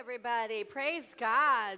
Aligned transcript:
everybody. 0.00 0.64
Praise 0.64 1.14
God. 1.18 1.76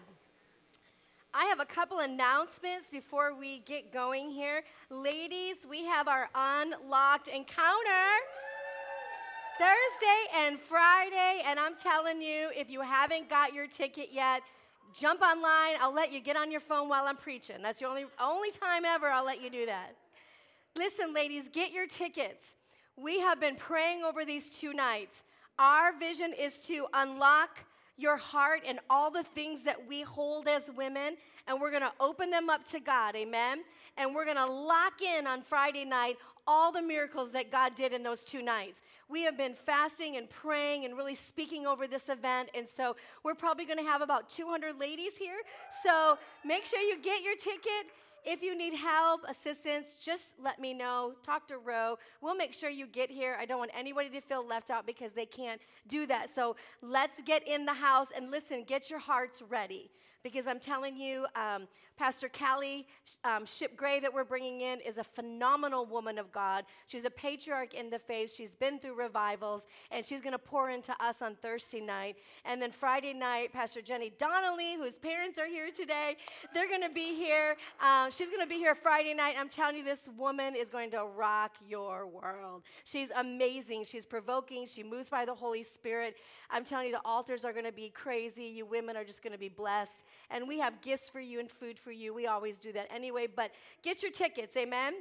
I 1.34 1.46
have 1.46 1.58
a 1.58 1.64
couple 1.64 1.98
announcements 1.98 2.88
before 2.88 3.34
we 3.34 3.58
get 3.66 3.92
going 3.92 4.30
here. 4.30 4.62
Ladies, 4.90 5.66
we 5.68 5.86
have 5.86 6.06
our 6.06 6.28
unlocked 6.32 7.26
encounter 7.26 8.06
Thursday 9.58 10.38
and 10.38 10.60
Friday, 10.60 11.42
and 11.44 11.58
I'm 11.58 11.74
telling 11.74 12.22
you, 12.22 12.50
if 12.54 12.70
you 12.70 12.80
haven't 12.82 13.28
got 13.28 13.54
your 13.54 13.66
ticket 13.66 14.10
yet, 14.12 14.42
jump 14.96 15.20
online. 15.20 15.74
I'll 15.80 15.92
let 15.92 16.12
you 16.12 16.20
get 16.20 16.36
on 16.36 16.52
your 16.52 16.60
phone 16.60 16.88
while 16.88 17.06
I'm 17.06 17.16
preaching. 17.16 17.56
That's 17.60 17.80
the 17.80 17.88
only 17.88 18.04
only 18.20 18.52
time 18.52 18.84
ever 18.84 19.08
I'll 19.08 19.26
let 19.26 19.42
you 19.42 19.50
do 19.50 19.66
that. 19.66 19.96
Listen, 20.76 21.12
ladies, 21.12 21.48
get 21.52 21.72
your 21.72 21.88
tickets. 21.88 22.54
We 22.96 23.18
have 23.18 23.40
been 23.40 23.56
praying 23.56 24.04
over 24.04 24.24
these 24.24 24.48
two 24.60 24.72
nights. 24.72 25.24
Our 25.58 25.92
vision 25.98 26.32
is 26.38 26.60
to 26.66 26.86
unlock 26.94 27.64
your 27.96 28.16
heart 28.16 28.62
and 28.66 28.80
all 28.88 29.10
the 29.10 29.22
things 29.22 29.64
that 29.64 29.86
we 29.86 30.02
hold 30.02 30.48
as 30.48 30.70
women, 30.76 31.16
and 31.46 31.60
we're 31.60 31.70
gonna 31.70 31.92
open 32.00 32.30
them 32.30 32.48
up 32.48 32.64
to 32.66 32.80
God, 32.80 33.14
amen? 33.16 33.62
And 33.96 34.14
we're 34.14 34.24
gonna 34.24 34.46
lock 34.46 35.02
in 35.02 35.26
on 35.26 35.42
Friday 35.42 35.84
night 35.84 36.16
all 36.46 36.72
the 36.72 36.82
miracles 36.82 37.30
that 37.32 37.50
God 37.52 37.74
did 37.74 37.92
in 37.92 38.02
those 38.02 38.24
two 38.24 38.42
nights. 38.42 38.80
We 39.08 39.22
have 39.22 39.36
been 39.36 39.54
fasting 39.54 40.16
and 40.16 40.28
praying 40.28 40.84
and 40.84 40.96
really 40.96 41.14
speaking 41.14 41.66
over 41.66 41.86
this 41.86 42.08
event, 42.08 42.50
and 42.54 42.66
so 42.66 42.96
we're 43.22 43.34
probably 43.34 43.64
gonna 43.64 43.84
have 43.84 44.02
about 44.02 44.28
200 44.28 44.78
ladies 44.78 45.16
here. 45.16 45.38
So 45.82 46.18
make 46.44 46.66
sure 46.66 46.80
you 46.80 46.98
get 46.98 47.22
your 47.22 47.36
ticket. 47.36 47.92
If 48.24 48.42
you 48.42 48.56
need 48.56 48.74
help, 48.74 49.22
assistance, 49.28 49.96
just 50.00 50.34
let 50.40 50.60
me 50.60 50.72
know. 50.72 51.14
Talk 51.22 51.48
to 51.48 51.58
Ro. 51.58 51.98
We'll 52.20 52.36
make 52.36 52.54
sure 52.54 52.70
you 52.70 52.86
get 52.86 53.10
here. 53.10 53.36
I 53.40 53.46
don't 53.46 53.58
want 53.58 53.72
anybody 53.76 54.10
to 54.10 54.20
feel 54.20 54.46
left 54.46 54.70
out 54.70 54.86
because 54.86 55.12
they 55.12 55.26
can't 55.26 55.60
do 55.88 56.06
that. 56.06 56.30
So 56.30 56.54
let's 56.82 57.20
get 57.22 57.46
in 57.48 57.64
the 57.66 57.74
house 57.74 58.08
and 58.14 58.30
listen, 58.30 58.62
get 58.64 58.90
your 58.90 59.00
hearts 59.00 59.42
ready 59.48 59.90
because 60.22 60.46
I'm 60.46 60.60
telling 60.60 60.96
you, 60.96 61.26
um, 61.34 61.66
Pastor 61.98 62.28
Callie 62.28 62.86
um, 63.24 63.44
Ship 63.44 63.76
Gray 63.76 64.00
that 64.00 64.12
we're 64.12 64.24
bringing 64.24 64.60
in 64.62 64.80
is 64.80 64.98
a 64.98 65.04
phenomenal 65.04 65.84
woman 65.84 66.18
of 66.18 66.32
God. 66.32 66.64
She's 66.86 67.04
a 67.04 67.10
patriarch 67.10 67.74
in 67.74 67.90
the 67.90 67.98
faith. 67.98 68.32
She's 68.34 68.54
been 68.54 68.78
through 68.78 68.94
revivals, 68.94 69.66
and 69.90 70.04
she's 70.04 70.20
going 70.20 70.32
to 70.32 70.38
pour 70.38 70.70
into 70.70 70.94
us 71.04 71.22
on 71.22 71.34
Thursday 71.34 71.80
night. 71.80 72.16
And 72.44 72.60
then 72.62 72.72
Friday 72.72 73.12
night, 73.12 73.52
Pastor 73.52 73.82
Jenny 73.82 74.12
Donnelly, 74.18 74.76
whose 74.76 74.98
parents 74.98 75.38
are 75.38 75.46
here 75.46 75.70
today, 75.70 76.16
they're 76.54 76.68
going 76.68 76.82
to 76.82 76.90
be 76.90 77.14
here. 77.14 77.56
Um, 77.80 78.10
she's 78.10 78.30
going 78.30 78.42
to 78.42 78.48
be 78.48 78.56
here 78.56 78.74
Friday 78.74 79.14
night. 79.14 79.34
I'm 79.38 79.48
telling 79.48 79.76
you, 79.76 79.84
this 79.84 80.08
woman 80.16 80.56
is 80.56 80.68
going 80.70 80.90
to 80.92 81.04
rock 81.04 81.56
your 81.68 82.06
world. 82.06 82.62
She's 82.84 83.10
amazing. 83.16 83.84
She's 83.86 84.06
provoking. 84.06 84.66
She 84.66 84.82
moves 84.82 85.10
by 85.10 85.24
the 85.24 85.34
Holy 85.34 85.62
Spirit. 85.62 86.16
I'm 86.50 86.64
telling 86.64 86.86
you, 86.86 86.92
the 86.92 87.02
altars 87.04 87.44
are 87.44 87.52
going 87.52 87.64
to 87.64 87.72
be 87.72 87.90
crazy. 87.90 88.44
You 88.44 88.66
women 88.66 88.96
are 88.96 89.04
just 89.04 89.22
going 89.22 89.32
to 89.32 89.38
be 89.38 89.48
blessed 89.48 90.04
and 90.30 90.48
we 90.48 90.58
have 90.58 90.80
gifts 90.80 91.08
for 91.08 91.20
you 91.20 91.40
and 91.40 91.50
food 91.50 91.78
for 91.78 91.92
you. 91.92 92.14
We 92.14 92.26
always 92.26 92.58
do 92.58 92.72
that 92.72 92.88
anyway, 92.90 93.26
but 93.26 93.52
get 93.82 94.02
your 94.02 94.12
tickets, 94.12 94.56
amen? 94.56 94.94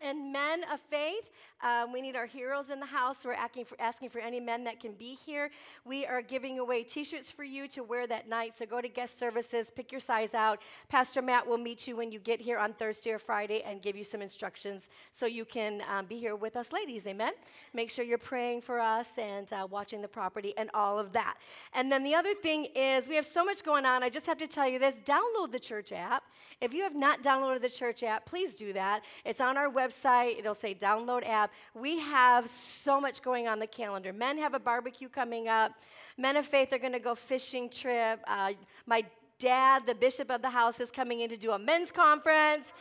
And 0.00 0.32
men 0.32 0.64
of 0.72 0.80
faith. 0.80 1.30
Um, 1.62 1.92
we 1.92 2.02
need 2.02 2.14
our 2.14 2.26
heroes 2.26 2.68
in 2.68 2.78
the 2.78 2.86
house. 2.86 3.24
We're 3.24 3.32
asking 3.32 3.64
for, 3.64 3.80
asking 3.80 4.10
for 4.10 4.18
any 4.18 4.38
men 4.38 4.64
that 4.64 4.80
can 4.80 4.92
be 4.92 5.14
here. 5.14 5.50
We 5.84 6.04
are 6.04 6.20
giving 6.20 6.58
away 6.58 6.82
t 6.82 7.04
shirts 7.04 7.30
for 7.30 7.44
you 7.44 7.66
to 7.68 7.82
wear 7.82 8.06
that 8.06 8.28
night. 8.28 8.54
So 8.54 8.66
go 8.66 8.80
to 8.80 8.88
guest 8.88 9.18
services, 9.18 9.70
pick 9.70 9.90
your 9.90 10.00
size 10.00 10.34
out. 10.34 10.60
Pastor 10.88 11.22
Matt 11.22 11.46
will 11.46 11.58
meet 11.58 11.86
you 11.86 11.96
when 11.96 12.12
you 12.12 12.18
get 12.18 12.40
here 12.40 12.58
on 12.58 12.74
Thursday 12.74 13.12
or 13.12 13.18
Friday 13.18 13.62
and 13.62 13.80
give 13.80 13.96
you 13.96 14.04
some 14.04 14.20
instructions 14.20 14.90
so 15.12 15.24
you 15.24 15.44
can 15.46 15.82
um, 15.90 16.04
be 16.04 16.18
here 16.18 16.36
with 16.36 16.56
us, 16.56 16.72
ladies. 16.72 17.06
Amen. 17.06 17.32
Make 17.72 17.90
sure 17.90 18.04
you're 18.04 18.18
praying 18.18 18.60
for 18.60 18.80
us 18.80 19.16
and 19.16 19.50
uh, 19.52 19.66
watching 19.70 20.02
the 20.02 20.08
property 20.08 20.52
and 20.58 20.70
all 20.74 20.98
of 20.98 21.12
that. 21.12 21.36
And 21.72 21.90
then 21.90 22.04
the 22.04 22.14
other 22.14 22.34
thing 22.34 22.66
is, 22.74 23.08
we 23.08 23.14
have 23.14 23.26
so 23.26 23.44
much 23.44 23.64
going 23.64 23.86
on. 23.86 24.02
I 24.02 24.10
just 24.10 24.26
have 24.26 24.38
to 24.38 24.46
tell 24.46 24.68
you 24.68 24.78
this 24.78 25.00
download 25.00 25.50
the 25.50 25.60
church 25.60 25.92
app. 25.92 26.24
If 26.60 26.74
you 26.74 26.82
have 26.82 26.94
not 26.94 27.22
downloaded 27.22 27.62
the 27.62 27.70
church 27.70 28.02
app, 28.02 28.26
please 28.26 28.54
do 28.54 28.72
that. 28.74 29.02
It's 29.24 29.40
on 29.40 29.56
our 29.56 29.70
website 29.70 29.83
website, 29.84 30.38
it'll 30.38 30.54
say 30.54 30.74
download 30.74 31.26
app. 31.28 31.52
We 31.74 31.98
have 32.00 32.48
so 32.48 33.00
much 33.00 33.22
going 33.22 33.48
on 33.48 33.58
the 33.58 33.66
calendar. 33.66 34.12
Men 34.12 34.38
have 34.38 34.54
a 34.54 34.58
barbecue 34.58 35.08
coming 35.08 35.48
up. 35.48 35.72
Men 36.16 36.36
of 36.36 36.46
Faith 36.46 36.72
are 36.72 36.78
going 36.78 36.92
to 36.92 36.98
go 36.98 37.14
fishing 37.14 37.68
trip. 37.68 38.20
Uh, 38.26 38.52
my 38.86 39.04
dad, 39.38 39.86
the 39.86 39.94
bishop 39.94 40.30
of 40.30 40.42
the 40.42 40.50
house, 40.50 40.80
is 40.80 40.90
coming 40.90 41.20
in 41.20 41.30
to 41.30 41.36
do 41.36 41.52
a 41.52 41.58
men's 41.58 41.92
conference. 41.92 42.72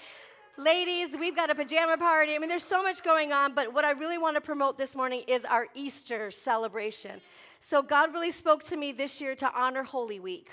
Ladies, 0.57 1.17
we've 1.19 1.35
got 1.35 1.49
a 1.49 1.55
pajama 1.55 1.97
party. 1.97 2.35
I 2.35 2.39
mean, 2.39 2.49
there's 2.49 2.63
so 2.63 2.83
much 2.83 3.03
going 3.03 3.33
on, 3.33 3.55
but 3.55 3.73
what 3.73 3.85
I 3.85 3.91
really 3.91 4.19
want 4.19 4.35
to 4.35 4.41
promote 4.41 4.77
this 4.77 4.95
morning 4.95 5.23
is 5.27 5.45
our 5.45 5.67
Easter 5.73 6.29
celebration. 6.29 7.21
So, 7.59 7.81
God 7.81 8.13
really 8.13 8.29
spoke 8.29 8.63
to 8.65 8.77
me 8.77 8.91
this 8.91 9.19
year 9.19 9.35
to 9.35 9.51
honor 9.55 9.83
Holy 9.83 10.19
Week. 10.19 10.51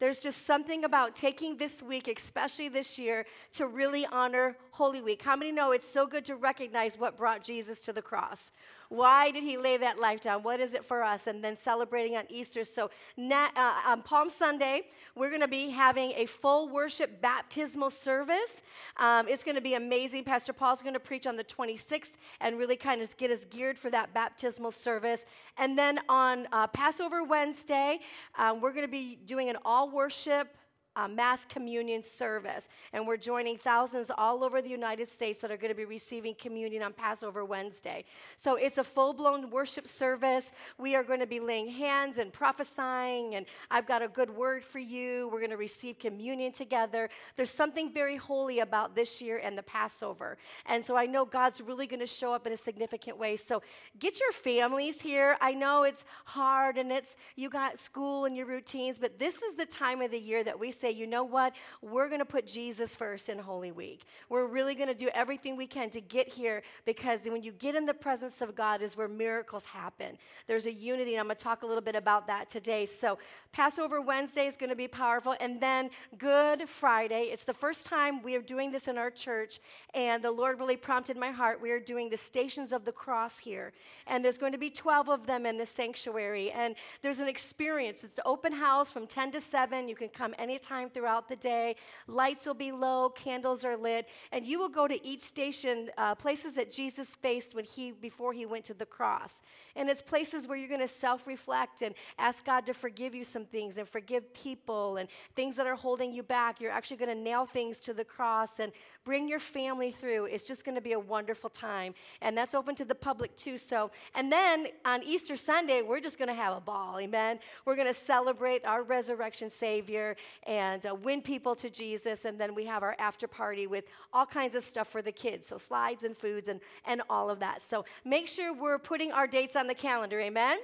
There's 0.00 0.20
just 0.20 0.46
something 0.46 0.84
about 0.84 1.14
taking 1.14 1.58
this 1.58 1.82
week, 1.82 2.08
especially 2.08 2.70
this 2.70 2.98
year, 2.98 3.26
to 3.52 3.66
really 3.66 4.06
honor 4.06 4.56
Holy 4.70 5.02
Week. 5.02 5.20
How 5.20 5.36
many 5.36 5.52
know 5.52 5.72
it's 5.72 5.86
so 5.86 6.06
good 6.06 6.24
to 6.24 6.36
recognize 6.36 6.98
what 6.98 7.18
brought 7.18 7.44
Jesus 7.44 7.82
to 7.82 7.92
the 7.92 8.00
cross? 8.00 8.50
Why 8.90 9.30
did 9.30 9.44
he 9.44 9.56
lay 9.56 9.76
that 9.76 10.00
life 10.00 10.20
down? 10.20 10.42
What 10.42 10.58
is 10.58 10.74
it 10.74 10.84
for 10.84 11.04
us? 11.04 11.28
And 11.28 11.44
then 11.44 11.54
celebrating 11.54 12.16
on 12.16 12.24
Easter. 12.28 12.64
So 12.64 12.90
uh, 13.16 13.48
on 13.86 14.02
Palm 14.02 14.28
Sunday, 14.28 14.88
we're 15.14 15.28
going 15.28 15.42
to 15.42 15.48
be 15.48 15.70
having 15.70 16.10
a 16.16 16.26
full 16.26 16.68
worship 16.68 17.20
baptismal 17.20 17.90
service. 17.90 18.62
Um, 18.96 19.28
it's 19.28 19.44
going 19.44 19.54
to 19.54 19.60
be 19.60 19.74
amazing. 19.74 20.24
Pastor 20.24 20.52
Paul's 20.52 20.82
going 20.82 20.94
to 20.94 21.00
preach 21.00 21.28
on 21.28 21.36
the 21.36 21.44
26th 21.44 22.16
and 22.40 22.58
really 22.58 22.74
kind 22.74 23.00
of 23.00 23.16
get 23.16 23.30
us 23.30 23.44
geared 23.44 23.78
for 23.78 23.90
that 23.90 24.12
baptismal 24.12 24.72
service. 24.72 25.24
And 25.56 25.78
then 25.78 26.00
on 26.08 26.48
uh, 26.50 26.66
Passover 26.66 27.22
Wednesday, 27.22 28.00
um, 28.36 28.60
we're 28.60 28.72
going 28.72 28.84
to 28.84 28.90
be 28.90 29.14
doing 29.24 29.50
an 29.50 29.56
all 29.64 29.88
worship 29.88 30.48
uh, 30.96 31.08
mass 31.08 31.44
communion 31.44 32.02
service. 32.02 32.68
And 32.92 33.06
we're 33.06 33.16
joining 33.16 33.56
thousands 33.56 34.10
all 34.16 34.42
over 34.42 34.60
the 34.60 34.68
United 34.68 35.08
States 35.08 35.40
that 35.40 35.50
are 35.50 35.56
going 35.56 35.72
to 35.72 35.76
be 35.76 35.84
receiving 35.84 36.34
communion 36.34 36.82
on 36.82 36.92
Passover 36.92 37.44
Wednesday. 37.44 38.04
So 38.36 38.56
it's 38.56 38.78
a 38.78 38.84
full 38.84 39.12
blown 39.12 39.50
worship 39.50 39.86
service. 39.86 40.52
We 40.78 40.94
are 40.94 41.04
going 41.04 41.20
to 41.20 41.26
be 41.26 41.40
laying 41.40 41.68
hands 41.68 42.18
and 42.18 42.32
prophesying, 42.32 43.34
and 43.34 43.46
I've 43.70 43.86
got 43.86 44.02
a 44.02 44.08
good 44.08 44.30
word 44.30 44.64
for 44.64 44.78
you. 44.78 45.28
We're 45.32 45.40
going 45.40 45.50
to 45.50 45.56
receive 45.56 45.98
communion 45.98 46.52
together. 46.52 47.08
There's 47.36 47.50
something 47.50 47.92
very 47.92 48.16
holy 48.16 48.60
about 48.60 48.94
this 48.94 49.22
year 49.22 49.40
and 49.42 49.56
the 49.56 49.62
Passover. 49.62 50.38
And 50.66 50.84
so 50.84 50.96
I 50.96 51.06
know 51.06 51.24
God's 51.24 51.60
really 51.60 51.86
going 51.86 52.00
to 52.00 52.06
show 52.06 52.32
up 52.32 52.46
in 52.46 52.52
a 52.52 52.56
significant 52.56 53.18
way. 53.18 53.36
So 53.36 53.62
get 53.98 54.20
your 54.20 54.32
families 54.32 55.00
here. 55.00 55.36
I 55.40 55.52
know 55.52 55.84
it's 55.84 56.04
hard 56.24 56.78
and 56.78 56.90
it's 56.90 57.16
you 57.36 57.48
got 57.48 57.78
school 57.78 58.24
and 58.24 58.36
your 58.36 58.46
routines, 58.46 58.98
but 58.98 59.18
this 59.18 59.42
is 59.42 59.54
the 59.54 59.66
time 59.66 60.00
of 60.02 60.10
the 60.10 60.18
year 60.18 60.42
that 60.44 60.58
we 60.58 60.72
say, 60.80 60.90
you 60.90 61.06
know 61.06 61.24
what? 61.24 61.54
We're 61.82 62.08
going 62.08 62.20
to 62.20 62.24
put 62.24 62.46
Jesus 62.46 62.96
first 62.96 63.28
in 63.28 63.38
Holy 63.38 63.72
Week. 63.72 64.04
We're 64.28 64.46
really 64.46 64.74
going 64.74 64.88
to 64.88 64.94
do 64.94 65.08
everything 65.14 65.56
we 65.56 65.66
can 65.66 65.90
to 65.90 66.00
get 66.00 66.28
here 66.28 66.62
because 66.84 67.20
when 67.24 67.42
you 67.42 67.52
get 67.52 67.74
in 67.74 67.86
the 67.86 67.94
presence 67.94 68.40
of 68.40 68.54
God 68.54 68.82
is 68.82 68.96
where 68.96 69.08
miracles 69.08 69.66
happen. 69.66 70.16
There's 70.46 70.66
a 70.66 70.72
unity, 70.72 71.14
and 71.14 71.20
I'm 71.20 71.26
going 71.26 71.36
to 71.36 71.42
talk 71.42 71.62
a 71.62 71.66
little 71.66 71.82
bit 71.82 71.94
about 71.94 72.26
that 72.28 72.48
today. 72.48 72.86
So, 72.86 73.18
Passover 73.52 74.00
Wednesday 74.00 74.46
is 74.46 74.56
going 74.56 74.70
to 74.70 74.76
be 74.76 74.88
powerful, 74.88 75.34
and 75.40 75.60
then 75.60 75.90
Good 76.16 76.68
Friday. 76.68 77.24
It's 77.32 77.44
the 77.44 77.52
first 77.52 77.86
time 77.86 78.22
we 78.22 78.36
are 78.36 78.42
doing 78.42 78.70
this 78.70 78.88
in 78.88 78.96
our 78.96 79.10
church, 79.10 79.60
and 79.94 80.22
the 80.22 80.30
Lord 80.30 80.58
really 80.58 80.76
prompted 80.76 81.16
my 81.16 81.30
heart. 81.30 81.60
We 81.60 81.70
are 81.72 81.80
doing 81.80 82.08
the 82.08 82.16
Stations 82.16 82.72
of 82.72 82.84
the 82.84 82.92
Cross 82.92 83.40
here, 83.40 83.72
and 84.06 84.24
there's 84.24 84.38
going 84.38 84.52
to 84.52 84.58
be 84.58 84.70
12 84.70 85.08
of 85.08 85.26
them 85.26 85.46
in 85.46 85.58
the 85.58 85.66
sanctuary, 85.66 86.50
and 86.52 86.74
there's 87.02 87.18
an 87.18 87.28
experience. 87.28 88.04
It's 88.04 88.14
the 88.14 88.26
open 88.26 88.52
house 88.52 88.92
from 88.92 89.06
10 89.06 89.32
to 89.32 89.40
7. 89.40 89.88
You 89.88 89.96
can 89.96 90.08
come 90.08 90.34
anytime 90.38 90.69
time 90.70 90.88
throughout 90.88 91.28
the 91.28 91.36
day. 91.36 91.74
Lights 92.06 92.46
will 92.46 92.54
be 92.54 92.70
low, 92.70 93.10
candles 93.10 93.64
are 93.64 93.76
lit, 93.76 94.08
and 94.30 94.46
you 94.46 94.58
will 94.60 94.68
go 94.68 94.86
to 94.86 94.98
each 95.04 95.22
station, 95.22 95.90
uh, 95.98 96.14
places 96.14 96.54
that 96.54 96.70
Jesus 96.70 97.16
faced 97.16 97.54
when 97.56 97.64
he 97.64 97.90
before 97.90 98.32
he 98.32 98.46
went 98.46 98.64
to 98.66 98.74
the 98.74 98.86
cross. 98.86 99.42
And 99.74 99.88
it's 99.90 100.02
places 100.02 100.46
where 100.46 100.56
you're 100.56 100.68
going 100.68 100.80
to 100.80 100.94
self-reflect 101.06 101.82
and 101.82 101.94
ask 102.18 102.44
God 102.44 102.66
to 102.66 102.74
forgive 102.74 103.14
you 103.14 103.24
some 103.24 103.44
things 103.44 103.78
and 103.78 103.88
forgive 103.88 104.32
people 104.32 104.96
and 104.98 105.08
things 105.34 105.56
that 105.56 105.66
are 105.66 105.74
holding 105.74 106.12
you 106.12 106.22
back. 106.22 106.60
You're 106.60 106.70
actually 106.78 106.98
going 106.98 107.16
to 107.16 107.22
nail 107.30 107.46
things 107.46 107.78
to 107.80 107.92
the 107.92 108.04
cross 108.04 108.60
and 108.60 108.70
bring 109.04 109.28
your 109.28 109.40
family 109.40 109.90
through. 109.90 110.26
It's 110.26 110.46
just 110.46 110.64
going 110.64 110.76
to 110.76 110.80
be 110.90 110.92
a 110.92 111.00
wonderful 111.00 111.50
time. 111.50 111.94
And 112.20 112.36
that's 112.38 112.54
open 112.54 112.74
to 112.76 112.84
the 112.84 112.94
public 112.94 113.34
too. 113.36 113.58
So, 113.58 113.90
and 114.14 114.30
then 114.30 114.68
on 114.84 115.02
Easter 115.02 115.36
Sunday, 115.36 115.82
we're 115.82 116.04
just 116.08 116.18
going 116.18 116.28
to 116.28 116.40
have 116.44 116.56
a 116.56 116.60
ball. 116.60 117.00
Amen. 117.00 117.40
We're 117.64 117.76
going 117.76 117.88
to 117.88 118.00
celebrate 118.14 118.64
our 118.64 118.82
resurrection 118.82 119.50
Savior 119.50 120.16
and 120.46 120.59
uh, 120.60 120.94
win 120.94 121.22
people 121.22 121.54
to 121.56 121.70
Jesus. 121.70 122.24
And 122.24 122.38
then 122.38 122.54
we 122.54 122.64
have 122.66 122.82
our 122.82 122.96
after 122.98 123.26
party 123.26 123.66
with 123.66 123.84
all 124.12 124.26
kinds 124.26 124.54
of 124.54 124.62
stuff 124.62 124.88
for 124.88 125.02
the 125.02 125.12
kids. 125.12 125.48
So, 125.48 125.58
slides 125.58 126.04
and 126.04 126.16
foods 126.16 126.48
and, 126.48 126.60
and 126.86 127.02
all 127.08 127.30
of 127.30 127.40
that. 127.40 127.62
So, 127.62 127.84
make 128.04 128.28
sure 128.28 128.54
we're 128.54 128.78
putting 128.78 129.12
our 129.12 129.26
dates 129.26 129.56
on 129.56 129.66
the 129.66 129.74
calendar. 129.74 130.20
Amen. 130.20 130.58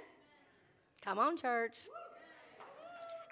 Come 1.05 1.19
on, 1.19 1.37
church. 1.37 1.79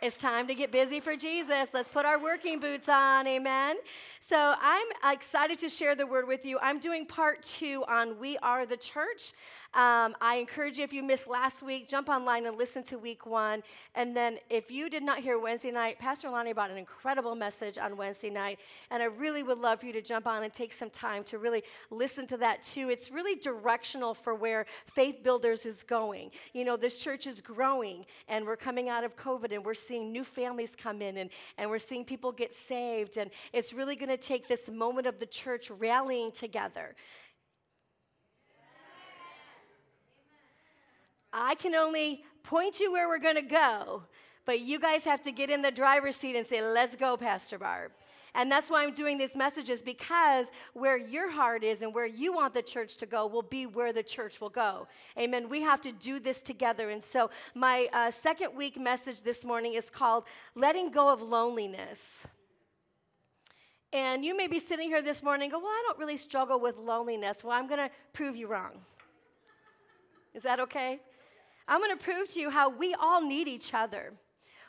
It's 0.04 0.18
time 0.18 0.46
to 0.48 0.54
get 0.54 0.70
busy 0.70 1.00
for 1.00 1.16
Jesus. 1.16 1.70
Let's 1.72 1.88
put 1.88 2.04
our 2.04 2.18
working 2.18 2.60
boots 2.60 2.90
on. 2.90 3.26
Amen. 3.26 3.76
So 4.20 4.54
I'm 4.60 4.86
excited 5.12 5.58
to 5.60 5.68
share 5.70 5.94
the 5.94 6.06
word 6.06 6.28
with 6.28 6.44
you. 6.44 6.58
I'm 6.60 6.78
doing 6.78 7.06
part 7.06 7.42
two 7.42 7.84
on 7.88 8.18
We 8.18 8.36
Are 8.38 8.66
the 8.66 8.76
Church. 8.76 9.32
Um, 9.74 10.14
I 10.20 10.36
encourage 10.36 10.78
you, 10.78 10.84
if 10.84 10.92
you 10.92 11.02
missed 11.02 11.26
last 11.26 11.60
week, 11.60 11.88
jump 11.88 12.08
online 12.08 12.46
and 12.46 12.56
listen 12.56 12.84
to 12.84 12.96
week 12.96 13.26
one. 13.26 13.60
And 13.96 14.16
then 14.16 14.38
if 14.48 14.70
you 14.70 14.88
did 14.88 15.02
not 15.02 15.18
hear 15.18 15.36
Wednesday 15.36 15.72
night, 15.72 15.98
Pastor 15.98 16.30
Lonnie 16.30 16.52
brought 16.52 16.70
an 16.70 16.76
incredible 16.76 17.34
message 17.34 17.76
on 17.76 17.96
Wednesday 17.96 18.30
night. 18.30 18.60
And 18.92 19.02
I 19.02 19.06
really 19.06 19.42
would 19.42 19.58
love 19.58 19.80
for 19.80 19.86
you 19.86 19.92
to 19.92 20.00
jump 20.00 20.28
on 20.28 20.44
and 20.44 20.52
take 20.52 20.72
some 20.72 20.90
time 20.90 21.24
to 21.24 21.38
really 21.38 21.64
listen 21.90 22.24
to 22.28 22.36
that 22.36 22.62
too. 22.62 22.88
It's 22.88 23.10
really 23.10 23.34
directional 23.34 24.14
for 24.14 24.36
where 24.36 24.66
Faith 24.86 25.24
Builders 25.24 25.66
is 25.66 25.82
going. 25.82 26.30
You 26.52 26.64
know, 26.64 26.76
this 26.76 26.96
church 26.96 27.26
is 27.26 27.40
growing 27.40 28.06
and 28.28 28.46
we're 28.46 28.56
coming 28.56 28.88
out 28.88 29.02
of 29.02 29.16
COVID 29.16 29.52
and 29.52 29.64
we're 29.64 29.74
seeing 29.74 30.12
new 30.12 30.22
families 30.22 30.76
come 30.76 31.02
in 31.02 31.16
and, 31.16 31.30
and 31.58 31.68
we're 31.68 31.78
seeing 31.78 32.04
people 32.04 32.30
get 32.30 32.52
saved. 32.52 33.16
And 33.16 33.28
it's 33.52 33.72
really 33.72 33.96
going 33.96 34.08
to 34.08 34.16
take 34.16 34.46
this 34.46 34.70
moment 34.70 35.08
of 35.08 35.18
the 35.18 35.26
church 35.26 35.68
rallying 35.68 36.30
together. 36.30 36.94
I 41.34 41.56
can 41.56 41.74
only 41.74 42.24
point 42.44 42.78
you 42.78 42.92
where 42.92 43.08
we're 43.08 43.18
going 43.18 43.34
to 43.34 43.42
go, 43.42 44.04
but 44.46 44.60
you 44.60 44.78
guys 44.78 45.04
have 45.04 45.20
to 45.22 45.32
get 45.32 45.50
in 45.50 45.62
the 45.62 45.72
driver's 45.72 46.14
seat 46.14 46.36
and 46.36 46.46
say, 46.46 46.62
Let's 46.62 46.94
go, 46.94 47.16
Pastor 47.16 47.58
Barb. 47.58 47.90
And 48.36 48.50
that's 48.50 48.68
why 48.68 48.82
I'm 48.82 48.92
doing 48.92 49.16
these 49.16 49.36
messages 49.36 49.80
because 49.82 50.50
where 50.72 50.96
your 50.96 51.30
heart 51.30 51.62
is 51.62 51.82
and 51.82 51.94
where 51.94 52.06
you 52.06 52.32
want 52.32 52.52
the 52.52 52.62
church 52.62 52.96
to 52.96 53.06
go 53.06 53.26
will 53.26 53.42
be 53.42 53.66
where 53.66 53.92
the 53.92 54.02
church 54.02 54.40
will 54.40 54.50
go. 54.50 54.88
Amen. 55.16 55.48
We 55.48 55.60
have 55.62 55.80
to 55.82 55.92
do 55.92 56.18
this 56.18 56.42
together. 56.42 56.90
And 56.90 57.02
so, 57.02 57.30
my 57.54 57.88
uh, 57.92 58.10
second 58.10 58.56
week 58.56 58.78
message 58.78 59.22
this 59.22 59.44
morning 59.44 59.74
is 59.74 59.90
called 59.90 60.24
Letting 60.54 60.90
Go 60.90 61.12
of 61.12 61.20
Loneliness. 61.22 62.26
And 63.92 64.24
you 64.24 64.36
may 64.36 64.48
be 64.48 64.58
sitting 64.58 64.88
here 64.88 65.02
this 65.02 65.22
morning 65.22 65.46
and 65.46 65.52
go, 65.52 65.58
Well, 65.58 65.68
I 65.68 65.82
don't 65.86 65.98
really 65.98 66.16
struggle 66.16 66.60
with 66.60 66.76
loneliness. 66.78 67.42
Well, 67.42 67.56
I'm 67.56 67.68
going 67.68 67.88
to 67.88 67.90
prove 68.12 68.36
you 68.36 68.46
wrong. 68.48 68.72
Is 70.34 70.42
that 70.42 70.58
okay? 70.58 71.00
I'm 71.66 71.80
going 71.80 71.96
to 71.96 72.02
prove 72.02 72.32
to 72.34 72.40
you 72.40 72.50
how 72.50 72.68
we 72.68 72.94
all 72.94 73.22
need 73.22 73.48
each 73.48 73.72
other. 73.74 74.12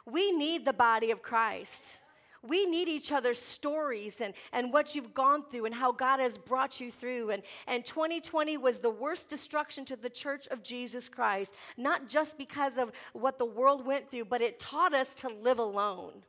We 0.06 0.31
need 0.31 0.65
the 0.65 0.74
body 0.74 1.12
of 1.12 1.21
Christ. 1.21 2.00
We 2.47 2.65
need 2.65 2.88
each 2.88 3.12
other's 3.12 3.42
stories 3.42 4.21
and, 4.21 4.33
and 4.53 4.71
what 4.71 4.94
you've 4.94 5.13
gone 5.13 5.44
through 5.50 5.65
and 5.65 5.74
how 5.74 5.92
God 5.92 6.19
has 6.19 6.38
brought 6.38 6.80
you 6.80 6.92
through. 6.92 7.31
And, 7.31 7.44
and 7.68 7.83
2020 7.83 8.57
was 8.57 8.80
the 8.80 8.89
worst 8.89 9.30
destruction 9.30 9.83
to 9.86 9.95
the 9.95 10.09
church 10.09 10.47
of 10.47 10.62
Jesus 10.62 11.09
Christ, 11.09 11.53
not 11.75 12.07
just 12.07 12.38
because 12.38 12.77
of 12.77 12.92
what 13.13 13.39
the 13.39 13.45
world 13.45 13.86
went 13.86 14.12
through, 14.12 14.25
but 14.25 14.42
it 14.42 14.59
taught 14.59 14.94
us 14.94 15.15
to 15.15 15.30
live 15.30 15.59
alone. 15.59 16.24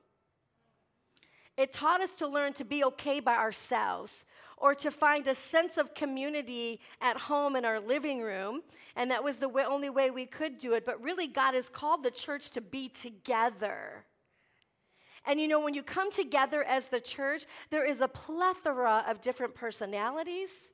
It 1.57 1.73
taught 1.73 2.01
us 2.01 2.13
to 2.17 2.27
learn 2.27 2.53
to 2.55 2.65
be 2.65 2.85
okay 2.85 3.21
by 3.21 3.37
ourselves 3.37 4.25
or 4.57 4.75
to 4.75 4.91
find 4.91 5.27
a 5.27 5.35
sense 5.35 5.77
of 5.77 5.95
community 5.95 6.81
at 7.01 7.17
home 7.17 7.57
in 7.57 7.65
our 7.65 7.79
living 7.79 8.21
room. 8.21 8.63
And 8.95 9.11
that 9.11 9.23
was 9.23 9.39
the 9.39 9.49
way, 9.49 9.65
only 9.65 9.91
way 9.91 10.11
we 10.11 10.27
could 10.27 10.59
do 10.59 10.73
it. 10.73 10.87
But 10.87 11.03
really, 11.03 11.27
God 11.27 11.55
has 11.55 11.69
called 11.69 12.03
the 12.03 12.11
church 12.11 12.51
to 12.53 12.61
be 12.61 12.89
together. 12.89 14.05
And 15.27 15.41
you 15.41 15.49
know, 15.49 15.61
when 15.61 15.75
you 15.75 15.83
come 15.83 16.11
together 16.11 16.63
as 16.63 16.87
the 16.87 17.01
church, 17.01 17.45
there 17.71 17.85
is 17.85 18.01
a 18.01 18.09
plethora 18.09 19.05
of 19.09 19.21
different 19.21 19.55
personalities, 19.55 20.73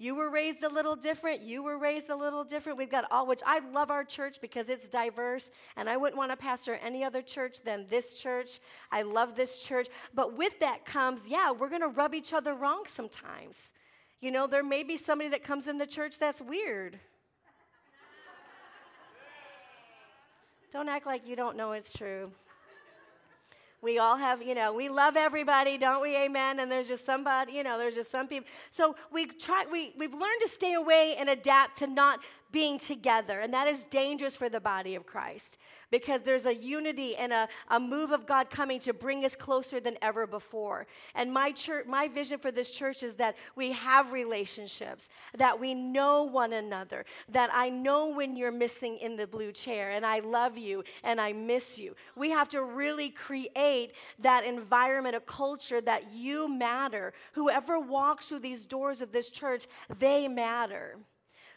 you 0.00 0.14
were 0.14 0.30
raised 0.30 0.64
a 0.64 0.68
little 0.68 0.96
different. 0.96 1.42
You 1.42 1.62
were 1.62 1.76
raised 1.76 2.08
a 2.08 2.16
little 2.16 2.42
different. 2.42 2.78
We've 2.78 2.90
got 2.90 3.04
all, 3.10 3.26
which 3.26 3.42
I 3.44 3.58
love 3.58 3.90
our 3.90 4.02
church 4.02 4.40
because 4.40 4.70
it's 4.70 4.88
diverse, 4.88 5.50
and 5.76 5.90
I 5.90 5.98
wouldn't 5.98 6.16
want 6.16 6.30
to 6.30 6.38
pastor 6.38 6.80
any 6.82 7.04
other 7.04 7.20
church 7.20 7.58
than 7.62 7.84
this 7.90 8.14
church. 8.14 8.60
I 8.90 9.02
love 9.02 9.36
this 9.36 9.58
church. 9.58 9.88
But 10.14 10.38
with 10.38 10.58
that 10.60 10.86
comes, 10.86 11.28
yeah, 11.28 11.50
we're 11.50 11.68
going 11.68 11.82
to 11.82 11.88
rub 11.88 12.14
each 12.14 12.32
other 12.32 12.54
wrong 12.54 12.84
sometimes. 12.86 13.72
You 14.22 14.30
know, 14.30 14.46
there 14.46 14.64
may 14.64 14.84
be 14.84 14.96
somebody 14.96 15.28
that 15.28 15.42
comes 15.42 15.68
in 15.68 15.76
the 15.76 15.86
church 15.86 16.18
that's 16.18 16.40
weird. 16.40 16.98
Don't 20.72 20.88
act 20.88 21.04
like 21.04 21.28
you 21.28 21.36
don't 21.36 21.58
know 21.58 21.72
it's 21.72 21.92
true. 21.92 22.32
We 23.82 23.98
all 23.98 24.16
have, 24.16 24.42
you 24.42 24.54
know, 24.54 24.74
we 24.74 24.90
love 24.90 25.16
everybody, 25.16 25.78
don't 25.78 26.02
we? 26.02 26.14
Amen. 26.14 26.60
And 26.60 26.70
there's 26.70 26.88
just 26.88 27.06
somebody, 27.06 27.52
you 27.52 27.62
know, 27.62 27.78
there's 27.78 27.94
just 27.94 28.10
some 28.10 28.28
people. 28.28 28.46
So 28.68 28.94
we 29.10 29.26
try, 29.26 29.64
we, 29.72 29.94
we've 29.96 30.12
learned 30.12 30.40
to 30.42 30.48
stay 30.48 30.74
away 30.74 31.16
and 31.18 31.30
adapt 31.30 31.78
to 31.78 31.86
not 31.86 32.20
being 32.52 32.78
together. 32.78 33.40
And 33.40 33.52
that 33.54 33.68
is 33.68 33.84
dangerous 33.84 34.36
for 34.36 34.48
the 34.48 34.60
body 34.60 34.94
of 34.94 35.06
Christ 35.06 35.58
because 35.90 36.22
there's 36.22 36.46
a 36.46 36.54
unity 36.54 37.16
and 37.16 37.32
a, 37.32 37.48
a 37.68 37.80
move 37.80 38.12
of 38.12 38.26
God 38.26 38.50
coming 38.50 38.78
to 38.80 38.92
bring 38.92 39.24
us 39.24 39.34
closer 39.34 39.80
than 39.80 39.96
ever 40.02 40.26
before. 40.26 40.86
And 41.14 41.32
my 41.32 41.52
church, 41.52 41.86
my 41.86 42.08
vision 42.08 42.38
for 42.38 42.50
this 42.50 42.70
church 42.70 43.02
is 43.02 43.16
that 43.16 43.36
we 43.56 43.72
have 43.72 44.12
relationships, 44.12 45.10
that 45.36 45.58
we 45.58 45.74
know 45.74 46.24
one 46.24 46.52
another, 46.52 47.04
that 47.28 47.50
I 47.52 47.70
know 47.70 48.08
when 48.08 48.36
you're 48.36 48.52
missing 48.52 48.96
in 48.98 49.16
the 49.16 49.26
blue 49.26 49.52
chair 49.52 49.90
and 49.90 50.06
I 50.06 50.20
love 50.20 50.56
you 50.56 50.84
and 51.02 51.20
I 51.20 51.32
miss 51.32 51.78
you. 51.78 51.94
We 52.16 52.30
have 52.30 52.48
to 52.50 52.62
really 52.62 53.10
create 53.10 53.92
that 54.20 54.44
environment, 54.44 55.16
a 55.16 55.20
culture 55.20 55.80
that 55.80 56.12
you 56.12 56.48
matter. 56.48 57.12
Whoever 57.32 57.78
walks 57.78 58.26
through 58.26 58.40
these 58.40 58.64
doors 58.64 59.00
of 59.00 59.12
this 59.12 59.30
church, 59.30 59.66
they 59.98 60.28
matter. 60.28 60.96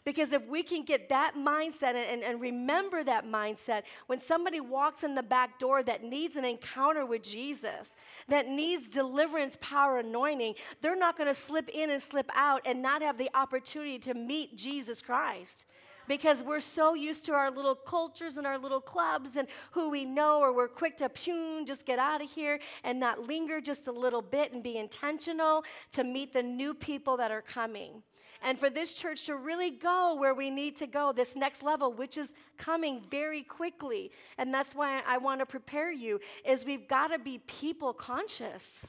Because 0.04 0.34
if 0.34 0.46
we 0.46 0.62
can 0.62 0.82
get 0.82 1.08
that 1.08 1.34
mindset 1.34 1.94
and, 1.94 2.22
and, 2.22 2.40
remember 2.40 3.02
that 3.04 3.26
mindset, 3.26 3.84
when 4.06 4.20
somebody 4.20 4.60
walks 4.60 5.02
in 5.02 5.14
the 5.14 5.22
back 5.22 5.58
door 5.58 5.82
that 5.82 6.04
needs 6.04 6.36
an 6.36 6.44
encounter 6.44 7.06
with 7.06 7.22
Jesus, 7.22 7.96
that 8.28 8.46
needs 8.46 8.88
deliverance, 8.88 9.56
power, 9.62 9.98
anointing, 9.98 10.54
they're 10.82 10.96
not 10.96 11.16
going 11.16 11.28
to 11.28 11.34
slip 11.34 11.70
in 11.70 11.88
and 11.88 12.02
slip 12.02 12.30
out 12.34 12.60
and 12.66 12.82
not 12.82 13.00
have 13.00 13.16
the 13.16 13.30
opportunity 13.34 13.98
to 14.00 14.12
meet 14.12 14.56
Jesus 14.56 15.00
Christ. 15.00 15.66
Because 16.06 16.42
we're 16.42 16.60
so 16.60 16.92
used 16.92 17.24
to 17.24 17.32
our 17.32 17.50
little 17.50 17.74
cultures 17.74 18.36
and 18.36 18.46
our 18.46 18.58
little 18.58 18.82
clubs 18.82 19.36
and 19.36 19.48
who 19.70 19.88
we 19.88 20.04
know, 20.04 20.38
or 20.38 20.54
we're 20.54 20.68
quick 20.68 20.98
to 20.98 21.08
pune, 21.08 21.66
just 21.66 21.86
get 21.86 21.98
out 21.98 22.22
of 22.22 22.30
here 22.30 22.60
and 22.82 23.00
not 23.00 23.26
linger 23.26 23.58
just 23.58 23.88
a 23.88 23.92
little 23.92 24.20
bit 24.20 24.52
and 24.52 24.62
be 24.62 24.76
intentional 24.76 25.64
to 25.92 26.04
meet 26.04 26.34
the 26.34 26.42
new 26.42 26.74
people 26.74 27.16
that 27.16 27.30
are 27.30 27.40
coming 27.40 28.02
and 28.44 28.58
for 28.58 28.68
this 28.68 28.92
church 28.92 29.24
to 29.26 29.36
really 29.36 29.70
go 29.70 30.14
where 30.14 30.34
we 30.34 30.50
need 30.50 30.76
to 30.76 30.86
go, 30.86 31.12
this 31.12 31.34
next 31.34 31.62
level, 31.62 31.92
which 31.92 32.18
is 32.18 32.34
coming 32.58 33.02
very 33.10 33.42
quickly. 33.42 34.12
And 34.36 34.52
that's 34.52 34.74
why 34.74 35.02
I 35.06 35.16
want 35.16 35.40
to 35.40 35.46
prepare 35.46 35.90
you 35.90 36.20
is 36.44 36.64
we've 36.64 36.86
got 36.86 37.08
to 37.08 37.18
be 37.18 37.38
people 37.46 37.94
conscious. 37.94 38.86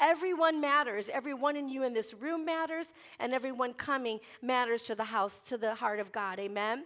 Everyone 0.00 0.60
matters. 0.60 1.08
Everyone 1.08 1.56
in 1.56 1.68
you 1.68 1.84
in 1.84 1.94
this 1.94 2.12
room 2.12 2.44
matters, 2.44 2.92
and 3.20 3.32
everyone 3.32 3.72
coming 3.74 4.18
matters 4.42 4.82
to 4.82 4.96
the 4.96 5.04
house, 5.04 5.42
to 5.42 5.56
the 5.56 5.76
heart 5.76 6.00
of 6.00 6.10
God. 6.10 6.40
Amen. 6.40 6.84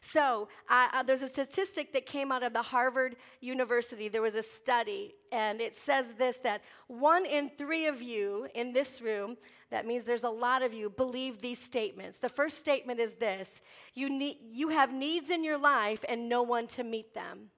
So, 0.00 0.48
uh, 0.68 1.02
there's 1.02 1.22
a 1.22 1.28
statistic 1.28 1.92
that 1.92 2.06
came 2.06 2.30
out 2.30 2.42
of 2.42 2.52
the 2.52 2.62
Harvard 2.62 3.16
University. 3.40 4.08
There 4.08 4.22
was 4.22 4.34
a 4.34 4.42
study, 4.42 5.14
and 5.32 5.60
it 5.60 5.74
says 5.74 6.14
this 6.14 6.38
that 6.38 6.62
one 6.86 7.26
in 7.26 7.50
three 7.58 7.86
of 7.86 8.00
you 8.00 8.48
in 8.54 8.72
this 8.72 9.02
room, 9.02 9.36
that 9.70 9.86
means 9.86 10.04
there's 10.04 10.24
a 10.24 10.30
lot 10.30 10.62
of 10.62 10.72
you, 10.72 10.88
believe 10.88 11.40
these 11.40 11.58
statements. 11.58 12.18
The 12.18 12.28
first 12.28 12.58
statement 12.58 13.00
is 13.00 13.14
this 13.14 13.60
you, 13.94 14.08
need, 14.08 14.38
you 14.48 14.68
have 14.68 14.92
needs 14.92 15.30
in 15.30 15.42
your 15.44 15.58
life 15.58 16.04
and 16.08 16.28
no 16.28 16.42
one 16.42 16.66
to 16.68 16.84
meet 16.84 17.14
them. 17.14 17.50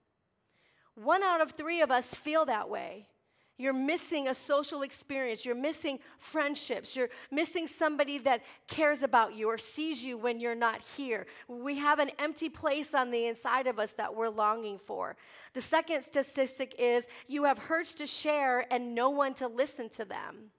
One 0.94 1.22
out 1.22 1.40
of 1.40 1.52
three 1.52 1.82
of 1.82 1.90
us 1.90 2.14
feel 2.14 2.44
that 2.46 2.68
way. 2.68 3.06
You're 3.60 3.74
missing 3.74 4.28
a 4.28 4.34
social 4.34 4.80
experience. 4.82 5.44
You're 5.44 5.54
missing 5.54 5.98
friendships. 6.18 6.96
You're 6.96 7.10
missing 7.30 7.66
somebody 7.66 8.16
that 8.18 8.42
cares 8.66 9.02
about 9.02 9.34
you 9.34 9.48
or 9.48 9.58
sees 9.58 10.02
you 10.02 10.16
when 10.16 10.40
you're 10.40 10.54
not 10.54 10.80
here. 10.80 11.26
We 11.46 11.76
have 11.76 11.98
an 11.98 12.10
empty 12.18 12.48
place 12.48 12.94
on 12.94 13.10
the 13.10 13.26
inside 13.26 13.66
of 13.66 13.78
us 13.78 13.92
that 13.92 14.14
we're 14.14 14.30
longing 14.30 14.78
for. 14.78 15.14
The 15.52 15.60
second 15.60 16.02
statistic 16.02 16.74
is 16.78 17.06
you 17.28 17.44
have 17.44 17.58
hurts 17.58 17.94
to 17.96 18.06
share 18.06 18.64
and 18.72 18.94
no 18.94 19.10
one 19.10 19.34
to 19.34 19.46
listen 19.46 19.90
to 19.90 20.06
them. 20.06 20.52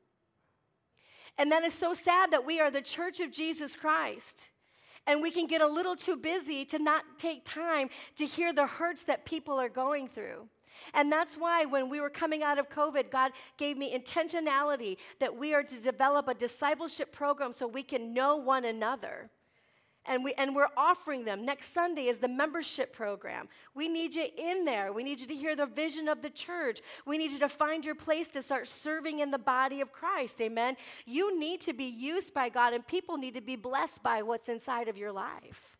And 1.39 1.51
that 1.51 1.63
is 1.63 1.73
so 1.73 1.95
sad 1.95 2.29
that 2.31 2.45
we 2.45 2.59
are 2.59 2.69
the 2.69 2.81
church 2.81 3.19
of 3.19 3.31
Jesus 3.31 3.75
Christ. 3.75 4.49
And 5.07 5.23
we 5.23 5.31
can 5.31 5.47
get 5.47 5.61
a 5.61 5.67
little 5.67 5.95
too 5.95 6.15
busy 6.15 6.65
to 6.65 6.77
not 6.77 7.03
take 7.17 7.43
time 7.45 7.89
to 8.17 8.27
hear 8.27 8.53
the 8.53 8.67
hurts 8.67 9.05
that 9.05 9.25
people 9.25 9.59
are 9.59 9.69
going 9.69 10.07
through. 10.07 10.47
And 10.93 11.11
that's 11.11 11.35
why 11.35 11.65
when 11.65 11.89
we 11.89 12.01
were 12.01 12.09
coming 12.09 12.43
out 12.43 12.57
of 12.57 12.69
COVID, 12.69 13.09
God 13.09 13.31
gave 13.57 13.77
me 13.77 13.95
intentionality 13.95 14.97
that 15.19 15.35
we 15.35 15.53
are 15.53 15.63
to 15.63 15.75
develop 15.81 16.27
a 16.27 16.33
discipleship 16.33 17.11
program 17.11 17.53
so 17.53 17.67
we 17.67 17.83
can 17.83 18.13
know 18.13 18.37
one 18.37 18.65
another. 18.65 19.29
And, 20.07 20.23
we, 20.23 20.33
and 20.33 20.55
we're 20.55 20.67
offering 20.75 21.25
them. 21.25 21.45
Next 21.45 21.73
Sunday 21.73 22.07
is 22.07 22.17
the 22.17 22.27
membership 22.27 22.91
program. 22.91 23.47
We 23.75 23.87
need 23.87 24.15
you 24.15 24.25
in 24.35 24.65
there. 24.65 24.91
We 24.91 25.03
need 25.03 25.19
you 25.19 25.27
to 25.27 25.35
hear 25.35 25.55
the 25.55 25.67
vision 25.67 26.07
of 26.07 26.23
the 26.23 26.31
church. 26.31 26.81
We 27.05 27.19
need 27.19 27.31
you 27.31 27.37
to 27.39 27.47
find 27.49 27.85
your 27.85 27.93
place 27.93 28.27
to 28.29 28.41
start 28.41 28.67
serving 28.67 29.19
in 29.19 29.29
the 29.29 29.37
body 29.37 29.79
of 29.79 29.91
Christ. 29.91 30.41
Amen. 30.41 30.75
You 31.05 31.39
need 31.39 31.61
to 31.61 31.73
be 31.73 31.85
used 31.85 32.33
by 32.33 32.49
God, 32.49 32.73
and 32.73 32.85
people 32.85 33.17
need 33.17 33.35
to 33.35 33.41
be 33.41 33.55
blessed 33.55 34.01
by 34.01 34.23
what's 34.23 34.49
inside 34.49 34.87
of 34.87 34.97
your 34.97 35.11
life. 35.11 35.77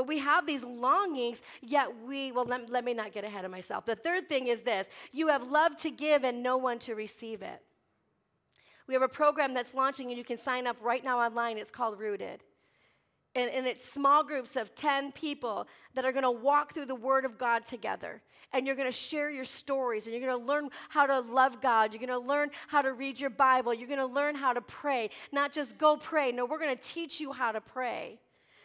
But 0.00 0.06
we 0.06 0.16
have 0.20 0.46
these 0.46 0.64
longings, 0.64 1.42
yet 1.60 1.90
we, 2.06 2.32
well, 2.32 2.46
let, 2.46 2.70
let 2.70 2.86
me 2.86 2.94
not 2.94 3.12
get 3.12 3.22
ahead 3.22 3.44
of 3.44 3.50
myself. 3.50 3.84
The 3.84 3.96
third 3.96 4.30
thing 4.30 4.46
is 4.46 4.62
this 4.62 4.88
you 5.12 5.28
have 5.28 5.50
love 5.50 5.76
to 5.82 5.90
give 5.90 6.24
and 6.24 6.42
no 6.42 6.56
one 6.56 6.78
to 6.78 6.94
receive 6.94 7.42
it. 7.42 7.60
We 8.86 8.94
have 8.94 9.02
a 9.02 9.08
program 9.08 9.52
that's 9.52 9.74
launching, 9.74 10.08
and 10.08 10.16
you 10.16 10.24
can 10.24 10.38
sign 10.38 10.66
up 10.66 10.78
right 10.80 11.04
now 11.04 11.20
online. 11.20 11.58
It's 11.58 11.70
called 11.70 11.98
Rooted. 11.98 12.40
and, 13.34 13.50
and 13.50 13.66
it's 13.66 13.92
small 13.92 14.24
groups 14.24 14.56
of 14.56 14.74
10 14.74 15.12
people 15.12 15.68
that 15.92 16.06
are 16.06 16.12
going 16.12 16.22
to 16.22 16.30
walk 16.30 16.72
through 16.72 16.86
the 16.86 16.94
Word 16.94 17.26
of 17.26 17.36
God 17.36 17.66
together. 17.66 18.22
And 18.54 18.66
you're 18.66 18.76
going 18.76 18.88
to 18.88 18.92
share 18.92 19.28
your 19.28 19.44
stories, 19.44 20.06
and 20.06 20.16
you're 20.16 20.26
going 20.26 20.40
to 20.40 20.46
learn 20.46 20.70
how 20.88 21.04
to 21.04 21.20
love 21.20 21.60
God. 21.60 21.92
You're 21.92 22.06
going 22.06 22.18
to 22.18 22.26
learn 22.26 22.48
how 22.68 22.80
to 22.80 22.94
read 22.94 23.20
your 23.20 23.28
Bible. 23.28 23.74
You're 23.74 23.86
going 23.86 23.98
to 23.98 24.06
learn 24.06 24.34
how 24.34 24.54
to 24.54 24.62
pray. 24.62 25.10
Not 25.30 25.52
just 25.52 25.76
go 25.76 25.98
pray. 25.98 26.32
No, 26.32 26.46
we're 26.46 26.58
going 26.58 26.74
to 26.74 26.82
teach 26.82 27.20
you 27.20 27.32
how 27.32 27.52
to 27.52 27.60
pray. 27.60 28.18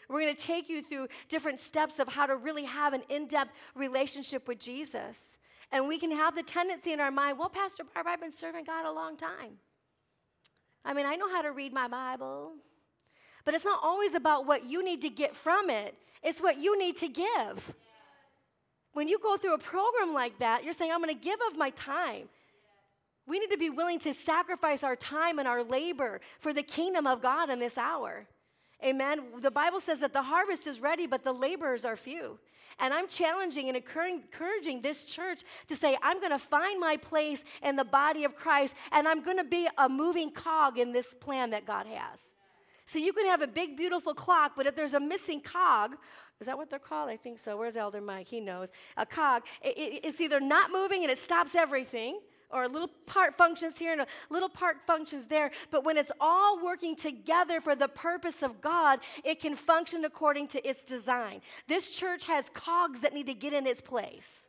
We're 0.09 0.21
going 0.21 0.35
to 0.35 0.43
take 0.43 0.69
you 0.69 0.81
through 0.81 1.07
different 1.29 1.59
steps 1.59 1.99
of 1.99 2.07
how 2.07 2.25
to 2.25 2.35
really 2.35 2.63
have 2.63 2.93
an 2.93 3.03
in 3.09 3.27
depth 3.27 3.51
relationship 3.75 4.47
with 4.47 4.59
Jesus. 4.59 5.37
And 5.71 5.87
we 5.87 5.97
can 5.97 6.11
have 6.11 6.35
the 6.35 6.43
tendency 6.43 6.93
in 6.93 6.99
our 6.99 7.11
mind, 7.11 7.39
well, 7.39 7.49
Pastor 7.49 7.83
Barb, 7.83 8.07
I've 8.07 8.21
been 8.21 8.31
serving 8.31 8.65
God 8.65 8.85
a 8.85 8.91
long 8.91 9.17
time. 9.17 9.57
I 10.83 10.93
mean, 10.93 11.05
I 11.05 11.15
know 11.15 11.29
how 11.29 11.41
to 11.41 11.51
read 11.51 11.73
my 11.73 11.87
Bible. 11.87 12.53
But 13.43 13.53
it's 13.53 13.65
not 13.65 13.79
always 13.83 14.15
about 14.15 14.45
what 14.45 14.65
you 14.65 14.83
need 14.83 15.01
to 15.01 15.09
get 15.09 15.35
from 15.35 15.69
it, 15.69 15.95
it's 16.23 16.41
what 16.41 16.57
you 16.57 16.77
need 16.77 16.97
to 16.97 17.07
give. 17.07 17.73
When 18.93 19.07
you 19.07 19.19
go 19.19 19.35
through 19.37 19.53
a 19.53 19.59
program 19.59 20.13
like 20.13 20.39
that, 20.39 20.63
you're 20.63 20.73
saying, 20.73 20.91
I'm 20.91 21.01
going 21.01 21.13
to 21.13 21.21
give 21.21 21.39
of 21.49 21.57
my 21.57 21.69
time. 21.71 22.29
We 23.27 23.39
need 23.39 23.51
to 23.51 23.57
be 23.57 23.69
willing 23.69 23.99
to 23.99 24.13
sacrifice 24.13 24.83
our 24.83 24.95
time 24.95 25.37
and 25.39 25.47
our 25.47 25.63
labor 25.63 26.21
for 26.39 26.53
the 26.53 26.63
kingdom 26.63 27.05
of 27.05 27.21
God 27.21 27.49
in 27.49 27.59
this 27.59 27.77
hour. 27.77 28.25
Amen. 28.83 29.21
The 29.39 29.51
Bible 29.51 29.79
says 29.79 30.01
that 30.01 30.13
the 30.13 30.23
harvest 30.23 30.67
is 30.67 30.79
ready, 30.79 31.07
but 31.07 31.23
the 31.23 31.33
laborers 31.33 31.85
are 31.85 31.95
few. 31.95 32.39
And 32.79 32.93
I'm 32.93 33.07
challenging 33.07 33.69
and 33.69 33.77
encouraging 33.77 34.81
this 34.81 35.05
church 35.05 35.43
to 35.67 35.75
say, 35.75 35.97
I'm 36.03 36.19
going 36.19 36.31
to 36.31 36.39
find 36.39 36.79
my 36.79 36.97
place 36.97 37.45
in 37.63 37.77
the 37.77 37.85
body 37.85 38.25
of 38.25 38.35
Christ, 38.35 38.75
and 38.91 39.07
I'm 39.07 39.23
going 39.23 39.37
to 39.37 39.45
be 39.45 39.67
a 39.77 39.87
moving 39.87 40.29
cog 40.29 40.77
in 40.77 40.91
this 40.91 41.13
plan 41.13 41.51
that 41.51 41.65
God 41.65 41.87
has. 41.87 42.31
So 42.85 42.99
you 42.99 43.13
can 43.13 43.25
have 43.27 43.41
a 43.41 43.47
big, 43.47 43.77
beautiful 43.77 44.13
clock, 44.13 44.53
but 44.57 44.67
if 44.67 44.75
there's 44.75 44.93
a 44.93 44.99
missing 44.99 45.41
cog, 45.41 45.95
is 46.39 46.47
that 46.47 46.57
what 46.57 46.69
they're 46.69 46.79
called? 46.79 47.09
I 47.09 47.17
think 47.17 47.39
so. 47.39 47.57
Where's 47.57 47.77
Elder 47.77 48.01
Mike? 48.01 48.27
He 48.27 48.41
knows. 48.41 48.69
A 48.97 49.05
cog. 49.05 49.43
It, 49.61 49.77
it, 49.77 50.05
it's 50.05 50.19
either 50.19 50.39
not 50.39 50.71
moving 50.71 51.03
and 51.03 51.11
it 51.11 51.17
stops 51.17 51.55
everything, 51.55 52.19
or 52.49 52.63
a 52.63 52.67
little 52.67 52.89
part 53.05 53.37
functions 53.37 53.77
here 53.77 53.91
and 53.91 54.01
a 54.01 54.07
little 54.29 54.49
part 54.49 54.77
functions 54.85 55.27
there. 55.27 55.51
But 55.71 55.83
when 55.83 55.97
it's 55.97 56.11
all 56.19 56.63
working 56.63 56.95
together 56.95 57.61
for 57.61 57.75
the 57.75 57.87
purpose 57.87 58.43
of 58.43 58.61
God, 58.61 58.99
it 59.23 59.39
can 59.39 59.55
function 59.55 60.05
according 60.05 60.47
to 60.49 60.67
its 60.67 60.83
design. 60.83 61.41
This 61.67 61.91
church 61.91 62.25
has 62.25 62.49
cogs 62.49 63.01
that 63.01 63.13
need 63.13 63.27
to 63.27 63.33
get 63.33 63.53
in 63.53 63.67
its 63.67 63.81
place. 63.81 64.47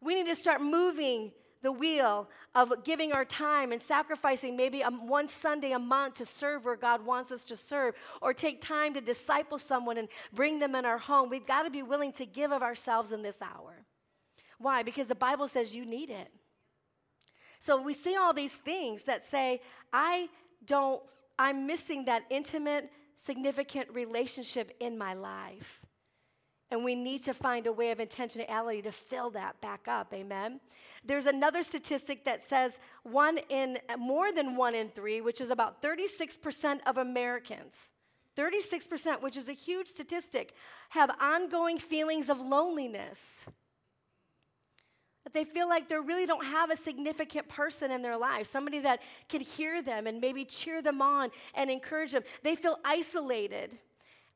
We 0.00 0.14
need 0.14 0.26
to 0.26 0.36
start 0.36 0.60
moving 0.60 1.32
the 1.62 1.72
wheel 1.72 2.28
of 2.54 2.84
giving 2.84 3.12
our 3.12 3.24
time 3.24 3.72
and 3.72 3.82
sacrificing 3.82 4.56
maybe 4.56 4.82
a, 4.82 4.90
one 4.90 5.26
Sunday 5.26 5.72
a 5.72 5.78
month 5.78 6.14
to 6.14 6.26
serve 6.26 6.64
where 6.64 6.76
God 6.76 7.04
wants 7.04 7.32
us 7.32 7.44
to 7.44 7.56
serve, 7.56 7.94
or 8.22 8.32
take 8.32 8.60
time 8.60 8.94
to 8.94 9.00
disciple 9.00 9.58
someone 9.58 9.98
and 9.98 10.08
bring 10.32 10.58
them 10.58 10.74
in 10.74 10.84
our 10.84 10.98
home. 10.98 11.28
We've 11.28 11.46
got 11.46 11.64
to 11.64 11.70
be 11.70 11.82
willing 11.82 12.12
to 12.12 12.26
give 12.26 12.52
of 12.52 12.62
ourselves 12.62 13.10
in 13.10 13.22
this 13.22 13.42
hour. 13.42 13.84
Why? 14.58 14.82
Because 14.82 15.08
the 15.08 15.14
Bible 15.14 15.48
says 15.48 15.74
you 15.74 15.84
need 15.84 16.10
it. 16.10 16.28
So 17.66 17.82
we 17.82 17.94
see 17.94 18.14
all 18.14 18.32
these 18.32 18.54
things 18.54 19.02
that 19.06 19.24
say, 19.24 19.60
I 19.92 20.28
don't, 20.66 21.02
I'm 21.36 21.66
missing 21.66 22.04
that 22.04 22.22
intimate, 22.30 22.92
significant 23.16 23.92
relationship 23.92 24.76
in 24.78 24.96
my 24.96 25.14
life. 25.14 25.80
And 26.70 26.84
we 26.84 26.94
need 26.94 27.24
to 27.24 27.34
find 27.34 27.66
a 27.66 27.72
way 27.72 27.90
of 27.90 27.98
intentionality 27.98 28.84
to 28.84 28.92
fill 28.92 29.30
that 29.30 29.60
back 29.60 29.88
up. 29.88 30.14
Amen. 30.14 30.60
There's 31.04 31.26
another 31.26 31.64
statistic 31.64 32.24
that 32.24 32.40
says 32.40 32.78
one 33.02 33.40
in 33.48 33.78
more 33.98 34.30
than 34.30 34.54
one 34.54 34.76
in 34.76 34.88
three, 34.88 35.20
which 35.20 35.40
is 35.40 35.50
about 35.50 35.82
36% 35.82 36.78
of 36.86 36.98
Americans, 36.98 37.90
36%, 38.36 39.22
which 39.22 39.36
is 39.36 39.48
a 39.48 39.52
huge 39.52 39.88
statistic, 39.88 40.54
have 40.90 41.10
ongoing 41.20 41.78
feelings 41.78 42.28
of 42.28 42.40
loneliness. 42.40 43.44
They 45.36 45.44
feel 45.44 45.68
like 45.68 45.86
they 45.86 45.96
really 45.96 46.24
don't 46.24 46.46
have 46.46 46.70
a 46.70 46.76
significant 46.76 47.46
person 47.46 47.90
in 47.90 48.00
their 48.00 48.16
life, 48.16 48.46
somebody 48.46 48.78
that 48.78 49.02
can 49.28 49.42
hear 49.42 49.82
them 49.82 50.06
and 50.06 50.18
maybe 50.18 50.46
cheer 50.46 50.80
them 50.80 51.02
on 51.02 51.28
and 51.54 51.68
encourage 51.68 52.12
them. 52.12 52.22
They 52.42 52.54
feel 52.54 52.78
isolated 52.82 53.76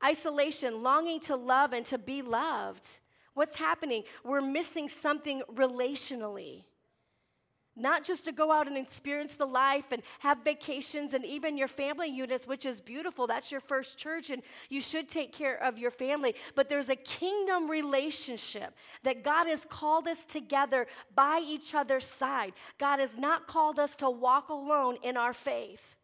isolation, 0.04 0.83
longing 0.83 1.19
to 1.21 1.37
love 1.37 1.73
and 1.73 1.87
to 1.87 1.97
be 1.97 2.21
loved. 2.21 3.00
What's 3.33 3.57
happening? 3.57 4.02
We're 4.25 4.42
missing 4.42 4.90
something 4.90 5.40
relationally. 5.54 6.64
Not 7.80 8.04
just 8.04 8.25
to 8.26 8.32
go 8.32 8.52
out 8.52 8.66
and 8.66 8.76
experience 8.76 9.34
the 9.34 9.46
life 9.46 9.87
and 9.90 10.02
have 10.20 10.44
vacations 10.44 11.14
and 11.14 11.25
even 11.25 11.56
your 11.56 11.68
family 11.68 12.08
units, 12.08 12.46
which 12.46 12.66
is 12.66 12.80
beautiful. 12.80 13.26
That's 13.26 13.50
your 13.50 13.60
first 13.60 13.99
church, 13.99 14.30
and 14.30 14.42
you 14.68 14.80
should 14.80 15.08
take 15.08 15.32
care 15.32 15.60
of 15.62 15.78
your 15.78 15.90
family. 15.90 16.34
But 16.54 16.68
there's 16.68 16.90
a 16.90 16.96
kingdom 16.96 17.70
relationship 17.70 18.75
that 19.02 19.25
God 19.25 19.46
has 19.46 19.64
called 19.64 20.06
us 20.06 20.25
together 20.25 20.87
by 21.14 21.42
each 21.44 21.75
other's 21.75 22.06
side. 22.06 22.52
God 22.78 23.00
has 23.00 23.16
not 23.16 23.46
called 23.46 23.78
us 23.78 23.96
to 23.96 24.10
walk 24.10 24.50
alone 24.50 24.99
in 25.02 25.16
our 25.16 25.32
faith. 25.32 25.96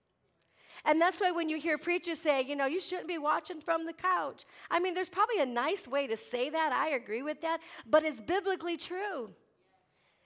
And 0.85 1.01
that's 1.01 1.21
why 1.21 1.33
when 1.33 1.49
you 1.49 1.59
hear 1.59 1.79
preachers 1.79 2.21
say, 2.21 2.43
you 2.43 2.55
know, 2.55 2.67
you 2.67 2.81
shouldn't 2.81 3.09
be 3.09 3.19
watching 3.19 3.61
from 3.61 3.87
the 3.87 3.93
couch. 3.93 4.45
I 4.71 4.79
mean, 4.79 4.95
there's 4.95 5.09
probably 5.09 5.41
a 5.41 5.47
nice 5.47 5.89
way 5.89 6.07
to 6.07 6.17
say 6.17 6.49
that. 6.49 6.73
I 6.73 6.91
agree 6.91 7.23
with 7.23 7.41
that. 7.41 7.59
But 7.85 8.05
it's 8.05 8.21
biblically 8.21 8.77
true. 8.77 9.31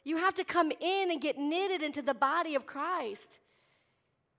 You 0.05 0.17
have 0.17 0.35
to 0.35 0.45
come 0.45 0.73
in 0.81 1.11
and 1.11 1.21
get 1.21 1.39
knitted 1.39 1.83
into 1.83 2.03
the 2.03 2.15
body 2.15 2.55
of 2.55 2.67
Christ. 2.67 3.39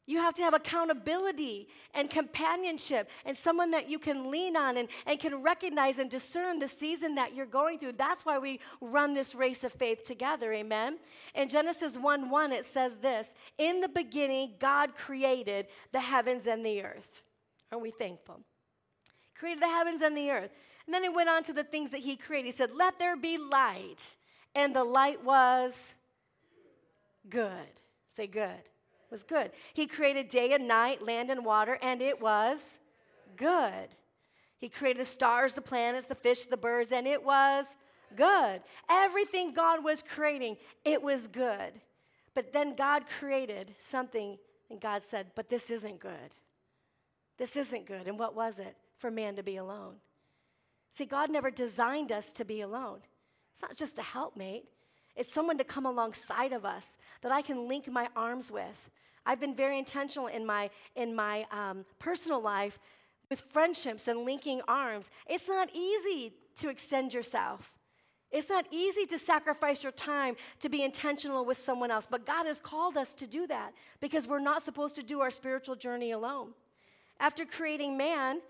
You 0.08 0.18
have 0.18 0.34
to 0.36 0.44
have 0.44 0.56
accountability 0.56 1.68
and 1.94 2.10
companionship 2.10 3.10
and 3.24 3.38
someone 3.38 3.72
that 3.72 3.88
you 3.88 4.00
can 4.00 4.32
lean 4.32 4.58
on 4.58 4.78
and, 4.78 4.90
and 5.06 5.20
can 5.20 5.44
recognize 5.44 6.00
and 6.00 6.10
discern 6.10 6.60
the 6.60 6.68
season 6.68 7.16
that 7.16 7.36
you're 7.36 7.46
going 7.46 7.78
through. 7.78 7.94
That's 7.94 8.26
why 8.26 8.40
we 8.40 8.60
run 8.82 9.14
this 9.14 9.36
race 9.36 9.64
of 9.64 9.72
faith 9.72 10.04
together. 10.04 10.52
Amen. 10.52 10.98
In 11.36 11.50
Genesis 11.50 11.98
1 11.98 12.30
1, 12.30 12.52
it 12.52 12.66
says 12.66 12.98
this 12.98 13.36
In 13.60 13.80
the 13.80 13.90
beginning, 13.90 14.56
God 14.60 14.96
created 14.96 15.68
the 15.92 16.02
heavens 16.02 16.48
and 16.48 16.66
the 16.66 16.84
earth. 16.84 17.22
Aren't 17.72 17.84
we 17.84 17.92
thankful? 17.92 18.42
Created 19.36 19.62
the 19.62 19.68
heavens 19.68 20.02
and 20.02 20.18
the 20.18 20.32
earth. 20.32 20.52
And 20.88 20.94
then 20.94 21.04
he 21.04 21.10
went 21.10 21.30
on 21.30 21.44
to 21.44 21.54
the 21.54 21.64
things 21.64 21.92
that 21.92 22.00
he 22.02 22.18
created. 22.18 22.46
He 22.48 22.52
said, 22.52 22.72
Let 22.76 22.98
there 22.98 23.16
be 23.16 23.38
light. 23.38 24.18
And 24.56 24.76
the 24.76 24.84
light 24.84 25.24
was 25.24 25.96
good. 27.30 27.50
Say 28.10 28.28
good 28.28 28.50
It 28.50 29.12
was 29.12 29.24
good. 29.24 29.52
He 29.74 29.88
created 29.88 30.30
day 30.30 30.54
and 30.54 30.68
night, 30.68 31.02
land 31.02 31.30
and 31.30 31.46
water, 31.46 31.78
and 31.82 32.02
it 32.02 32.22
was 32.22 32.78
good. 33.36 33.90
He 34.58 34.70
created 34.70 35.02
the 35.02 35.06
stars, 35.06 35.54
the 35.54 35.62
planets, 35.62 36.06
the 36.06 36.16
fish, 36.16 36.46
the 36.46 36.58
birds, 36.58 36.92
and 36.92 37.08
it 37.08 37.24
was 37.24 37.66
good. 38.16 38.62
Everything 38.90 39.54
God 39.54 39.84
was 39.84 40.04
creating, 40.04 40.58
it 40.86 41.02
was 41.02 41.28
good. 41.28 41.74
But 42.34 42.54
then 42.54 42.76
God 42.76 43.04
created 43.20 43.76
something, 43.80 44.38
and 44.70 44.80
God 44.80 45.02
said, 45.02 45.28
But 45.36 45.50
this 45.50 45.72
isn't 45.72 46.00
good. 46.00 46.36
This 47.38 47.56
isn't 47.56 47.88
good. 47.88 48.08
And 48.08 48.20
what 48.20 48.36
was 48.36 48.60
it? 48.60 48.76
For 48.98 49.10
man 49.10 49.36
to 49.38 49.44
be 49.44 49.58
alone. 49.58 49.96
See, 50.92 51.06
God 51.06 51.32
never 51.32 51.50
designed 51.50 52.12
us 52.12 52.32
to 52.34 52.46
be 52.46 52.62
alone. 52.62 53.00
It's 53.52 53.62
not 53.62 53.76
just 53.76 54.00
a 54.00 54.04
helpmate, 54.04 54.66
it's 55.16 55.34
someone 55.34 55.58
to 55.58 55.64
come 55.64 55.86
alongside 55.86 56.54
of 56.54 56.66
us 56.66 56.98
that 57.22 57.32
I 57.32 57.42
can 57.42 57.68
link 57.68 57.92
my 57.92 58.08
arms 58.16 58.52
with, 58.52 58.90
I've 59.26 59.40
been 59.40 59.56
very 59.56 59.78
intentional 59.78 60.28
in 60.28 60.46
my, 60.46 60.70
in 60.96 61.16
my 61.16 61.46
um, 61.52 61.86
personal 62.00 62.42
life 62.42 62.80
with 63.30 63.42
friendships 63.42 64.08
and 64.08 64.26
linking 64.26 64.62
arms. 64.68 65.12
It's 65.28 65.48
not 65.48 65.70
easy 65.74 66.34
to 66.58 66.70
extend 66.70 67.14
yourself. 67.14 67.74
It's 68.32 68.50
not 68.50 68.66
easy 68.72 69.06
to 69.08 69.20
sacrifice 69.20 69.84
your 69.84 69.92
time 69.92 70.36
to 70.60 70.70
be 70.70 70.84
intentional 70.84 71.46
with 71.46 71.58
someone 71.58 71.92
else, 71.92 72.08
but 72.10 72.26
God 72.26 72.46
has 72.46 72.62
called 72.62 72.98
us 72.98 73.14
to 73.16 73.28
do 73.28 73.46
that 73.48 73.74
because 74.00 74.28
we're 74.28 74.40
not 74.40 74.64
supposed 74.64 74.96
to 74.96 75.04
do 75.04 75.20
our 75.20 75.32
spiritual 75.32 75.76
journey 75.76 76.12
alone. 76.12 76.54
After 77.20 77.46
creating 77.46 77.98
man, 77.98 78.42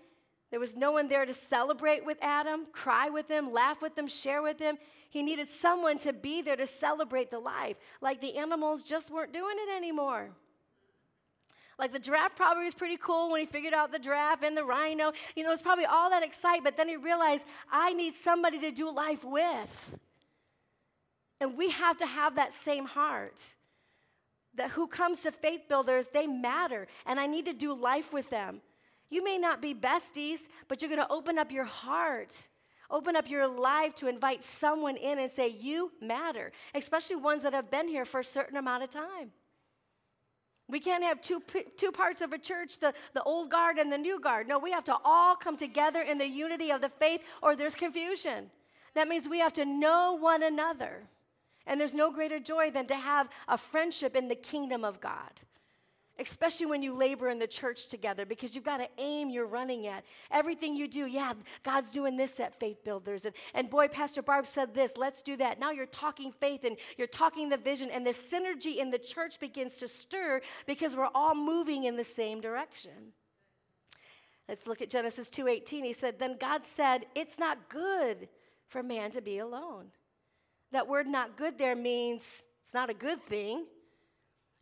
there 0.52 0.60
was 0.60 0.76
no 0.76 0.92
one 0.92 1.08
there 1.08 1.24
to 1.24 1.32
celebrate 1.32 2.04
with 2.04 2.18
Adam, 2.20 2.66
cry 2.72 3.08
with 3.08 3.26
him, 3.26 3.54
laugh 3.54 3.80
with 3.80 3.96
him, 3.96 4.06
share 4.06 4.42
with 4.42 4.58
him. 4.58 4.76
He 5.08 5.22
needed 5.22 5.48
someone 5.48 5.96
to 5.98 6.12
be 6.12 6.42
there 6.42 6.56
to 6.56 6.66
celebrate 6.66 7.30
the 7.30 7.38
life. 7.38 7.76
Like 8.02 8.20
the 8.20 8.36
animals 8.36 8.82
just 8.82 9.10
weren't 9.10 9.32
doing 9.32 9.56
it 9.56 9.74
anymore. 9.74 10.28
Like 11.78 11.90
the 11.90 11.98
giraffe 11.98 12.36
probably 12.36 12.64
was 12.64 12.74
pretty 12.74 12.98
cool 12.98 13.32
when 13.32 13.40
he 13.40 13.46
figured 13.46 13.72
out 13.72 13.92
the 13.92 13.98
giraffe 13.98 14.42
and 14.42 14.54
the 14.54 14.62
rhino. 14.62 15.12
You 15.34 15.42
know, 15.42 15.48
it 15.48 15.52
was 15.52 15.62
probably 15.62 15.86
all 15.86 16.10
that 16.10 16.22
excitement. 16.22 16.64
But 16.64 16.76
then 16.76 16.86
he 16.86 16.98
realized, 16.98 17.46
I 17.70 17.94
need 17.94 18.12
somebody 18.12 18.60
to 18.60 18.70
do 18.70 18.90
life 18.90 19.24
with. 19.24 19.98
And 21.40 21.56
we 21.56 21.70
have 21.70 21.96
to 21.96 22.06
have 22.06 22.36
that 22.36 22.52
same 22.52 22.84
heart. 22.84 23.54
That 24.56 24.72
who 24.72 24.86
comes 24.86 25.22
to 25.22 25.30
faith 25.30 25.62
builders, 25.66 26.08
they 26.08 26.26
matter. 26.26 26.88
And 27.06 27.18
I 27.18 27.26
need 27.26 27.46
to 27.46 27.54
do 27.54 27.72
life 27.72 28.12
with 28.12 28.28
them. 28.28 28.60
You 29.12 29.22
may 29.22 29.38
not 29.38 29.60
be 29.60 29.74
besties, 29.74 30.48
but 30.68 30.80
you're 30.80 30.88
going 30.88 31.02
to 31.02 31.12
open 31.12 31.38
up 31.38 31.52
your 31.52 31.64
heart 31.64 32.48
open 32.92 33.16
up 33.16 33.28
your 33.28 33.48
life 33.48 33.94
to 33.96 34.06
invite 34.06 34.44
someone 34.44 34.96
in 34.96 35.18
and 35.18 35.30
say, 35.30 35.48
You 35.48 35.90
matter, 36.00 36.52
especially 36.74 37.16
ones 37.16 37.42
that 37.42 37.54
have 37.54 37.70
been 37.70 37.88
here 37.88 38.04
for 38.04 38.20
a 38.20 38.24
certain 38.24 38.56
amount 38.56 38.84
of 38.84 38.90
time. 38.90 39.32
We 40.68 40.78
can't 40.78 41.02
have 41.02 41.20
two, 41.20 41.42
two 41.76 41.90
parts 41.90 42.20
of 42.20 42.32
a 42.32 42.38
church, 42.38 42.78
the, 42.78 42.94
the 43.14 43.22
old 43.22 43.50
guard 43.50 43.78
and 43.78 43.90
the 43.90 43.98
new 43.98 44.20
guard. 44.20 44.46
No, 44.46 44.58
we 44.58 44.70
have 44.70 44.84
to 44.84 44.96
all 45.04 45.34
come 45.34 45.56
together 45.56 46.02
in 46.02 46.18
the 46.18 46.26
unity 46.26 46.70
of 46.70 46.80
the 46.80 46.88
faith, 46.88 47.20
or 47.42 47.56
there's 47.56 47.74
confusion. 47.74 48.50
That 48.94 49.08
means 49.08 49.28
we 49.28 49.40
have 49.40 49.52
to 49.54 49.64
know 49.64 50.16
one 50.18 50.42
another. 50.42 51.02
And 51.66 51.80
there's 51.80 51.94
no 51.94 52.10
greater 52.10 52.38
joy 52.38 52.70
than 52.70 52.86
to 52.86 52.94
have 52.94 53.28
a 53.48 53.58
friendship 53.58 54.16
in 54.16 54.28
the 54.28 54.34
kingdom 54.34 54.84
of 54.84 55.00
God 55.00 55.42
especially 56.18 56.66
when 56.66 56.82
you 56.82 56.94
labor 56.94 57.28
in 57.28 57.38
the 57.38 57.46
church 57.46 57.86
together 57.86 58.26
because 58.26 58.54
you've 58.54 58.64
got 58.64 58.78
to 58.78 58.88
aim 58.98 59.30
you're 59.30 59.46
running 59.46 59.86
at. 59.86 60.04
Everything 60.30 60.74
you 60.74 60.86
do, 60.86 61.06
yeah, 61.06 61.32
God's 61.62 61.90
doing 61.90 62.16
this 62.16 62.38
at 62.38 62.58
Faith 62.60 62.84
Builders. 62.84 63.24
And, 63.24 63.34
and 63.54 63.70
boy, 63.70 63.88
Pastor 63.88 64.22
Barb 64.22 64.46
said 64.46 64.74
this, 64.74 64.96
let's 64.96 65.22
do 65.22 65.36
that. 65.36 65.58
Now 65.58 65.70
you're 65.70 65.86
talking 65.86 66.32
faith 66.32 66.64
and 66.64 66.76
you're 66.96 67.06
talking 67.06 67.48
the 67.48 67.56
vision, 67.56 67.90
and 67.90 68.06
the 68.06 68.10
synergy 68.10 68.76
in 68.76 68.90
the 68.90 68.98
church 68.98 69.40
begins 69.40 69.76
to 69.76 69.88
stir 69.88 70.40
because 70.66 70.96
we're 70.96 71.08
all 71.14 71.34
moving 71.34 71.84
in 71.84 71.96
the 71.96 72.04
same 72.04 72.40
direction. 72.40 73.12
Let's 74.48 74.66
look 74.66 74.82
at 74.82 74.90
Genesis 74.90 75.30
2:18. 75.30 75.84
He 75.84 75.92
said, 75.92 76.18
"Then 76.18 76.36
God 76.36 76.64
said, 76.64 77.06
it's 77.14 77.38
not 77.38 77.68
good 77.68 78.28
for 78.68 78.82
man 78.82 79.10
to 79.12 79.22
be 79.22 79.38
alone." 79.38 79.92
That 80.72 80.88
word 80.88 81.06
not 81.06 81.36
good 81.36 81.58
there 81.58 81.76
means 81.76 82.44
it's 82.62 82.74
not 82.74 82.90
a 82.90 82.94
good 82.94 83.24
thing. 83.24 83.66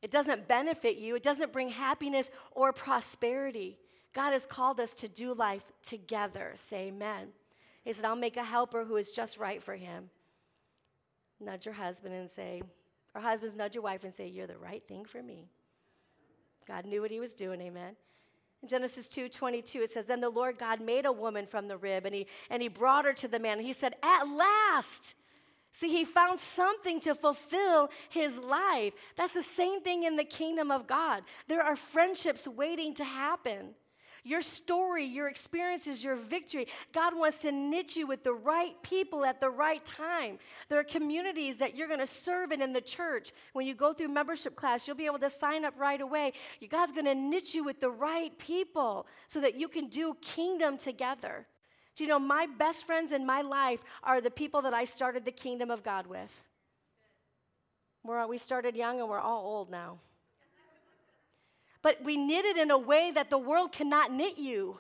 It 0.03 0.11
doesn't 0.11 0.49
benefit 0.49 0.97
you, 0.97 1.17
it 1.17 1.23
doesn't 1.23 1.53
bring 1.53 1.69
happiness 1.69 2.31
or 2.53 2.73
prosperity. 2.73 3.79
God 4.13 4.33
has 4.33 4.47
called 4.47 4.81
us 4.81 4.93
to 4.95 5.09
do 5.09 5.35
life 5.35 5.71
together. 5.83 6.53
Say 6.57 6.89
amen. 6.89 7.29
He 7.85 7.93
said, 7.93 8.05
I'll 8.05 8.17
make 8.17 8.37
a 8.37 8.45
helper 8.45 8.85
who 8.85 8.97
is 8.97 9.13
just 9.13 9.39
right 9.39 9.63
for 9.63 9.77
him. 9.77 10.11
Nudge 11.39 11.65
your 11.65 11.75
husband 11.75 12.15
and 12.15 12.29
say, 12.29 12.63
or 13.15 13.21
husbands 13.21 13.57
nudge 13.57 13.75
your 13.75 13.85
wife 13.85 14.05
and 14.05 14.13
say, 14.13 14.29
You're 14.29 14.47
the 14.47 14.59
right 14.59 14.87
thing 14.87 15.05
for 15.05 15.23
me. 15.23 15.49
God 16.67 16.87
knew 16.87 17.01
what 17.01 17.11
he 17.11 17.21
was 17.21 17.35
doing, 17.35 17.61
amen. 17.61 17.97
In 18.63 18.69
Genesis 18.69 19.09
2 19.09 19.29
22, 19.29 19.83
it 19.83 19.91
says, 19.91 20.07
Then 20.07 20.21
the 20.21 20.31
Lord 20.31 20.59
God 20.59 20.81
made 20.81 21.07
a 21.07 21.13
woman 21.13 21.47
from 21.47 21.69
the 21.69 21.77
rib, 21.77 22.07
and 22.07 22.15
he, 22.15 22.27
and 22.51 22.63
he 22.63 22.69
brought 22.69 23.05
her 23.05 23.13
to 23.15 23.29
the 23.29 23.39
man. 23.39 23.59
And 23.59 23.67
he 23.67 23.73
said, 23.73 23.95
At 24.03 24.25
last, 24.25 25.15
See, 25.73 25.89
he 25.89 26.05
found 26.05 26.39
something 26.39 27.01
to 27.01 27.15
fulfill 27.15 27.91
his 28.09 28.39
life. 28.39 28.93
That's 29.17 29.35
the 29.35 29.43
same 29.43 29.81
thing 29.81 30.03
in 30.03 30.17
the 30.17 30.25
kingdom 30.25 30.71
of 30.71 30.87
God. 30.87 31.23
There 31.47 31.63
are 31.63 31.77
friendships 31.77 32.49
waiting 32.49 32.95
to 32.95 33.05
happen. 33.05 33.75
Your 34.23 34.43
story, 34.43 35.05
your 35.05 35.29
experiences, 35.29 36.05
your 36.05 36.17
victory, 36.17 36.67
God 36.93 37.17
wants 37.17 37.39
to 37.43 37.53
knit 37.53 37.97
you 37.97 38.07
with 38.07 38.23
the 38.23 38.35
right 38.35 38.75
people 38.83 39.25
at 39.25 39.41
the 39.41 39.49
right 39.49 39.83
time. 39.85 40.39
There 40.69 40.79
are 40.79 40.85
communities 40.85 41.57
that 41.59 41.75
you're 41.75 41.89
going 41.89 42.01
to 42.01 42.07
serve 42.07 42.53
in 42.53 42.61
in 42.61 42.73
the 42.73 42.81
church. 42.81 43.33
When 43.55 43.67
you 43.67 43.75
go 43.75 43.93
through 43.93 44.09
membership 44.09 44.57
class, 44.57 44.87
you'll 44.87 44.97
be 44.97 45.07
able 45.07 45.21
to 45.21 45.31
sign 45.31 45.65
up 45.65 45.75
right 45.79 46.01
away. 46.01 46.33
God's 46.69 46.93
going 46.93 47.07
to 47.07 47.15
knit 47.15 47.55
you 47.55 47.65
with 47.65 47.81
the 47.81 47.91
right 47.91 48.37
people 48.39 49.07
so 49.29 49.41
that 49.41 49.55
you 49.55 49.69
can 49.69 49.87
do 49.87 50.15
kingdom 50.21 50.77
together. 50.77 51.47
Do 52.01 52.05
you 52.05 52.09
know 52.09 52.19
my 52.19 52.47
best 52.47 52.87
friends 52.87 53.13
in 53.13 53.27
my 53.27 53.43
life 53.43 53.85
are 54.03 54.23
the 54.23 54.31
people 54.31 54.63
that 54.63 54.73
I 54.73 54.85
started 54.85 55.27
the 55.27 55.31
kingdom 55.31 55.71
of 55.71 55.83
God 55.83 56.07
with? 56.07 56.43
We're, 58.03 58.27
we 58.27 58.39
started 58.39 58.75
young 58.75 59.01
and 59.01 59.07
we're 59.11 59.21
all 59.21 59.45
old 59.45 59.71
now. 59.71 59.99
But 61.83 62.03
we 62.03 62.17
knit 62.17 62.47
it 62.47 62.57
in 62.57 62.71
a 62.71 62.79
way 62.79 63.11
that 63.11 63.29
the 63.29 63.37
world 63.37 63.73
cannot 63.73 64.15
knit 64.15 64.39
you. 64.39 64.79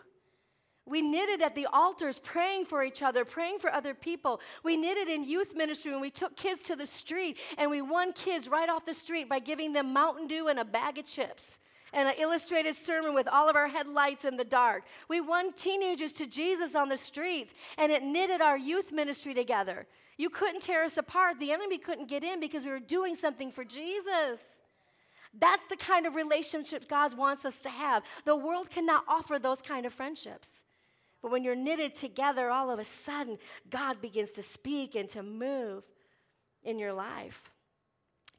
We 0.86 1.02
knitted 1.02 1.42
at 1.42 1.54
the 1.54 1.66
altars, 1.70 2.18
praying 2.18 2.64
for 2.64 2.82
each 2.82 3.02
other, 3.02 3.26
praying 3.26 3.58
for 3.58 3.70
other 3.70 3.92
people. 3.92 4.40
We 4.64 4.78
knitted 4.78 5.08
in 5.08 5.28
youth 5.28 5.54
ministry 5.54 5.92
when 5.92 6.00
we 6.00 6.08
took 6.08 6.36
kids 6.36 6.62
to 6.68 6.74
the 6.74 6.86
street 6.86 7.36
and 7.58 7.70
we 7.70 7.82
won 7.82 8.14
kids 8.14 8.48
right 8.48 8.70
off 8.70 8.86
the 8.86 8.94
street 8.94 9.28
by 9.28 9.40
giving 9.40 9.74
them 9.74 9.92
Mountain 9.92 10.26
Dew 10.26 10.48
and 10.48 10.58
a 10.58 10.64
bag 10.64 10.96
of 10.96 11.04
chips 11.04 11.60
and 11.92 12.08
an 12.08 12.14
illustrated 12.18 12.74
sermon 12.74 13.14
with 13.14 13.28
all 13.28 13.48
of 13.48 13.56
our 13.56 13.68
headlights 13.68 14.24
in 14.24 14.36
the 14.36 14.44
dark. 14.44 14.84
We 15.08 15.20
won 15.20 15.52
teenagers 15.52 16.12
to 16.14 16.26
Jesus 16.26 16.74
on 16.74 16.88
the 16.88 16.96
streets, 16.96 17.54
and 17.78 17.90
it 17.90 18.02
knitted 18.02 18.40
our 18.40 18.56
youth 18.56 18.92
ministry 18.92 19.34
together. 19.34 19.86
You 20.16 20.28
couldn't 20.28 20.62
tear 20.62 20.84
us 20.84 20.98
apart. 20.98 21.40
The 21.40 21.52
enemy 21.52 21.78
couldn't 21.78 22.08
get 22.08 22.22
in 22.22 22.40
because 22.40 22.64
we 22.64 22.70
were 22.70 22.80
doing 22.80 23.14
something 23.14 23.50
for 23.50 23.64
Jesus. 23.64 24.40
That's 25.38 25.64
the 25.66 25.76
kind 25.76 26.06
of 26.06 26.14
relationship 26.14 26.88
God 26.88 27.16
wants 27.16 27.44
us 27.44 27.60
to 27.62 27.70
have. 27.70 28.02
The 28.24 28.36
world 28.36 28.68
cannot 28.68 29.04
offer 29.08 29.38
those 29.38 29.62
kind 29.62 29.86
of 29.86 29.92
friendships. 29.92 30.64
But 31.22 31.30
when 31.30 31.44
you're 31.44 31.56
knitted 31.56 31.94
together, 31.94 32.50
all 32.50 32.70
of 32.70 32.78
a 32.78 32.84
sudden, 32.84 33.38
God 33.68 34.00
begins 34.00 34.32
to 34.32 34.42
speak 34.42 34.94
and 34.94 35.08
to 35.10 35.22
move 35.22 35.84
in 36.62 36.78
your 36.78 36.92
life. 36.92 37.50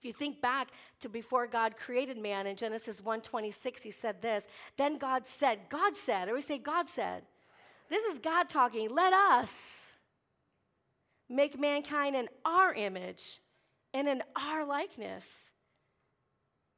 If 0.01 0.05
you 0.05 0.13
think 0.13 0.41
back 0.41 0.69
to 1.01 1.09
before 1.09 1.45
God 1.45 1.77
created 1.77 2.17
man 2.17 2.47
in 2.47 2.55
Genesis 2.55 3.01
1:26, 3.01 3.83
he 3.83 3.91
said 3.91 4.19
this, 4.19 4.47
then 4.75 4.97
God 4.97 5.27
said, 5.27 5.59
God 5.69 5.95
said, 5.95 6.27
or 6.27 6.33
we 6.33 6.41
say 6.41 6.57
God 6.57 6.89
said. 6.89 7.21
This 7.87 8.03
is 8.05 8.17
God 8.17 8.49
talking, 8.49 8.89
let 8.89 9.13
us 9.13 9.85
make 11.29 11.59
mankind 11.59 12.15
in 12.15 12.29
our 12.43 12.73
image 12.73 13.41
and 13.93 14.07
in 14.07 14.23
our 14.35 14.65
likeness. 14.65 15.51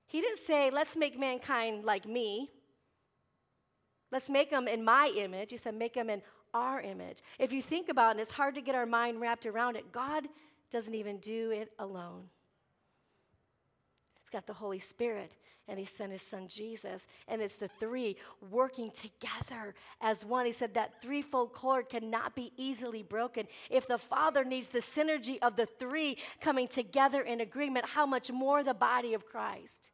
He 0.05 0.19
didn't 0.19 0.39
say, 0.39 0.69
let's 0.69 0.97
make 0.97 1.17
mankind 1.17 1.86
like 1.86 2.05
me. 2.05 2.51
Let's 4.12 4.29
make 4.29 4.49
them 4.49 4.67
in 4.67 4.83
my 4.83 5.13
image. 5.15 5.51
He 5.51 5.57
said, 5.57 5.75
make 5.75 5.93
them 5.93 6.09
in 6.09 6.21
our 6.53 6.81
image. 6.81 7.19
If 7.39 7.53
you 7.53 7.62
think 7.62 7.88
about 7.88 8.09
it, 8.09 8.12
and 8.12 8.19
it's 8.19 8.31
hard 8.31 8.55
to 8.55 8.62
get 8.62 8.75
our 8.75 8.86
mind 8.86 9.21
wrapped 9.21 9.45
around 9.45 9.77
it, 9.77 9.93
God 9.93 10.27
doesn't 10.71 10.93
even 10.93 11.19
do 11.19 11.51
it 11.51 11.71
alone 11.79 12.25
got 14.34 14.48
the 14.48 14.54
Holy 14.54 14.80
Spirit 14.80 15.38
and 15.67 15.80
he 15.80 15.86
sent 15.86 16.12
his 16.12 16.22
son 16.22 16.48
Jesus. 16.50 17.08
And 17.28 17.41
it's 17.41 17.56
the 17.56 17.69
three 17.80 18.17
working 18.52 18.91
together 18.91 19.74
as 20.02 20.26
one. 20.26 20.46
He 20.46 20.52
said 20.52 20.74
that 20.74 21.02
threefold 21.02 21.54
cord 21.54 21.88
cannot 21.88 22.36
be 22.36 22.52
easily 22.58 23.04
broken. 23.04 23.48
If 23.69 23.88
the 23.88 23.98
Father 23.98 24.43
needs 24.43 24.67
the 24.67 24.80
synergy 24.80 25.38
of 25.41 25.56
the 25.56 25.65
three 25.65 26.17
coming 26.41 26.67
together 26.67 27.22
in 27.22 27.39
agreement, 27.39 27.86
how 27.86 28.06
much 28.06 28.32
more 28.32 28.63
the 28.63 28.74
body 28.74 29.13
of 29.13 29.26
Christ? 29.26 29.91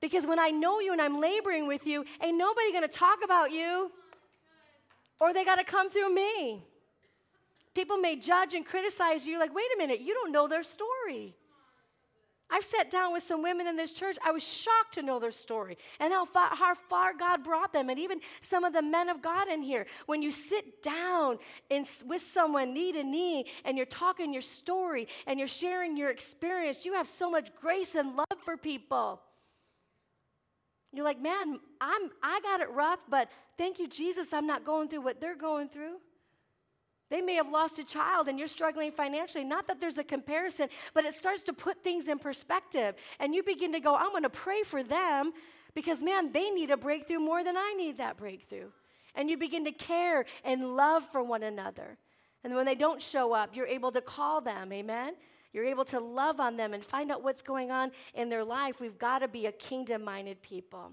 Because 0.00 0.26
when 0.26 0.38
I 0.38 0.50
know 0.50 0.78
you 0.78 0.92
and 0.92 1.00
I'm 1.00 1.20
laboring 1.20 1.66
with 1.66 1.86
you, 1.86 2.04
ain't 2.22 2.36
nobody 2.36 2.72
gonna 2.72 2.86
talk 2.86 3.18
about 3.24 3.50
you, 3.50 3.90
or 5.18 5.32
they 5.32 5.44
gotta 5.44 5.64
come 5.64 5.90
through 5.90 6.14
me. 6.14 6.62
People 7.74 7.96
may 7.96 8.16
judge 8.16 8.54
and 8.54 8.64
criticize 8.64 9.26
you, 9.26 9.38
like, 9.38 9.54
wait 9.54 9.66
a 9.74 9.78
minute, 9.78 10.00
you 10.00 10.14
don't 10.14 10.32
know 10.32 10.46
their 10.46 10.62
story. 10.62 11.34
I've 12.48 12.64
sat 12.64 12.90
down 12.90 13.12
with 13.12 13.24
some 13.24 13.42
women 13.42 13.66
in 13.66 13.76
this 13.76 13.92
church. 13.92 14.16
I 14.24 14.30
was 14.30 14.42
shocked 14.42 14.94
to 14.94 15.02
know 15.02 15.18
their 15.18 15.32
story 15.32 15.76
and 15.98 16.12
how 16.12 16.24
far, 16.24 16.54
how 16.54 16.74
far, 16.74 17.12
God 17.12 17.42
brought 17.42 17.72
them, 17.72 17.90
and 17.90 17.98
even 17.98 18.20
some 18.40 18.62
of 18.62 18.72
the 18.72 18.82
men 18.82 19.08
of 19.08 19.20
God 19.20 19.48
in 19.48 19.62
here. 19.62 19.86
When 20.06 20.22
you 20.22 20.30
sit 20.30 20.82
down 20.82 21.38
in, 21.70 21.84
with 22.06 22.22
someone 22.22 22.72
knee 22.72 22.92
to 22.92 23.02
knee 23.02 23.46
and 23.64 23.76
you're 23.76 23.86
talking 23.86 24.32
your 24.32 24.42
story 24.42 25.08
and 25.26 25.38
you're 25.38 25.48
sharing 25.48 25.96
your 25.96 26.10
experience, 26.10 26.86
you 26.86 26.92
have 26.94 27.08
so 27.08 27.28
much 27.28 27.52
grace 27.54 27.96
and 27.96 28.14
love 28.14 28.38
for 28.44 28.56
people. 28.56 29.20
You're 30.92 31.04
like, 31.04 31.20
man, 31.20 31.58
I'm, 31.80 32.10
I 32.22 32.40
got 32.40 32.60
it 32.60 32.70
rough, 32.70 33.04
but 33.08 33.28
thank 33.58 33.78
you, 33.80 33.88
Jesus, 33.88 34.32
I'm 34.32 34.46
not 34.46 34.64
going 34.64 34.88
through 34.88 35.02
what 35.02 35.20
they're 35.20 35.36
going 35.36 35.68
through. 35.68 35.96
They 37.08 37.20
may 37.20 37.34
have 37.34 37.50
lost 37.50 37.78
a 37.78 37.84
child 37.84 38.28
and 38.28 38.38
you're 38.38 38.48
struggling 38.48 38.90
financially. 38.90 39.44
Not 39.44 39.68
that 39.68 39.80
there's 39.80 39.98
a 39.98 40.04
comparison, 40.04 40.68
but 40.92 41.04
it 41.04 41.14
starts 41.14 41.44
to 41.44 41.52
put 41.52 41.84
things 41.84 42.08
in 42.08 42.18
perspective. 42.18 42.96
And 43.20 43.34
you 43.34 43.42
begin 43.42 43.72
to 43.72 43.80
go, 43.80 43.94
I'm 43.94 44.10
going 44.10 44.24
to 44.24 44.30
pray 44.30 44.62
for 44.62 44.82
them 44.82 45.32
because, 45.74 46.02
man, 46.02 46.32
they 46.32 46.50
need 46.50 46.70
a 46.70 46.76
breakthrough 46.76 47.20
more 47.20 47.44
than 47.44 47.56
I 47.56 47.74
need 47.76 47.98
that 47.98 48.16
breakthrough. 48.16 48.70
And 49.14 49.30
you 49.30 49.36
begin 49.36 49.64
to 49.66 49.72
care 49.72 50.24
and 50.44 50.76
love 50.76 51.04
for 51.04 51.22
one 51.22 51.42
another. 51.42 51.96
And 52.42 52.54
when 52.54 52.66
they 52.66 52.74
don't 52.74 53.00
show 53.00 53.32
up, 53.32 53.54
you're 53.54 53.66
able 53.66 53.92
to 53.92 54.00
call 54.00 54.40
them, 54.40 54.72
amen? 54.72 55.14
You're 55.52 55.64
able 55.64 55.84
to 55.86 56.00
love 56.00 56.38
on 56.40 56.56
them 56.56 56.74
and 56.74 56.84
find 56.84 57.10
out 57.10 57.22
what's 57.22 57.42
going 57.42 57.70
on 57.70 57.92
in 58.14 58.28
their 58.28 58.44
life. 58.44 58.80
We've 58.80 58.98
got 58.98 59.20
to 59.20 59.28
be 59.28 59.46
a 59.46 59.52
kingdom 59.52 60.04
minded 60.04 60.42
people. 60.42 60.92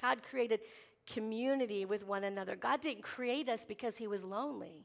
God 0.00 0.22
created 0.22 0.60
community 1.06 1.84
with 1.84 2.06
one 2.06 2.24
another. 2.24 2.54
God 2.54 2.80
didn't 2.80 3.02
create 3.02 3.48
us 3.48 3.64
because 3.64 3.96
He 3.96 4.06
was 4.06 4.22
lonely. 4.22 4.84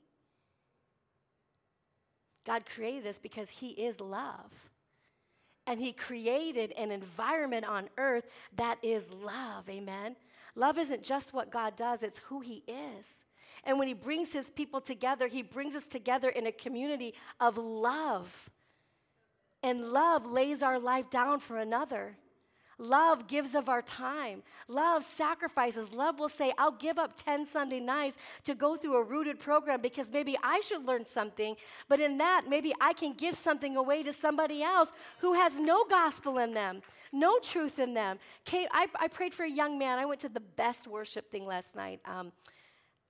God 2.45 2.65
created 2.65 3.08
us 3.08 3.19
because 3.19 3.49
He 3.49 3.69
is 3.69 3.99
love. 3.99 4.51
And 5.67 5.80
He 5.80 5.91
created 5.91 6.71
an 6.73 6.91
environment 6.91 7.65
on 7.65 7.89
earth 7.97 8.25
that 8.56 8.77
is 8.82 9.10
love. 9.12 9.69
Amen. 9.69 10.15
Love 10.56 10.77
isn't 10.77 11.04
just 11.04 11.34
what 11.34 11.51
God 11.51 11.75
does, 11.75 12.04
it's 12.04 12.19
who 12.19 12.41
He 12.41 12.63
is. 12.67 13.15
And 13.63 13.77
when 13.77 13.88
He 13.88 13.93
brings 13.93 14.34
His 14.34 14.49
people 14.49 14.82
together, 14.82 15.27
He 15.27 15.43
brings 15.43 15.75
us 15.75 15.88
together 15.88 16.30
in 16.30 16.47
a 16.47 16.51
community 16.51 17.13
of 17.39 17.58
love. 17.58 18.49
And 19.63 19.91
love 19.91 20.25
lays 20.25 20.63
our 20.63 20.80
life 20.80 21.10
down 21.10 21.39
for 21.39 21.58
another. 21.58 22.17
Love 22.82 23.28
gives 23.28 23.54
of 23.54 23.70
our 23.70 23.84
time. 23.84 24.41
Love 24.67 25.04
sacrifices. 25.04 25.94
Love 25.94 26.20
will 26.20 26.28
say, 26.28 26.52
I'll 26.58 26.72
give 26.72 26.98
up 26.98 27.15
10 27.15 27.46
Sunday 27.46 27.80
nights 27.80 28.17
to 28.44 28.56
go 28.56 28.76
through 28.76 28.98
a 28.98 29.04
rooted 29.04 29.39
program 29.39 29.82
because 29.82 30.12
maybe 30.12 30.36
I 30.41 30.62
should 30.62 30.84
learn 30.84 31.06
something, 31.06 31.56
but 31.88 32.00
in 32.00 32.17
that, 32.17 32.46
maybe 32.50 32.74
I 32.82 32.94
can 32.94 33.13
give 33.13 33.36
something 33.36 33.78
away 33.78 34.02
to 34.02 34.12
somebody 34.12 34.63
else 34.63 34.91
who 35.20 35.34
has 35.34 35.60
no 35.60 35.86
gospel 35.86 36.39
in 36.39 36.56
them, 36.56 36.82
no 37.13 37.38
truth 37.38 37.78
in 37.78 37.94
them. 37.94 38.17
Kate, 38.46 38.67
I, 38.72 38.88
I 39.00 39.10
prayed 39.10 39.36
for 39.36 39.44
a 39.44 39.50
young 39.50 39.78
man. 39.78 40.00
I 40.00 40.06
went 40.06 40.22
to 40.22 40.30
the 40.30 40.39
best 40.39 40.88
worship 40.88 41.30
thing 41.30 41.46
last 41.46 41.76
night. 41.76 42.00
Um, 42.06 42.32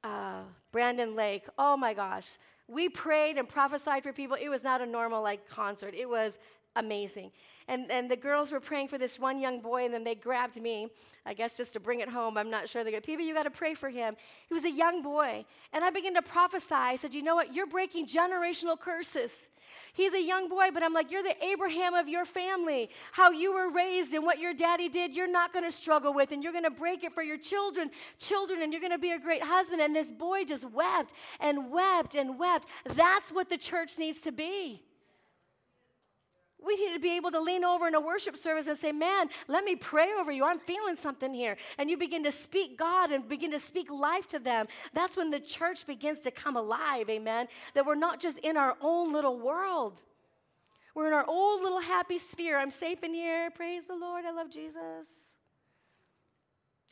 uh, 0.03 0.41
Brandon 0.73 1.15
Lake. 1.15 1.45
Oh 1.57 1.77
my 1.77 1.93
gosh. 1.93 2.37
We 2.67 2.89
prayed 2.89 3.37
and 3.37 3.47
prophesied 3.47 4.03
for 4.03 4.11
people. 4.11 4.35
It 4.39 4.49
was 4.49 4.65
not 4.65 4.81
a 4.81 4.85
normal 4.85 5.21
like 5.21 5.47
concert. 5.47 5.93
It 5.95 6.09
was 6.09 6.39
amazing. 6.75 7.31
And, 7.71 7.89
and 7.89 8.11
the 8.11 8.17
girls 8.17 8.51
were 8.51 8.59
praying 8.59 8.89
for 8.89 8.97
this 8.97 9.17
one 9.17 9.39
young 9.39 9.61
boy, 9.61 9.85
and 9.85 9.93
then 9.93 10.03
they 10.03 10.13
grabbed 10.13 10.61
me, 10.61 10.89
I 11.25 11.33
guess 11.33 11.55
just 11.55 11.71
to 11.71 11.79
bring 11.79 12.01
it 12.01 12.09
home. 12.09 12.37
I'm 12.37 12.49
not 12.49 12.67
sure. 12.67 12.83
They 12.83 12.91
go, 12.91 12.99
People, 12.99 13.23
you 13.23 13.33
got 13.33 13.43
to 13.43 13.49
pray 13.49 13.75
for 13.75 13.89
him. 13.89 14.17
He 14.49 14.53
was 14.53 14.65
a 14.65 14.69
young 14.69 15.01
boy. 15.01 15.45
And 15.71 15.81
I 15.81 15.89
began 15.89 16.13
to 16.15 16.21
prophesy. 16.21 16.75
I 16.75 16.97
said, 16.97 17.13
You 17.15 17.21
know 17.21 17.35
what? 17.35 17.55
You're 17.55 17.67
breaking 17.67 18.07
generational 18.07 18.77
curses. 18.77 19.51
He's 19.93 20.13
a 20.13 20.21
young 20.21 20.49
boy, 20.49 20.71
but 20.73 20.83
I'm 20.83 20.91
like, 20.93 21.11
You're 21.11 21.23
the 21.23 21.41
Abraham 21.41 21.93
of 21.93 22.09
your 22.09 22.25
family. 22.25 22.89
How 23.13 23.31
you 23.31 23.53
were 23.53 23.69
raised 23.69 24.13
and 24.13 24.25
what 24.25 24.37
your 24.37 24.53
daddy 24.53 24.89
did, 24.89 25.15
you're 25.15 25.31
not 25.31 25.53
going 25.53 25.63
to 25.63 25.71
struggle 25.71 26.13
with, 26.13 26.33
and 26.33 26.43
you're 26.43 26.51
going 26.51 26.65
to 26.65 26.71
break 26.71 27.05
it 27.05 27.13
for 27.13 27.23
your 27.23 27.37
children, 27.37 27.89
children, 28.19 28.63
and 28.63 28.73
you're 28.73 28.81
going 28.81 28.91
to 28.91 28.99
be 28.99 29.11
a 29.11 29.19
great 29.19 29.43
husband. 29.43 29.81
And 29.81 29.95
this 29.95 30.11
boy 30.11 30.43
just 30.43 30.69
wept 30.71 31.13
and 31.39 31.71
wept 31.71 32.15
and 32.15 32.37
wept. 32.37 32.67
That's 32.83 33.31
what 33.31 33.49
the 33.49 33.57
church 33.57 33.97
needs 33.97 34.23
to 34.23 34.33
be. 34.33 34.83
We 36.65 36.75
need 36.75 36.93
to 36.93 36.99
be 36.99 37.15
able 37.15 37.31
to 37.31 37.41
lean 37.41 37.63
over 37.63 37.87
in 37.87 37.95
a 37.95 38.01
worship 38.01 38.37
service 38.37 38.67
and 38.67 38.77
say, 38.77 38.91
Man, 38.91 39.29
let 39.47 39.63
me 39.63 39.75
pray 39.75 40.11
over 40.19 40.31
you. 40.31 40.45
I'm 40.45 40.59
feeling 40.59 40.95
something 40.95 41.33
here. 41.33 41.57
And 41.77 41.89
you 41.89 41.97
begin 41.97 42.23
to 42.23 42.31
speak 42.31 42.77
God 42.77 43.11
and 43.11 43.27
begin 43.27 43.51
to 43.51 43.59
speak 43.59 43.91
life 43.91 44.27
to 44.29 44.39
them. 44.39 44.67
That's 44.93 45.17
when 45.17 45.31
the 45.31 45.39
church 45.39 45.87
begins 45.87 46.19
to 46.21 46.31
come 46.31 46.55
alive, 46.55 47.09
amen. 47.09 47.47
That 47.73 47.85
we're 47.85 47.95
not 47.95 48.19
just 48.19 48.37
in 48.39 48.57
our 48.57 48.77
own 48.81 49.11
little 49.11 49.39
world, 49.39 50.01
we're 50.93 51.07
in 51.07 51.13
our 51.13 51.25
old 51.27 51.61
little 51.61 51.79
happy 51.79 52.17
sphere. 52.17 52.57
I'm 52.57 52.71
safe 52.71 53.01
in 53.03 53.13
here. 53.13 53.49
Praise 53.51 53.87
the 53.87 53.95
Lord. 53.95 54.25
I 54.25 54.31
love 54.31 54.49
Jesus. 54.49 55.33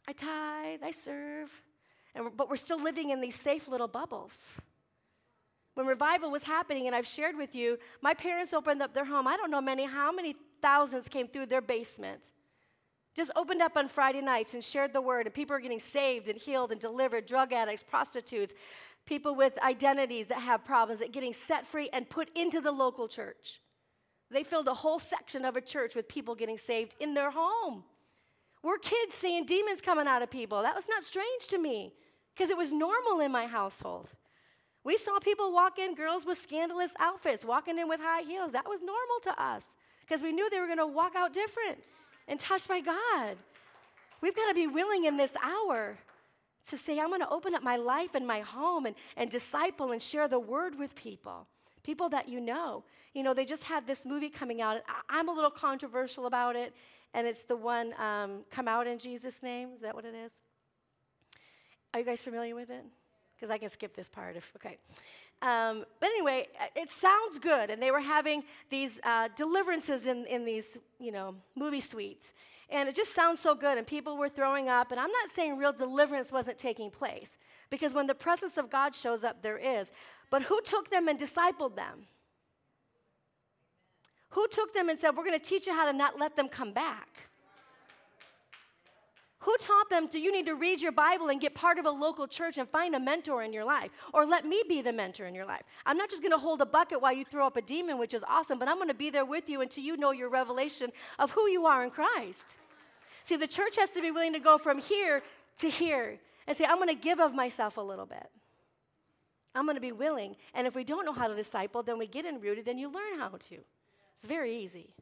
I 0.08 0.13
tithe, 0.13 0.79
I 0.84 0.91
serve. 0.91 1.51
And, 2.15 2.29
but 2.36 2.49
we're 2.49 2.55
still 2.55 2.82
living 2.82 3.10
in 3.12 3.21
these 3.21 3.36
safe 3.36 3.67
little 3.67 3.88
bubbles 3.88 4.60
when 5.80 5.88
revival 5.88 6.30
was 6.30 6.44
happening, 6.44 6.88
and 6.88 6.96
I've 6.96 7.08
shared 7.08 7.38
with 7.38 7.56
you, 7.56 7.78
my 8.02 8.13
parents 8.13 8.54
opened 8.54 8.82
up 8.82 8.94
their 8.94 9.06
home. 9.06 9.30
I 9.30 9.38
don't 9.38 9.50
know 9.50 9.62
many, 9.62 9.86
how 9.86 10.12
many 10.12 10.36
thousands 10.62 11.08
came 11.08 11.26
through 11.26 11.46
their 11.46 11.62
basement. 11.62 12.34
Just 13.15 13.32
opened 13.38 13.62
up 13.62 13.78
on 13.78 13.88
Friday 13.88 14.20
nights 14.20 14.54
and 14.54 14.62
shared 14.62 14.92
the 14.92 15.00
word, 15.00 15.26
and 15.26 15.34
people 15.34 15.56
are 15.56 15.62
getting 15.62 15.80
saved 15.80 16.28
and 16.28 16.38
healed 16.38 16.74
and 16.74 16.82
delivered 16.82 17.26
drug 17.26 17.54
addicts, 17.54 17.82
prostitutes, 17.82 18.54
people 19.06 19.36
with 19.36 19.58
identities 19.63 20.28
that 20.28 20.39
have 20.39 20.65
problems, 20.65 21.00
that 21.00 21.13
getting 21.13 21.34
set 21.34 21.65
free 21.65 21.88
and 21.94 22.10
put 22.10 22.30
into 22.38 22.60
the 22.60 22.74
local 22.74 23.08
church. 23.08 23.62
They 24.30 24.44
filled 24.44 24.68
a 24.68 24.74
whole 24.74 25.00
section 25.00 25.46
of 25.46 25.56
a 25.56 25.62
church 25.62 25.96
with 25.96 26.10
people 26.10 26.36
getting 26.36 26.58
saved 26.58 26.94
in 27.00 27.13
their 27.13 27.32
home. 27.32 27.86
We're 28.63 28.80
kids 28.80 29.15
seeing 29.15 29.46
demons 29.46 29.80
coming 29.80 30.08
out 30.08 30.24
of 30.24 30.30
people. 30.30 30.62
That 30.62 30.76
was 30.76 30.89
not 30.89 31.06
strange 31.06 31.48
to 31.48 31.58
me 31.58 31.94
because 32.36 32.50
it 32.50 32.58
was 32.58 32.74
normal 32.74 33.22
in 33.22 33.32
my 33.32 33.46
household. 33.46 34.10
We 34.84 34.98
saw 34.98 35.20
people 35.20 35.52
walk 35.52 35.78
in, 35.78 35.94
girls 35.94 36.26
with 36.26 36.38
scandalous 36.38 36.94
outfits, 37.00 37.46
walking 37.46 37.78
in 37.78 37.88
with 37.88 38.00
high 38.00 38.22
heels. 38.22 38.54
That 38.54 38.68
was 38.68 38.82
normal 38.82 39.20
to 39.24 39.42
us 39.42 39.76
because 40.02 40.24
we 40.24 40.32
knew 40.32 40.50
they 40.50 40.60
were 40.60 40.68
going 40.68 40.78
to 40.78 40.88
walk 40.88 41.15
out 41.15 41.34
different 41.34 41.84
and 42.28 42.39
touched 42.39 42.68
by 42.68 42.80
God. 42.80 43.38
We've 44.22 44.36
got 44.36 44.48
to 44.50 44.56
be 44.56 44.68
willing 44.68 45.06
in 45.06 45.18
this 45.18 45.36
hour 45.44 45.98
to 46.68 46.78
say, 46.78 47.00
I'm 47.00 47.08
going 47.08 47.22
to 47.22 47.30
open 47.30 47.56
up 47.56 47.63
my 47.63 47.76
life 47.76 48.15
and 48.15 48.26
my 48.26 48.42
home 48.42 48.86
and, 48.86 48.96
and 49.18 49.30
disciple 49.30 49.92
and 49.92 50.02
share 50.02 50.28
the 50.28 50.39
word 50.39 50.78
with 50.78 50.96
people, 50.96 51.48
people 51.84 52.10
that 52.10 52.30
you 52.30 52.39
know. 52.39 52.84
You 53.13 53.24
know, 53.24 53.34
they 53.34 53.46
just 53.46 53.63
had 53.63 53.88
this 53.88 54.06
movie 54.06 54.30
coming 54.30 54.62
out. 54.62 54.82
I'm 55.10 55.30
a 55.30 55.34
little 55.34 55.50
controversial 55.50 56.26
about 56.26 56.56
it, 56.56 56.74
and 57.13 57.26
it's 57.26 57.44
the 57.44 57.56
one, 57.56 57.94
um, 57.98 58.46
Come 58.50 58.68
Out 58.68 58.88
in 58.88 59.00
Jesus' 59.00 59.42
Name. 59.42 59.70
Is 59.76 59.82
that 59.82 59.96
what 59.96 60.06
it 60.06 60.13
is? 60.13 60.39
Are 61.94 62.00
you 62.00 62.06
guys 62.06 62.22
familiar 62.22 62.56
with 62.56 62.70
it? 62.70 62.86
Because 63.39 63.52
I 63.52 63.58
can 63.58 63.69
skip 63.69 63.95
this 63.95 64.10
part 64.10 64.36
if, 64.36 64.52
okay. 64.58 64.78
Um, 65.41 65.86
but 66.02 66.10
anyway, 66.10 66.47
it 66.75 66.89
sounds 66.89 67.39
good. 67.39 67.69
And 67.69 67.82
they 67.82 67.91
were 67.91 68.02
having 68.02 68.43
these 68.69 68.99
uh, 69.04 69.30
deliverances 69.38 70.08
in, 70.08 70.25
in 70.25 70.43
these, 70.43 70.78
you 70.99 71.13
know, 71.13 71.36
movie 71.56 71.80
suites. 71.80 72.34
And 72.69 72.89
it 72.89 72.95
just 72.95 73.15
sounds 73.15 73.39
so 73.39 73.56
good. 73.56 73.78
And 73.78 73.88
people 73.88 74.17
were 74.17 74.28
throwing 74.28 74.67
up. 74.67 74.91
And 74.91 74.99
I'm 74.99 75.12
not 75.12 75.30
saying 75.30 75.58
real 75.58 75.71
deliverance 75.71 76.32
wasn't 76.32 76.58
taking 76.58 76.91
place, 76.91 77.38
because 77.69 77.93
when 77.93 78.08
the 78.08 78.15
presence 78.15 78.58
of 78.58 78.69
God 78.69 78.93
shows 78.93 79.23
up, 79.23 79.41
there 79.41 79.58
is. 79.58 79.91
But 80.30 80.43
who 80.43 80.62
took 80.62 80.89
them 80.89 81.08
and 81.08 81.17
discipled 81.17 81.75
them? 81.75 82.08
Who 84.32 84.47
took 84.49 84.73
them 84.73 84.89
and 84.89 84.99
said, 84.99 85.15
We're 85.15 85.25
going 85.25 85.39
to 85.39 85.43
teach 85.43 85.65
you 85.65 85.73
how 85.73 85.89
to 85.89 85.97
not 85.97 86.19
let 86.19 86.36
them 86.36 86.49
come 86.49 86.73
back? 86.73 87.29
Who 89.43 89.56
taught 89.58 89.89
them 89.89 90.08
do 90.08 90.19
you 90.19 90.34
need 90.34 90.47
to 90.47 90.56
read 90.56 90.82
your 90.82 90.91
Bible 90.91 91.30
and 91.30 91.39
get 91.39 91.56
part 91.56 91.80
of 91.80 91.86
a 91.86 91.89
local 91.89 92.28
church 92.28 92.58
and 92.58 92.67
find 92.67 92.93
a 92.93 92.99
mentor 92.99 93.41
in 93.41 93.54
your 93.54 93.63
life? 93.63 93.89
Or 94.13 94.25
let 94.25 94.45
me 94.45 94.62
be 94.67 94.82
the 94.82 94.91
mentor 94.91 95.25
in 95.25 95.34
your 95.34 95.45
life. 95.45 95.63
I'm 95.86 95.97
not 95.97 96.10
just 96.10 96.21
going 96.21 96.34
to 96.34 96.38
hold 96.38 96.62
a 96.62 96.65
bucket 96.65 97.02
while 97.02 97.13
you 97.13 97.23
throw 97.23 97.47
up 97.47 97.56
a 97.56 97.62
demon, 97.62 97.97
which 97.97 98.13
is 98.13 98.23
awesome, 98.28 98.60
but 98.60 98.67
I'm 98.67 98.75
going 98.75 98.89
to 98.89 98.93
be 98.93 99.10
there 99.10 99.23
with 99.23 99.47
you 99.47 99.62
until 99.62 99.84
you 99.84 99.95
know 99.95 100.12
your 100.12 100.30
revelation 100.30 100.91
of 101.19 101.32
who 101.32 101.47
you 101.47 101.65
are 101.65 101.86
in 101.86 101.89
Christ. 101.89 102.58
See, 103.23 103.38
the 103.38 103.47
church 103.47 103.78
has 103.78 103.91
to 103.91 104.02
be 104.02 104.12
willing 104.12 104.34
to 104.34 104.39
go 104.39 104.58
from 104.58 104.80
here 104.80 105.23
to 105.60 105.69
here 105.69 106.19
and 106.45 106.58
say, 106.58 106.65
I'm 106.65 106.78
going 106.78 106.89
to 106.89 106.95
give 106.95 107.21
of 107.21 107.34
myself 107.34 107.78
a 107.78 107.82
little 107.82 108.06
bit. 108.06 108.30
I'm 109.56 109.65
going 109.65 109.75
to 109.75 109.82
be 109.82 109.93
willing. 109.93 110.36
And 110.54 110.67
if 110.67 110.75
we 110.75 110.84
don't 110.84 111.06
know 111.06 111.13
how 111.13 111.28
to 111.28 111.36
disciple, 111.36 111.82
then 111.82 111.97
we 111.97 112.08
get 112.08 112.25
enrooted 112.25 112.67
and 112.67 112.78
you 112.78 112.91
learn 112.91 113.17
how 113.17 113.30
to. 113.30 113.56
It's 114.15 114.28
very 114.28 114.54
easy. 114.54 114.95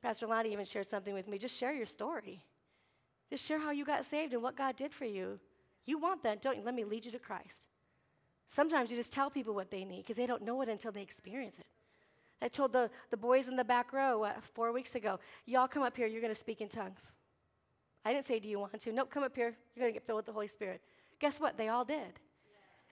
Pastor 0.00 0.26
Lonnie 0.26 0.52
even 0.52 0.64
shared 0.64 0.86
something 0.86 1.12
with 1.12 1.28
me. 1.28 1.36
Just 1.36 1.58
share 1.58 1.74
your 1.74 1.86
story. 1.86 2.42
Just 3.30 3.46
share 3.46 3.58
how 3.58 3.70
you 3.70 3.84
got 3.84 4.04
saved 4.04 4.32
and 4.32 4.42
what 4.42 4.56
God 4.56 4.76
did 4.76 4.92
for 4.92 5.04
you. 5.04 5.38
You 5.84 5.98
want 5.98 6.22
that, 6.22 6.42
don't 6.42 6.56
you? 6.56 6.62
Let 6.62 6.74
me 6.74 6.84
lead 6.84 7.04
you 7.04 7.12
to 7.12 7.18
Christ. 7.18 7.68
Sometimes 8.46 8.90
you 8.90 8.96
just 8.96 9.12
tell 9.12 9.30
people 9.30 9.54
what 9.54 9.70
they 9.70 9.84
need 9.84 10.02
because 10.02 10.16
they 10.16 10.26
don't 10.26 10.42
know 10.42 10.60
it 10.62 10.68
until 10.68 10.92
they 10.92 11.02
experience 11.02 11.58
it. 11.58 11.66
I 12.40 12.48
told 12.48 12.72
the, 12.72 12.90
the 13.10 13.16
boys 13.16 13.48
in 13.48 13.56
the 13.56 13.64
back 13.64 13.92
row 13.92 14.24
uh, 14.24 14.32
four 14.40 14.72
weeks 14.72 14.94
ago, 14.94 15.18
y'all 15.44 15.68
come 15.68 15.82
up 15.82 15.96
here, 15.96 16.06
you're 16.06 16.20
going 16.20 16.32
to 16.32 16.38
speak 16.38 16.60
in 16.60 16.68
tongues. 16.68 17.12
I 18.04 18.12
didn't 18.12 18.26
say, 18.26 18.38
Do 18.38 18.48
you 18.48 18.60
want 18.60 18.80
to? 18.80 18.92
Nope, 18.92 19.10
come 19.10 19.22
up 19.22 19.34
here, 19.34 19.56
you're 19.74 19.82
going 19.82 19.92
to 19.92 19.98
get 19.98 20.06
filled 20.06 20.18
with 20.18 20.26
the 20.26 20.32
Holy 20.32 20.48
Spirit. 20.48 20.80
Guess 21.18 21.40
what? 21.40 21.58
They 21.58 21.68
all 21.68 21.84
did. 21.84 22.20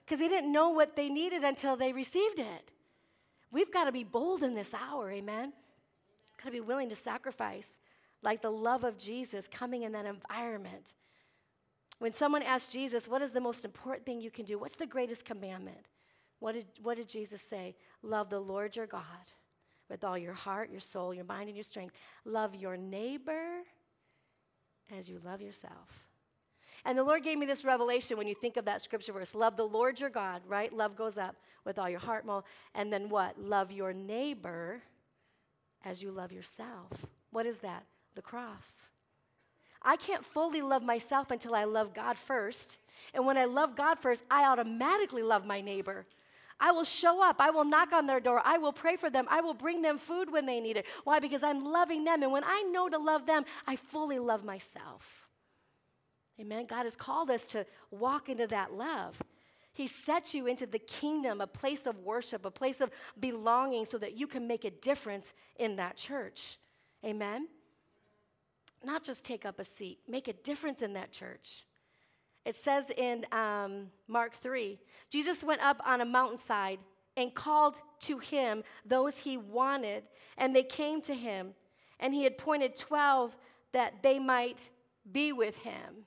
Because 0.05 0.19
they 0.19 0.27
didn't 0.27 0.51
know 0.51 0.69
what 0.69 0.95
they 0.95 1.09
needed 1.09 1.43
until 1.43 1.75
they 1.75 1.93
received 1.93 2.39
it. 2.39 2.71
We've 3.51 3.71
got 3.71 3.85
to 3.85 3.91
be 3.91 4.03
bold 4.03 4.43
in 4.43 4.53
this 4.53 4.73
hour, 4.73 5.09
amen? 5.09 5.53
Got 6.37 6.45
to 6.45 6.51
be 6.51 6.59
willing 6.59 6.89
to 6.89 6.95
sacrifice 6.95 7.79
like 8.21 8.41
the 8.41 8.51
love 8.51 8.83
of 8.83 8.97
Jesus 8.97 9.47
coming 9.47 9.83
in 9.83 9.91
that 9.93 10.05
environment. 10.05 10.93
When 11.99 12.13
someone 12.13 12.43
asked 12.43 12.71
Jesus, 12.71 13.07
What 13.07 13.21
is 13.21 13.31
the 13.31 13.41
most 13.41 13.65
important 13.65 14.05
thing 14.05 14.21
you 14.21 14.31
can 14.31 14.45
do? 14.45 14.57
What's 14.57 14.75
the 14.75 14.87
greatest 14.87 15.25
commandment? 15.25 15.87
What 16.39 16.53
did, 16.53 16.65
what 16.83 16.97
did 16.97 17.09
Jesus 17.09 17.41
say? 17.41 17.75
Love 18.03 18.29
the 18.29 18.39
Lord 18.39 18.75
your 18.75 18.85
God 18.85 19.03
with 19.89 20.03
all 20.03 20.17
your 20.17 20.33
heart, 20.33 20.69
your 20.69 20.79
soul, 20.79 21.13
your 21.13 21.25
mind, 21.25 21.47
and 21.47 21.57
your 21.57 21.63
strength. 21.63 21.95
Love 22.25 22.53
your 22.53 22.77
neighbor 22.77 23.63
as 24.95 25.09
you 25.09 25.19
love 25.23 25.41
yourself. 25.41 26.07
And 26.85 26.97
the 26.97 27.03
Lord 27.03 27.23
gave 27.23 27.37
me 27.37 27.45
this 27.45 27.65
revelation 27.65 28.17
when 28.17 28.27
you 28.27 28.35
think 28.35 28.55
of 28.55 28.65
that 28.65 28.81
scripture 28.81 29.11
verse 29.11 29.35
love 29.35 29.57
the 29.57 29.67
Lord 29.67 29.99
your 29.99 30.09
God, 30.09 30.41
right? 30.47 30.71
Love 30.71 30.95
goes 30.95 31.17
up 31.17 31.35
with 31.65 31.79
all 31.79 31.89
your 31.89 31.99
heart, 31.99 32.25
and 32.75 32.93
then 32.93 33.09
what? 33.09 33.39
Love 33.39 33.71
your 33.71 33.93
neighbor 33.93 34.81
as 35.83 36.01
you 36.01 36.11
love 36.11 36.31
yourself. 36.31 37.05
What 37.31 37.45
is 37.45 37.59
that? 37.59 37.83
The 38.17 38.21
cross. 38.21 38.89
I 39.81 39.95
can't 39.95 40.25
fully 40.25 40.61
love 40.61 40.83
myself 40.83 41.31
until 41.31 41.55
I 41.55 41.63
love 41.63 41.93
God 41.93 42.17
first. 42.17 42.79
And 43.13 43.25
when 43.25 43.37
I 43.37 43.45
love 43.45 43.77
God 43.77 43.99
first, 43.99 44.25
I 44.29 44.45
automatically 44.45 45.21
love 45.21 45.45
my 45.45 45.61
neighbor. 45.61 46.05
I 46.59 46.71
will 46.71 46.83
show 46.83 47.23
up. 47.23 47.35
I 47.39 47.51
will 47.51 47.63
knock 47.63 47.93
on 47.93 48.07
their 48.07 48.19
door. 48.19 48.41
I 48.43 48.57
will 48.57 48.73
pray 48.73 48.97
for 48.97 49.11
them. 49.11 49.27
I 49.29 49.41
will 49.41 49.53
bring 49.53 49.83
them 49.83 49.99
food 49.99 50.31
when 50.31 50.47
they 50.47 50.59
need 50.59 50.75
it. 50.75 50.87
Why? 51.03 51.19
Because 51.19 51.43
I'm 51.43 51.63
loving 51.63 52.03
them. 52.03 52.23
And 52.23 52.31
when 52.31 52.43
I 52.43 52.63
know 52.63 52.89
to 52.89 52.97
love 52.97 53.27
them, 53.27 53.45
I 53.67 53.75
fully 53.75 54.17
love 54.17 54.43
myself. 54.43 55.27
Amen. 56.41 56.65
God 56.65 56.83
has 56.83 56.95
called 56.95 57.29
us 57.29 57.45
to 57.49 57.65
walk 57.91 58.29
into 58.29 58.47
that 58.47 58.73
love. 58.73 59.21
He 59.73 59.85
sets 59.85 60.33
you 60.33 60.47
into 60.47 60.65
the 60.65 60.79
kingdom, 60.79 61.39
a 61.39 61.45
place 61.45 61.85
of 61.85 61.99
worship, 61.99 62.45
a 62.45 62.51
place 62.51 62.81
of 62.81 62.89
belonging, 63.19 63.85
so 63.85 63.99
that 63.99 64.17
you 64.17 64.25
can 64.25 64.47
make 64.47 64.65
a 64.65 64.71
difference 64.71 65.35
in 65.57 65.75
that 65.75 65.97
church. 65.97 66.57
Amen 67.05 67.47
not 68.87 69.03
just 69.03 69.23
take 69.23 69.45
up 69.45 69.59
a 69.59 69.63
seat, 69.63 69.99
make 70.07 70.27
a 70.27 70.33
difference 70.33 70.81
in 70.81 70.93
that 70.93 71.11
church. 71.11 71.65
It 72.45 72.55
says 72.55 72.89
in 72.95 73.25
um, 73.31 73.91
Mark 74.07 74.33
3 74.33 74.79
Jesus 75.09 75.43
went 75.43 75.61
up 75.61 75.79
on 75.85 76.01
a 76.01 76.05
mountainside 76.05 76.79
and 77.17 77.33
called 77.33 77.79
to 78.01 78.19
him 78.19 78.63
those 78.85 79.19
he 79.19 79.37
wanted, 79.37 80.03
and 80.37 80.55
they 80.55 80.63
came 80.63 81.01
to 81.01 81.13
him. 81.13 81.53
And 81.99 82.13
he 82.13 82.23
had 82.23 82.33
appointed 82.33 82.75
12 82.75 83.35
that 83.73 84.03
they 84.03 84.19
might 84.19 84.69
be 85.11 85.33
with 85.33 85.57
him. 85.59 86.05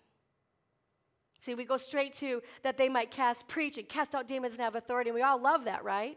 See, 1.40 1.54
we 1.54 1.64
go 1.64 1.78
straight 1.78 2.12
to 2.14 2.42
that 2.62 2.76
they 2.76 2.88
might 2.88 3.10
cast, 3.10 3.48
preach, 3.48 3.76
and 3.76 3.88
cast 3.88 4.14
out 4.14 4.28
demons 4.28 4.54
and 4.54 4.62
have 4.62 4.76
authority. 4.76 5.10
And 5.10 5.14
we 5.14 5.22
all 5.22 5.40
love 5.40 5.64
that, 5.64 5.82
right? 5.82 6.16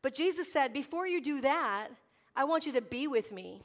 But 0.00 0.14
Jesus 0.14 0.50
said, 0.50 0.72
before 0.72 1.06
you 1.06 1.20
do 1.20 1.40
that, 1.42 1.88
I 2.34 2.44
want 2.44 2.66
you 2.66 2.72
to 2.72 2.80
be 2.80 3.06
with 3.06 3.30
me. 3.32 3.62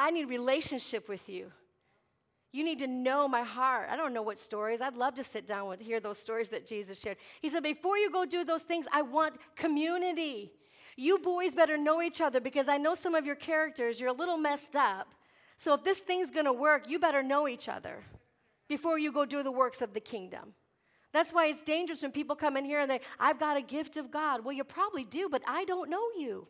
I 0.00 0.10
need 0.10 0.30
relationship 0.30 1.08
with 1.10 1.28
you. 1.28 1.52
You 2.52 2.64
need 2.64 2.78
to 2.80 2.86
know 2.86 3.28
my 3.28 3.42
heart. 3.42 3.88
I 3.90 3.96
don't 3.96 4.14
know 4.14 4.22
what 4.22 4.38
stories. 4.38 4.80
I'd 4.80 4.96
love 4.96 5.14
to 5.16 5.22
sit 5.22 5.46
down 5.46 5.68
with 5.68 5.80
hear 5.80 6.00
those 6.00 6.18
stories 6.18 6.48
that 6.48 6.66
Jesus 6.66 6.98
shared. 6.98 7.18
He 7.42 7.50
said, 7.50 7.62
Before 7.62 7.98
you 7.98 8.10
go 8.10 8.24
do 8.24 8.42
those 8.42 8.62
things, 8.62 8.86
I 8.90 9.02
want 9.02 9.34
community. 9.54 10.52
You 10.96 11.18
boys 11.18 11.54
better 11.54 11.76
know 11.76 12.00
each 12.02 12.20
other 12.20 12.40
because 12.40 12.66
I 12.66 12.78
know 12.78 12.94
some 12.94 13.14
of 13.14 13.26
your 13.26 13.36
characters, 13.36 14.00
you're 14.00 14.08
a 14.08 14.14
little 14.14 14.38
messed 14.38 14.74
up. 14.74 15.14
So 15.56 15.74
if 15.74 15.84
this 15.84 16.00
thing's 16.00 16.30
gonna 16.30 16.52
work, 16.52 16.88
you 16.88 16.98
better 16.98 17.22
know 17.22 17.46
each 17.46 17.68
other 17.68 18.02
before 18.68 18.98
you 18.98 19.12
go 19.12 19.26
do 19.26 19.42
the 19.42 19.52
works 19.52 19.82
of 19.82 19.92
the 19.92 20.00
kingdom. 20.00 20.54
That's 21.12 21.32
why 21.32 21.46
it's 21.46 21.62
dangerous 21.62 22.02
when 22.02 22.12
people 22.12 22.36
come 22.36 22.56
in 22.56 22.64
here 22.64 22.80
and 22.80 22.90
they, 22.90 23.00
I've 23.18 23.38
got 23.38 23.58
a 23.58 23.62
gift 23.62 23.96
of 23.96 24.10
God. 24.10 24.44
Well, 24.44 24.54
you 24.54 24.64
probably 24.64 25.04
do, 25.04 25.28
but 25.28 25.42
I 25.46 25.64
don't 25.66 25.90
know 25.90 26.06
you. 26.18 26.48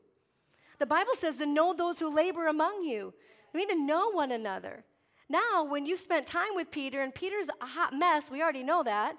The 0.79 0.87
Bible 0.87 1.15
says 1.15 1.37
to 1.39 1.47
know 1.47 1.75
those 1.75 1.99
who 1.99 2.15
labor 2.15 2.47
among 2.47 2.85
you. 2.85 3.13
We 3.53 3.65
need 3.65 3.75
to 3.75 3.85
know 3.85 4.11
one 4.11 4.33
another. 4.33 4.85
Now, 5.29 5.65
when 5.65 5.87
you 5.87 5.97
spent 5.97 6.27
time 6.27 6.55
with 6.55 6.71
Peter, 6.71 7.03
and 7.03 7.15
Peter's 7.15 7.49
a 7.61 7.67
hot 7.67 7.95
mess, 7.95 8.31
we 8.31 8.43
already 8.43 8.65
know 8.65 8.83
that. 8.83 9.17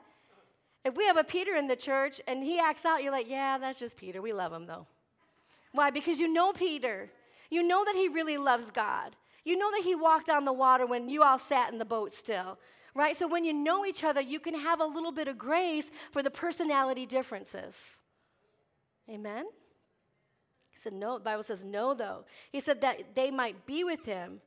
If 0.83 0.95
we 0.95 1.05
have 1.05 1.17
a 1.17 1.23
Peter 1.23 1.55
in 1.55 1.67
the 1.67 1.75
church 1.75 2.19
and 2.27 2.43
he 2.43 2.59
acts 2.59 2.85
out, 2.85 3.03
you're 3.03 3.11
like, 3.11 3.29
yeah, 3.29 3.57
that's 3.57 3.79
just 3.79 3.97
Peter. 3.97 4.21
We 4.21 4.33
love 4.33 4.51
him 4.51 4.65
though. 4.65 4.87
Why? 5.73 5.89
Because 5.89 6.19
you 6.19 6.27
know 6.27 6.51
Peter. 6.51 7.09
You 7.49 7.63
know 7.63 7.85
that 7.85 7.95
he 7.95 8.07
really 8.07 8.37
loves 8.37 8.71
God. 8.71 9.15
You 9.43 9.57
know 9.57 9.71
that 9.71 9.83
he 9.83 9.95
walked 9.95 10.29
on 10.29 10.45
the 10.45 10.53
water 10.53 10.85
when 10.85 11.07
you 11.07 11.23
all 11.23 11.37
sat 11.37 11.71
in 11.71 11.79
the 11.79 11.85
boat 11.85 12.11
still, 12.11 12.57
right? 12.95 13.15
So 13.15 13.27
when 13.27 13.45
you 13.45 13.53
know 13.53 13.85
each 13.85 14.03
other, 14.03 14.21
you 14.21 14.39
can 14.39 14.55
have 14.55 14.79
a 14.79 14.85
little 14.85 15.11
bit 15.11 15.27
of 15.27 15.37
grace 15.37 15.91
for 16.11 16.23
the 16.23 16.31
personality 16.31 17.05
differences. 17.05 18.01
Amen? 19.09 19.45
He 20.71 20.77
said, 20.77 20.93
no, 20.93 21.17
the 21.17 21.23
Bible 21.23 21.43
says 21.43 21.63
no, 21.63 21.93
though. 21.93 22.25
He 22.51 22.59
said 22.59 22.81
that 22.81 23.15
they 23.15 23.29
might 23.29 23.65
be 23.65 23.83
with 23.83 24.05
him 24.05 24.41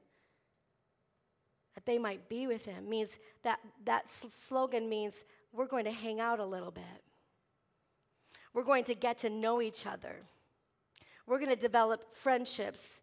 that 1.74 1.84
they 1.86 1.98
might 1.98 2.28
be 2.28 2.46
with 2.46 2.64
him 2.64 2.88
means 2.88 3.18
that 3.42 3.58
that 3.84 4.08
slogan 4.08 4.88
means 4.88 5.24
we're 5.52 5.66
going 5.66 5.84
to 5.84 5.90
hang 5.90 6.20
out 6.20 6.38
a 6.38 6.44
little 6.44 6.70
bit. 6.70 6.84
We're 8.52 8.64
going 8.64 8.84
to 8.84 8.94
get 8.94 9.18
to 9.18 9.30
know 9.30 9.60
each 9.60 9.86
other. 9.86 10.22
We're 11.26 11.38
going 11.38 11.50
to 11.50 11.56
develop 11.56 12.14
friendships 12.14 13.02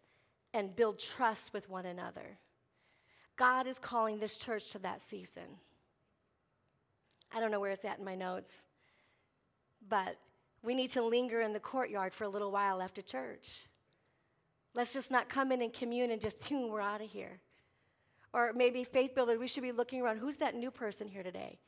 and 0.54 0.74
build 0.74 0.98
trust 0.98 1.52
with 1.52 1.68
one 1.68 1.86
another. 1.86 2.38
God 3.36 3.66
is 3.66 3.78
calling 3.78 4.18
this 4.18 4.36
church 4.36 4.70
to 4.72 4.78
that 4.80 5.02
season. 5.02 5.58
I 7.34 7.40
don't 7.40 7.50
know 7.50 7.60
where 7.60 7.70
it's 7.70 7.84
at 7.84 7.98
in 7.98 8.04
my 8.04 8.14
notes, 8.14 8.66
but 9.88 10.16
we 10.62 10.74
need 10.74 10.90
to 10.90 11.02
linger 11.02 11.40
in 11.40 11.52
the 11.52 11.60
courtyard 11.60 12.14
for 12.14 12.24
a 12.24 12.28
little 12.28 12.50
while 12.50 12.80
after 12.80 13.02
church. 13.02 13.60
Let's 14.74 14.92
just 14.92 15.10
not 15.10 15.28
come 15.28 15.52
in 15.52 15.60
and 15.62 15.72
commune 15.72 16.10
and 16.10 16.20
just, 16.20 16.50
we're 16.50 16.80
out 16.80 17.02
of 17.02 17.10
here. 17.10 17.40
Or 18.32 18.52
maybe 18.54 18.84
faith 18.84 19.14
builder, 19.14 19.38
we 19.38 19.46
should 19.46 19.62
be 19.62 19.72
looking 19.72 20.00
around. 20.00 20.18
Who's 20.18 20.38
that 20.38 20.54
new 20.54 20.70
person 20.70 21.08
here 21.08 21.22
today? 21.22 21.58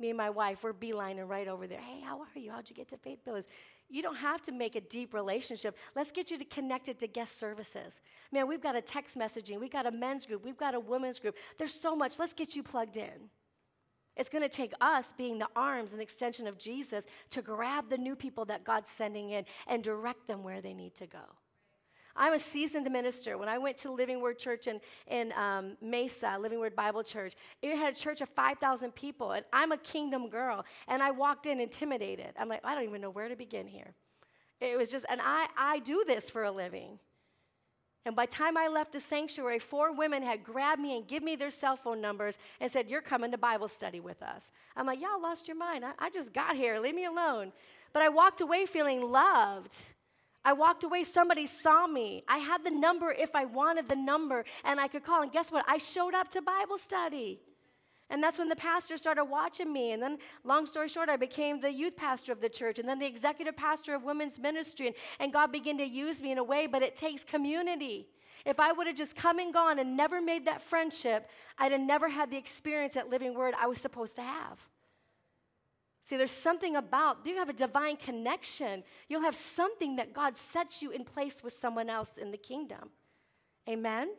Me 0.00 0.08
and 0.08 0.16
my 0.16 0.30
wife, 0.30 0.64
we're 0.64 0.72
beelining 0.72 1.28
right 1.28 1.46
over 1.46 1.66
there. 1.66 1.78
Hey, 1.78 2.00
how 2.00 2.18
are 2.20 2.38
you? 2.38 2.50
How'd 2.50 2.68
you 2.68 2.74
get 2.74 2.88
to 2.88 2.96
Faith 2.96 3.24
Builders? 3.24 3.46
You 3.88 4.02
don't 4.02 4.16
have 4.16 4.42
to 4.42 4.52
make 4.52 4.74
a 4.74 4.80
deep 4.80 5.14
relationship. 5.14 5.76
Let's 5.94 6.10
get 6.10 6.30
you 6.30 6.38
to 6.38 6.44
connected 6.44 6.98
to 7.00 7.06
guest 7.06 7.38
services. 7.38 8.00
Man, 8.32 8.48
we've 8.48 8.60
got 8.60 8.74
a 8.74 8.80
text 8.80 9.16
messaging, 9.16 9.60
we've 9.60 9.70
got 9.70 9.86
a 9.86 9.92
men's 9.92 10.26
group, 10.26 10.44
we've 10.44 10.56
got 10.56 10.74
a 10.74 10.80
women's 10.80 11.20
group. 11.20 11.36
There's 11.58 11.78
so 11.78 11.94
much. 11.94 12.18
Let's 12.18 12.32
get 12.32 12.56
you 12.56 12.62
plugged 12.62 12.96
in. 12.96 13.30
It's 14.16 14.28
going 14.28 14.42
to 14.42 14.48
take 14.48 14.72
us 14.80 15.12
being 15.12 15.38
the 15.38 15.48
arms 15.56 15.92
and 15.92 16.00
extension 16.00 16.46
of 16.46 16.58
Jesus 16.58 17.06
to 17.30 17.42
grab 17.42 17.90
the 17.90 17.98
new 17.98 18.14
people 18.14 18.44
that 18.46 18.64
God's 18.64 18.90
sending 18.90 19.30
in 19.30 19.44
and 19.66 19.82
direct 19.82 20.28
them 20.28 20.42
where 20.42 20.60
they 20.60 20.74
need 20.74 20.94
to 20.96 21.06
go. 21.06 21.18
I'm 22.16 22.32
a 22.32 22.38
seasoned 22.38 22.90
minister. 22.90 23.36
When 23.38 23.48
I 23.48 23.58
went 23.58 23.76
to 23.78 23.90
Living 23.90 24.20
Word 24.20 24.38
Church 24.38 24.68
in, 24.68 24.80
in 25.08 25.32
um, 25.32 25.76
Mesa, 25.82 26.36
Living 26.38 26.60
Word 26.60 26.76
Bible 26.76 27.02
Church, 27.02 27.34
it 27.60 27.76
had 27.76 27.94
a 27.94 27.96
church 27.96 28.20
of 28.20 28.28
5,000 28.28 28.94
people, 28.94 29.32
and 29.32 29.44
I'm 29.52 29.72
a 29.72 29.76
kingdom 29.76 30.28
girl. 30.28 30.64
And 30.86 31.02
I 31.02 31.10
walked 31.10 31.46
in 31.46 31.58
intimidated. 31.58 32.32
I'm 32.38 32.48
like, 32.48 32.60
I 32.62 32.74
don't 32.74 32.84
even 32.84 33.00
know 33.00 33.10
where 33.10 33.28
to 33.28 33.36
begin 33.36 33.66
here. 33.66 33.94
It 34.60 34.78
was 34.78 34.90
just, 34.90 35.06
and 35.08 35.20
I, 35.22 35.48
I 35.58 35.80
do 35.80 36.04
this 36.06 36.30
for 36.30 36.44
a 36.44 36.52
living. 36.52 37.00
And 38.06 38.14
by 38.14 38.26
the 38.26 38.32
time 38.32 38.56
I 38.56 38.68
left 38.68 38.92
the 38.92 39.00
sanctuary, 39.00 39.58
four 39.58 39.92
women 39.92 40.22
had 40.22 40.44
grabbed 40.44 40.80
me 40.80 40.96
and 40.96 41.06
give 41.06 41.22
me 41.22 41.36
their 41.36 41.50
cell 41.50 41.76
phone 41.76 42.00
numbers 42.00 42.38
and 42.60 42.70
said, 42.70 42.88
You're 42.88 43.00
coming 43.00 43.30
to 43.32 43.38
Bible 43.38 43.68
study 43.68 44.00
with 44.00 44.22
us. 44.22 44.50
I'm 44.76 44.86
like, 44.86 45.00
Y'all 45.00 45.20
lost 45.20 45.48
your 45.48 45.56
mind. 45.56 45.84
I, 45.84 45.92
I 45.98 46.10
just 46.10 46.32
got 46.32 46.56
here. 46.56 46.78
Leave 46.78 46.94
me 46.94 47.06
alone. 47.06 47.52
But 47.92 48.02
I 48.02 48.08
walked 48.08 48.40
away 48.40 48.66
feeling 48.66 49.00
loved 49.00 49.94
I 50.44 50.52
walked 50.52 50.84
away, 50.84 51.04
somebody 51.04 51.46
saw 51.46 51.86
me. 51.86 52.22
I 52.28 52.36
had 52.38 52.64
the 52.64 52.70
number 52.70 53.10
if 53.10 53.34
I 53.34 53.46
wanted 53.46 53.88
the 53.88 53.96
number, 53.96 54.44
and 54.62 54.78
I 54.78 54.88
could 54.88 55.02
call. 55.02 55.22
And 55.22 55.32
guess 55.32 55.50
what? 55.50 55.64
I 55.66 55.78
showed 55.78 56.12
up 56.12 56.28
to 56.30 56.42
Bible 56.42 56.76
study. 56.76 57.40
And 58.10 58.22
that's 58.22 58.38
when 58.38 58.48
the 58.48 58.56
pastor 58.56 58.96
started 58.96 59.24
watching 59.24 59.72
me. 59.72 59.92
And 59.92 60.02
then, 60.02 60.18
long 60.44 60.66
story 60.66 60.88
short, 60.88 61.08
I 61.08 61.16
became 61.16 61.60
the 61.60 61.72
youth 61.72 61.96
pastor 61.96 62.32
of 62.32 62.40
the 62.40 62.48
church 62.48 62.78
and 62.78 62.88
then 62.88 62.98
the 62.98 63.06
executive 63.06 63.56
pastor 63.56 63.94
of 63.94 64.04
women's 64.04 64.38
ministry. 64.38 64.88
And, 64.88 64.96
and 65.18 65.32
God 65.32 65.50
began 65.50 65.78
to 65.78 65.84
use 65.84 66.22
me 66.22 66.32
in 66.32 66.38
a 66.38 66.44
way, 66.44 66.66
but 66.66 66.82
it 66.82 66.96
takes 66.96 67.24
community. 67.24 68.08
If 68.44 68.60
I 68.60 68.72
would 68.72 68.86
have 68.86 68.96
just 68.96 69.16
come 69.16 69.38
and 69.38 69.54
gone 69.54 69.78
and 69.78 69.96
never 69.96 70.20
made 70.20 70.44
that 70.44 70.60
friendship, 70.60 71.30
I'd 71.58 71.72
have 71.72 71.80
never 71.80 72.10
had 72.10 72.30
the 72.30 72.36
experience 72.36 72.96
at 72.96 73.08
Living 73.08 73.34
Word 73.34 73.54
I 73.58 73.66
was 73.66 73.80
supposed 73.80 74.16
to 74.16 74.22
have. 74.22 74.58
See, 76.02 76.18
there's 76.18 76.30
something 76.30 76.76
about, 76.76 77.24
you 77.24 77.36
have 77.36 77.48
a 77.48 77.54
divine 77.54 77.96
connection. 77.96 78.84
You'll 79.08 79.22
have 79.22 79.34
something 79.34 79.96
that 79.96 80.12
God 80.12 80.36
sets 80.36 80.82
you 80.82 80.90
in 80.90 81.04
place 81.04 81.42
with 81.42 81.54
someone 81.54 81.88
else 81.88 82.18
in 82.18 82.30
the 82.30 82.36
kingdom. 82.36 82.90
Amen? 83.66 84.10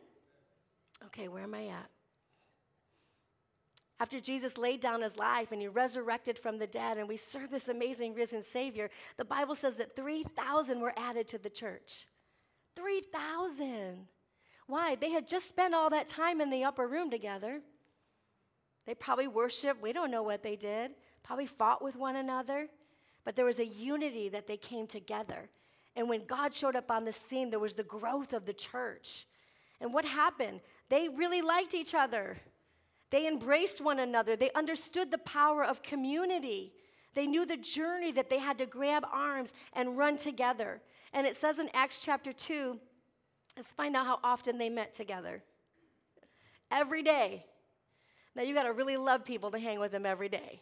Okay, 1.04 1.28
where 1.28 1.44
am 1.44 1.54
I 1.54 1.68
at? 1.68 1.88
After 3.98 4.20
Jesus 4.20 4.58
laid 4.58 4.80
down 4.80 5.00
his 5.00 5.16
life 5.16 5.52
and 5.52 5.60
he 5.60 5.68
resurrected 5.68 6.38
from 6.38 6.58
the 6.58 6.66
dead, 6.66 6.98
and 6.98 7.08
we 7.08 7.16
serve 7.16 7.50
this 7.50 7.68
amazing 7.68 8.14
risen 8.14 8.42
Savior, 8.42 8.90
the 9.16 9.24
Bible 9.24 9.54
says 9.54 9.76
that 9.76 9.96
3,000 9.96 10.80
were 10.80 10.92
added 10.96 11.26
to 11.28 11.38
the 11.38 11.48
church. 11.48 12.06
3,000. 12.74 14.06
Why? 14.66 14.96
They 14.96 15.10
had 15.10 15.26
just 15.26 15.48
spent 15.48 15.74
all 15.74 15.88
that 15.90 16.08
time 16.08 16.40
in 16.40 16.50
the 16.50 16.64
upper 16.64 16.86
room 16.86 17.10
together. 17.10 17.60
They 18.86 18.94
probably 18.94 19.28
worshiped. 19.28 19.80
We 19.80 19.92
don't 19.94 20.10
know 20.10 20.22
what 20.22 20.42
they 20.42 20.56
did 20.56 20.92
probably 21.26 21.46
fought 21.46 21.82
with 21.82 21.96
one 21.96 22.16
another, 22.16 22.68
but 23.24 23.34
there 23.34 23.44
was 23.44 23.58
a 23.58 23.66
unity 23.66 24.28
that 24.28 24.46
they 24.46 24.56
came 24.56 24.86
together. 24.86 25.50
And 25.96 26.08
when 26.08 26.24
God 26.24 26.54
showed 26.54 26.76
up 26.76 26.90
on 26.90 27.04
the 27.04 27.12
scene, 27.12 27.50
there 27.50 27.58
was 27.58 27.74
the 27.74 27.82
growth 27.82 28.32
of 28.32 28.46
the 28.46 28.52
church. 28.52 29.26
And 29.80 29.92
what 29.92 30.04
happened? 30.04 30.60
They 30.88 31.08
really 31.08 31.42
liked 31.42 31.74
each 31.74 31.94
other. 31.94 32.36
They 33.16 33.26
embraced 33.26 33.80
one 33.80 33.98
another. 33.98 34.36
They 34.36 34.50
understood 34.52 35.10
the 35.10 35.16
power 35.16 35.64
of 35.64 35.82
community. 35.82 36.74
They 37.14 37.26
knew 37.26 37.46
the 37.46 37.56
journey 37.56 38.12
that 38.12 38.28
they 38.28 38.38
had 38.38 38.58
to 38.58 38.66
grab 38.66 39.06
arms 39.10 39.54
and 39.72 39.96
run 39.96 40.18
together. 40.18 40.82
And 41.14 41.26
it 41.26 41.34
says 41.34 41.58
in 41.58 41.70
Acts 41.72 42.02
chapter 42.02 42.30
2, 42.34 42.78
let's 43.56 43.72
find 43.72 43.96
out 43.96 44.04
how 44.04 44.18
often 44.22 44.58
they 44.58 44.68
met 44.68 44.92
together. 44.92 45.42
Every 46.70 47.02
day. 47.02 47.46
Now, 48.34 48.42
you 48.42 48.52
got 48.52 48.64
to 48.64 48.74
really 48.74 48.98
love 48.98 49.24
people 49.24 49.50
to 49.52 49.58
hang 49.58 49.80
with 49.80 49.92
them 49.92 50.04
every 50.04 50.28
day. 50.28 50.60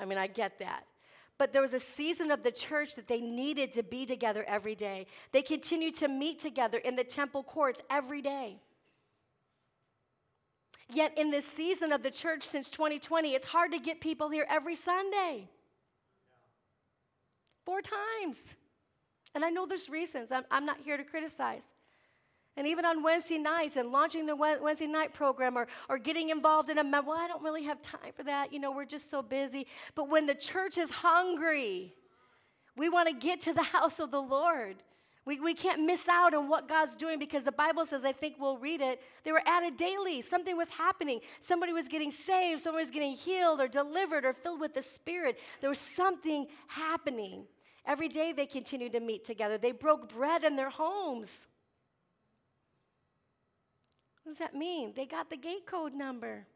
I 0.00 0.06
mean, 0.06 0.16
I 0.16 0.28
get 0.28 0.60
that. 0.60 0.86
But 1.36 1.52
there 1.52 1.60
was 1.60 1.74
a 1.74 1.78
season 1.78 2.30
of 2.30 2.42
the 2.42 2.52
church 2.52 2.94
that 2.94 3.06
they 3.06 3.20
needed 3.20 3.70
to 3.72 3.82
be 3.82 4.06
together 4.06 4.46
every 4.48 4.76
day. 4.76 5.08
They 5.32 5.42
continued 5.42 5.96
to 5.96 6.08
meet 6.08 6.38
together 6.38 6.78
in 6.78 6.96
the 6.96 7.04
temple 7.04 7.42
courts 7.42 7.82
every 7.90 8.22
day. 8.22 8.62
Yet, 10.92 11.16
in 11.16 11.30
this 11.30 11.46
season 11.46 11.92
of 11.92 12.02
the 12.02 12.10
church 12.10 12.42
since 12.42 12.68
2020, 12.68 13.34
it's 13.34 13.46
hard 13.46 13.72
to 13.72 13.78
get 13.78 14.00
people 14.00 14.28
here 14.28 14.46
every 14.48 14.74
Sunday. 14.74 15.48
Four 17.64 17.80
times. 17.80 18.56
And 19.34 19.44
I 19.44 19.50
know 19.50 19.66
there's 19.66 19.88
reasons. 19.88 20.30
I'm, 20.30 20.44
I'm 20.50 20.66
not 20.66 20.78
here 20.78 20.96
to 20.96 21.04
criticize. 21.04 21.72
And 22.56 22.66
even 22.66 22.84
on 22.84 23.02
Wednesday 23.02 23.38
nights 23.38 23.76
and 23.76 23.90
launching 23.90 24.26
the 24.26 24.36
Wednesday 24.36 24.86
night 24.86 25.14
program 25.14 25.56
or, 25.56 25.66
or 25.88 25.96
getting 25.96 26.28
involved 26.28 26.68
in 26.68 26.76
a, 26.76 26.84
well, 26.84 27.16
I 27.16 27.26
don't 27.26 27.42
really 27.42 27.64
have 27.64 27.80
time 27.80 28.12
for 28.14 28.24
that. 28.24 28.52
You 28.52 28.58
know, 28.58 28.72
we're 28.72 28.84
just 28.84 29.10
so 29.10 29.22
busy. 29.22 29.66
But 29.94 30.10
when 30.10 30.26
the 30.26 30.34
church 30.34 30.76
is 30.76 30.90
hungry, 30.90 31.94
we 32.76 32.90
want 32.90 33.08
to 33.08 33.14
get 33.14 33.40
to 33.42 33.54
the 33.54 33.62
house 33.76 34.00
of 34.00 34.10
the 34.10 34.20
Lord. 34.20 34.76
We, 35.24 35.38
we 35.38 35.54
can't 35.54 35.86
miss 35.86 36.08
out 36.08 36.34
on 36.34 36.48
what 36.48 36.66
God's 36.66 36.96
doing 36.96 37.18
because 37.18 37.44
the 37.44 37.52
Bible 37.52 37.86
says, 37.86 38.04
I 38.04 38.12
think 38.12 38.36
we'll 38.40 38.58
read 38.58 38.80
it, 38.80 39.00
they 39.22 39.30
were 39.30 39.42
added 39.46 39.76
daily. 39.76 40.20
Something 40.20 40.56
was 40.56 40.70
happening. 40.70 41.20
Somebody 41.38 41.72
was 41.72 41.86
getting 41.86 42.10
saved, 42.10 42.62
someone 42.62 42.82
was 42.82 42.90
getting 42.90 43.14
healed 43.14 43.60
or 43.60 43.68
delivered 43.68 44.24
or 44.24 44.32
filled 44.32 44.60
with 44.60 44.74
the 44.74 44.82
Spirit. 44.82 45.38
There 45.60 45.70
was 45.70 45.78
something 45.78 46.46
happening. 46.66 47.44
Every 47.86 48.08
day 48.08 48.32
they 48.32 48.46
continued 48.46 48.92
to 48.92 49.00
meet 49.00 49.24
together. 49.24 49.58
They 49.58 49.72
broke 49.72 50.12
bread 50.12 50.42
in 50.42 50.56
their 50.56 50.70
homes. 50.70 51.46
What 54.22 54.30
does 54.30 54.38
that 54.38 54.54
mean? 54.54 54.92
They 54.94 55.06
got 55.06 55.30
the 55.30 55.36
gate 55.36 55.66
code 55.66 55.94
number. 55.94 56.46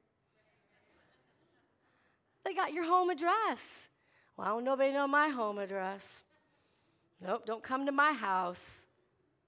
They 2.45 2.55
got 2.55 2.73
your 2.73 2.85
home 2.85 3.11
address. 3.11 3.89
Well, 4.37 4.61
nobody 4.61 4.93
know 4.93 5.09
my 5.09 5.29
home 5.29 5.59
address. 5.59 6.23
Nope, 7.21 7.47
don't 7.47 7.63
come 7.63 7.87
to 7.87 7.93
my 7.93 8.13
house. 8.13 8.85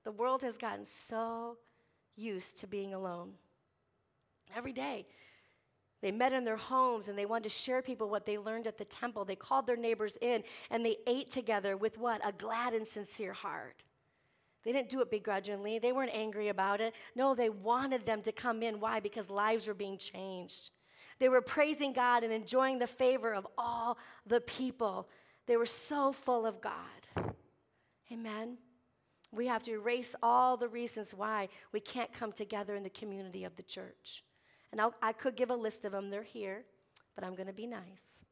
The 0.05 0.13
world 0.13 0.43
has 0.43 0.57
gotten 0.57 0.85
so 0.85 1.59
used 2.17 2.59
to 2.59 2.67
being 2.67 2.95
alone. 2.95 3.33
Every 4.57 4.73
day, 4.73 5.07
they 6.01 6.13
met 6.13 6.33
in 6.33 6.45
their 6.45 6.57
homes 6.57 7.09
and 7.09 7.19
they 7.19 7.27
wanted 7.27 7.45
to 7.45 7.51
share 7.51 7.83
people 7.83 8.09
what 8.09 8.25
they 8.25 8.39
learned 8.39 8.67
at 8.67 8.79
the 8.79 8.85
temple. 8.85 9.25
They 9.25 9.37
called 9.37 9.67
their 9.67 9.77
neighbors 9.77 10.17
in 10.21 10.45
and 10.71 10.85
they 10.85 10.97
ate 11.07 11.31
together 11.31 11.77
with 11.77 11.99
what? 11.99 12.27
A 12.27 12.33
glad 12.33 12.73
and 12.73 12.87
sincere 12.87 13.33
heart. 13.33 13.83
They 14.65 14.73
didn't 14.73 14.91
do 14.91 15.01
it 15.01 15.11
begrudgingly. 15.11 15.79
They 15.79 15.93
weren't 15.93 16.15
angry 16.15 16.49
about 16.49 16.81
it. 16.81 16.95
No, 17.15 17.35
they 17.35 17.49
wanted 17.49 18.05
them 18.05 18.23
to 18.23 18.33
come 18.33 18.63
in. 18.63 18.81
Why? 18.81 19.01
Because 19.01 19.31
lives 19.31 19.67
were 19.67 19.75
being 19.75 19.99
changed. 19.99 20.71
They 21.19 21.29
were 21.29 21.41
praising 21.41 21.93
God 21.93 22.23
and 22.23 22.33
enjoying 22.33 22.79
the 22.79 22.87
favor 22.87 23.35
of 23.35 23.47
all 23.57 23.99
the 24.27 24.41
people. 24.41 25.09
They 25.47 25.57
were 25.57 25.67
so 25.67 26.13
full 26.13 26.47
of 26.47 26.61
God. 26.61 27.35
Amen. 28.13 28.57
We 29.33 29.47
have 29.47 29.63
to 29.65 29.73
erase 29.73 30.15
all 30.23 30.57
the 30.57 30.69
reasons 30.69 31.15
why 31.15 31.49
we 31.73 31.81
can't 31.81 32.13
come 32.13 32.33
together 32.33 32.75
in 32.75 32.83
the 32.83 32.91
community 32.91 33.45
of 33.45 33.57
the 33.57 33.63
church. 33.63 34.25
And 34.73 34.81
I'll, 34.81 34.95
i 35.03 35.13
could 35.13 35.37
give 35.37 35.51
a 35.51 35.55
list 35.55 35.85
of 35.85 35.93
them, 35.93 36.11
they're 36.11 36.23
here, 36.23 36.65
but 37.15 37.25
I'm 37.25 37.35
going 37.35 37.47
to 37.47 37.53
be 37.53 37.67
nice. 37.67 38.23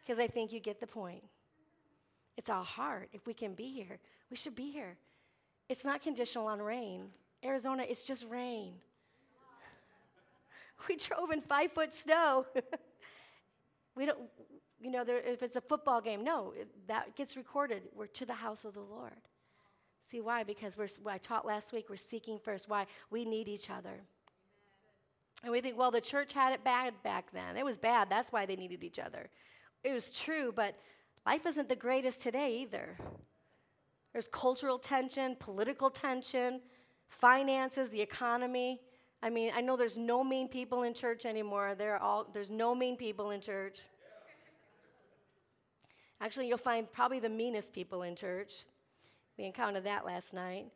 Because 0.00 0.18
I 0.18 0.26
think 0.26 0.52
you 0.52 0.60
get 0.60 0.80
the 0.80 0.86
point. 0.86 1.24
It's 2.36 2.50
our 2.50 2.64
heart. 2.64 3.10
If 3.12 3.26
we 3.26 3.34
can 3.34 3.54
be 3.54 3.68
here, 3.70 3.98
we 4.30 4.36
should 4.36 4.54
be 4.54 4.70
here. 4.70 4.96
It's 5.68 5.84
not 5.84 6.02
conditional 6.02 6.46
on 6.46 6.60
rain. 6.60 7.08
Arizona, 7.44 7.84
it's 7.88 8.04
just 8.04 8.28
rain. 8.28 8.74
We 10.88 10.96
drove 10.96 11.30
in 11.30 11.42
five 11.42 11.72
foot 11.72 11.92
snow. 11.92 12.46
we 13.94 14.06
don't, 14.06 14.18
you 14.80 14.90
know, 14.90 15.04
there, 15.04 15.18
if 15.18 15.42
it's 15.42 15.56
a 15.56 15.60
football 15.60 16.00
game, 16.00 16.24
no, 16.24 16.52
it, 16.56 16.68
that 16.88 17.14
gets 17.16 17.36
recorded. 17.36 17.82
We're 17.94 18.06
to 18.06 18.24
the 18.24 18.34
house 18.34 18.64
of 18.64 18.74
the 18.74 18.80
Lord. 18.80 19.12
See 20.08 20.20
why? 20.20 20.42
Because 20.42 20.76
we're, 20.76 20.88
I 21.06 21.18
taught 21.18 21.46
last 21.46 21.72
week, 21.72 21.86
we're 21.88 21.96
seeking 21.96 22.38
first. 22.38 22.68
Why? 22.68 22.86
We 23.10 23.24
need 23.24 23.46
each 23.46 23.70
other. 23.70 24.02
And 25.42 25.52
we 25.52 25.60
think, 25.60 25.78
well, 25.78 25.90
the 25.90 26.00
church 26.00 26.32
had 26.32 26.52
it 26.52 26.64
bad 26.64 26.94
back 27.02 27.30
then. 27.32 27.56
It 27.56 27.64
was 27.64 27.78
bad. 27.78 28.10
That's 28.10 28.32
why 28.32 28.46
they 28.46 28.56
needed 28.56 28.82
each 28.82 28.98
other. 28.98 29.28
It 29.84 29.94
was 29.94 30.12
true, 30.12 30.52
but 30.54 30.74
life 31.26 31.46
isn't 31.46 31.68
the 31.68 31.76
greatest 31.76 32.20
today 32.22 32.58
either. 32.58 32.98
There's 34.12 34.28
cultural 34.28 34.78
tension, 34.78 35.36
political 35.38 35.88
tension, 35.88 36.60
finances, 37.08 37.90
the 37.90 38.00
economy. 38.00 38.80
I 39.22 39.30
mean, 39.30 39.52
I 39.54 39.60
know 39.60 39.76
there's 39.76 39.98
no 39.98 40.24
mean 40.24 40.48
people 40.48 40.82
in 40.82 40.94
church 40.94 41.24
anymore. 41.24 41.76
All, 42.00 42.28
there's 42.32 42.50
no 42.50 42.74
mean 42.74 42.96
people 42.96 43.30
in 43.30 43.40
church. 43.40 43.80
Actually, 46.20 46.48
you'll 46.48 46.58
find 46.58 46.90
probably 46.90 47.18
the 47.18 47.28
meanest 47.28 47.72
people 47.72 48.02
in 48.02 48.14
church. 48.14 48.64
We 49.38 49.44
encountered 49.44 49.84
that 49.84 50.04
last 50.04 50.34
night. 50.34 50.66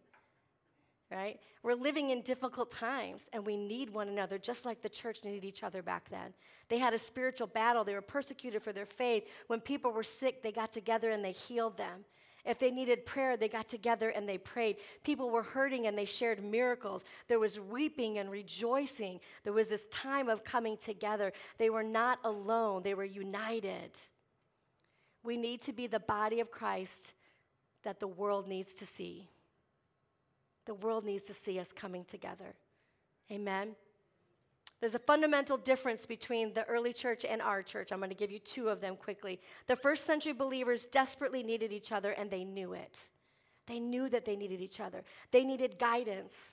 Right? 1.10 1.38
We're 1.62 1.74
living 1.74 2.10
in 2.10 2.22
difficult 2.22 2.70
times 2.70 3.28
and 3.32 3.46
we 3.46 3.56
need 3.56 3.90
one 3.90 4.08
another 4.08 4.38
just 4.38 4.64
like 4.64 4.82
the 4.82 4.88
church 4.88 5.22
needed 5.22 5.44
each 5.44 5.62
other 5.62 5.82
back 5.82 6.08
then. 6.08 6.32
They 6.68 6.78
had 6.78 6.94
a 6.94 6.98
spiritual 6.98 7.46
battle. 7.46 7.84
They 7.84 7.94
were 7.94 8.00
persecuted 8.00 8.62
for 8.62 8.72
their 8.72 8.86
faith. 8.86 9.28
When 9.46 9.60
people 9.60 9.92
were 9.92 10.02
sick, 10.02 10.42
they 10.42 10.50
got 10.50 10.72
together 10.72 11.10
and 11.10 11.24
they 11.24 11.32
healed 11.32 11.76
them. 11.76 12.04
If 12.44 12.58
they 12.58 12.70
needed 12.70 13.06
prayer, 13.06 13.36
they 13.36 13.48
got 13.48 13.68
together 13.68 14.10
and 14.10 14.28
they 14.28 14.38
prayed. 14.38 14.76
People 15.02 15.30
were 15.30 15.42
hurting 15.42 15.86
and 15.86 15.96
they 15.96 16.04
shared 16.04 16.42
miracles. 16.42 17.04
There 17.28 17.38
was 17.38 17.60
weeping 17.60 18.18
and 18.18 18.30
rejoicing. 18.30 19.20
There 19.44 19.52
was 19.52 19.68
this 19.68 19.88
time 19.88 20.28
of 20.28 20.44
coming 20.44 20.76
together. 20.76 21.32
They 21.58 21.70
were 21.70 21.82
not 21.82 22.18
alone, 22.24 22.82
they 22.82 22.94
were 22.94 23.04
united. 23.04 23.92
We 25.24 25.36
need 25.36 25.62
to 25.62 25.72
be 25.72 25.88
the 25.88 26.00
body 26.00 26.38
of 26.38 26.50
Christ 26.50 27.14
that 27.82 27.98
the 27.98 28.06
world 28.06 28.46
needs 28.46 28.76
to 28.76 28.86
see. 28.86 29.28
The 30.66 30.74
world 30.74 31.04
needs 31.04 31.24
to 31.24 31.34
see 31.34 31.58
us 31.58 31.72
coming 31.72 32.04
together. 32.04 32.54
Amen. 33.32 33.74
There's 34.80 34.94
a 34.94 34.98
fundamental 34.98 35.56
difference 35.56 36.04
between 36.04 36.52
the 36.52 36.64
early 36.66 36.92
church 36.92 37.24
and 37.24 37.40
our 37.40 37.62
church. 37.62 37.90
I'm 37.90 38.00
going 38.00 38.10
to 38.10 38.14
give 38.14 38.30
you 38.30 38.38
two 38.38 38.68
of 38.68 38.82
them 38.82 38.96
quickly. 38.96 39.40
The 39.66 39.76
first 39.76 40.04
century 40.04 40.34
believers 40.34 40.86
desperately 40.86 41.42
needed 41.42 41.72
each 41.72 41.90
other, 41.90 42.10
and 42.12 42.30
they 42.30 42.44
knew 42.44 42.74
it. 42.74 43.08
They 43.66 43.80
knew 43.80 44.10
that 44.10 44.26
they 44.26 44.36
needed 44.36 44.60
each 44.60 44.80
other. 44.80 45.02
They 45.30 45.44
needed 45.44 45.78
guidance, 45.78 46.52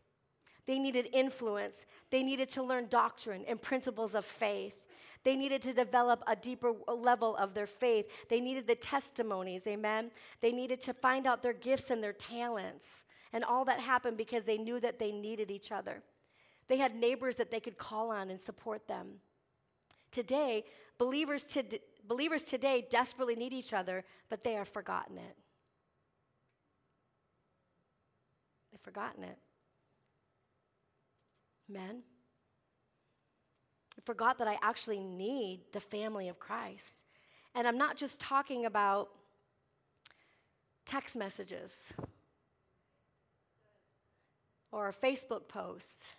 they 0.66 0.80
needed 0.80 1.10
influence, 1.12 1.86
they 2.10 2.24
needed 2.24 2.48
to 2.50 2.64
learn 2.64 2.88
doctrine 2.88 3.44
and 3.48 3.62
principles 3.62 4.16
of 4.16 4.24
faith. 4.24 4.86
They 5.24 5.36
needed 5.36 5.62
to 5.64 5.74
develop 5.74 6.24
a 6.26 6.36
deeper 6.36 6.74
level 6.88 7.36
of 7.36 7.54
their 7.54 7.68
faith. 7.68 8.08
They 8.30 8.40
needed 8.40 8.66
the 8.66 8.76
testimonies, 8.76 9.68
amen? 9.68 10.12
They 10.40 10.52
needed 10.52 10.82
to 10.82 10.94
find 10.94 11.28
out 11.28 11.44
their 11.44 11.54
gifts 11.54 11.92
and 11.92 12.04
their 12.04 12.14
talents. 12.14 13.06
And 13.32 13.44
all 13.44 13.64
that 13.66 13.80
happened 13.80 14.18
because 14.18 14.44
they 14.44 14.58
knew 14.58 14.80
that 14.80 15.00
they 15.00 15.12
needed 15.12 15.52
each 15.52 15.72
other. 15.72 16.02
They 16.68 16.78
had 16.78 16.96
neighbors 16.96 17.36
that 17.36 17.52
they 17.52 17.60
could 17.60 17.78
call 17.78 18.12
on 18.12 18.30
and 18.30 18.42
support 18.42 18.88
them. 18.88 19.20
Today, 20.12 20.64
believers, 20.98 21.44
to, 21.44 21.64
believers 22.08 22.44
today 22.44 22.88
desperately 22.90 23.36
need 23.36 23.54
each 23.54 23.74
other, 23.74 24.04
but 24.30 24.44
they 24.44 24.54
have 24.54 24.68
forgotten 24.68 25.18
it. 25.18 25.38
They've 28.72 28.82
forgotten 28.82 29.24
it. 29.24 29.38
Men, 31.70 32.04
forgot 34.04 34.38
that 34.40 34.48
I 34.48 34.58
actually 34.62 35.00
need 35.00 35.62
the 35.74 35.80
family 35.80 36.30
of 36.30 36.40
Christ. 36.40 37.06
And 37.56 37.68
I'm 37.68 37.78
not 37.78 37.98
just 37.98 38.20
talking 38.20 38.66
about 38.66 39.10
text 40.86 41.16
messages 41.16 41.94
or 44.72 44.90
a 44.90 44.94
Facebook 44.94 45.48
post 45.48 46.12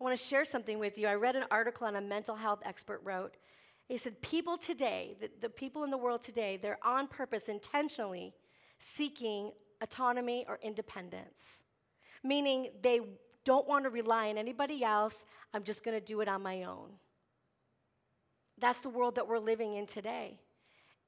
I 0.00 0.04
want 0.04 0.18
to 0.18 0.24
share 0.24 0.44
something 0.44 0.78
with 0.78 0.98
you. 0.98 1.06
I 1.06 1.14
read 1.14 1.36
an 1.36 1.44
article 1.50 1.86
on 1.86 1.96
a 1.96 2.00
mental 2.00 2.36
health 2.36 2.62
expert 2.64 3.00
wrote. 3.04 3.36
He 3.88 3.96
said, 3.96 4.20
People 4.22 4.58
today, 4.58 5.16
the, 5.20 5.30
the 5.40 5.48
people 5.48 5.84
in 5.84 5.90
the 5.90 5.98
world 5.98 6.22
today, 6.22 6.56
they're 6.56 6.78
on 6.82 7.06
purpose, 7.06 7.48
intentionally 7.48 8.34
seeking 8.78 9.52
autonomy 9.80 10.44
or 10.48 10.58
independence, 10.62 11.62
meaning 12.22 12.70
they 12.82 13.00
don't 13.44 13.68
want 13.68 13.84
to 13.84 13.90
rely 13.90 14.28
on 14.30 14.38
anybody 14.38 14.82
else. 14.84 15.26
I'm 15.52 15.62
just 15.62 15.84
going 15.84 15.98
to 15.98 16.04
do 16.04 16.20
it 16.20 16.28
on 16.28 16.42
my 16.42 16.64
own. 16.64 16.90
That's 18.58 18.80
the 18.80 18.88
world 18.88 19.16
that 19.16 19.28
we're 19.28 19.38
living 19.38 19.74
in 19.74 19.86
today. 19.86 20.38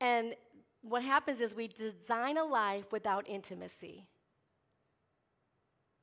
And 0.01 0.35
what 0.83 1.03
happens 1.03 1.41
is 1.41 1.55
we 1.55 1.69
design 1.69 2.37
a 2.37 2.45
life 2.45 2.93
without 2.93 3.29
intimacy. 3.29 4.07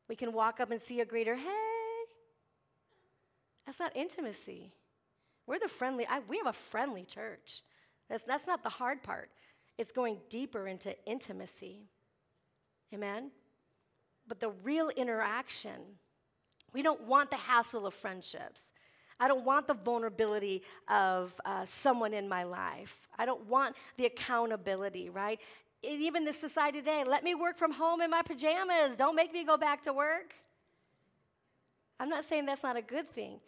We 0.10 0.16
can 0.16 0.34
walk 0.34 0.60
up 0.60 0.72
and 0.72 0.82
see 0.82 1.02
a 1.02 1.06
greeter, 1.06 1.36
hey, 1.36 2.04
that's 3.66 3.80
not 3.80 3.96
intimacy. 3.96 4.74
We're 5.48 5.60
the 5.60 5.68
friendly, 5.68 6.06
I, 6.08 6.20
we 6.28 6.38
have 6.38 6.48
a 6.48 6.54
friendly 6.54 7.04
church. 7.04 7.62
That's, 8.10 8.24
that's 8.24 8.48
not 8.48 8.64
the 8.64 8.70
hard 8.70 9.04
part. 9.04 9.30
It's 9.78 9.92
going 9.92 10.18
deeper 10.30 10.68
into 10.68 10.96
intimacy. 11.06 11.88
Amen? 12.94 13.32
But 14.28 14.40
the 14.40 14.52
real 14.64 14.90
interaction, 14.90 15.82
we 16.74 16.82
don't 16.82 17.02
want 17.04 17.30
the 17.30 17.38
hassle 17.38 17.86
of 17.86 17.94
friendships. 17.94 18.72
I 19.20 19.28
don't 19.28 19.46
want 19.46 19.68
the 19.68 19.76
vulnerability 19.76 20.64
of 20.88 21.40
uh, 21.46 21.66
someone 21.66 22.14
in 22.14 22.28
my 22.28 22.44
life. 22.44 23.08
I 23.18 23.26
don't 23.26 23.46
want 23.48 23.76
the 23.98 24.06
accountability, 24.06 25.10
right? 25.10 25.40
even 25.86 26.24
this 26.24 26.40
society 26.40 26.80
today, 26.80 27.04
let 27.06 27.24
me 27.24 27.36
work 27.36 27.58
from 27.58 27.72
home 27.72 28.02
in 28.02 28.10
my 28.10 28.22
pajamas. 28.22 28.96
Don't 28.96 29.16
make 29.16 29.34
me 29.34 29.44
go 29.44 29.58
back 29.58 29.84
to 29.84 29.94
work. 29.94 30.34
I'm 32.00 32.10
not 32.10 32.24
saying 32.24 32.46
that's 32.46 32.64
not 32.64 32.78
a 32.78 32.82
good 32.82 33.10
thing, 33.12 33.40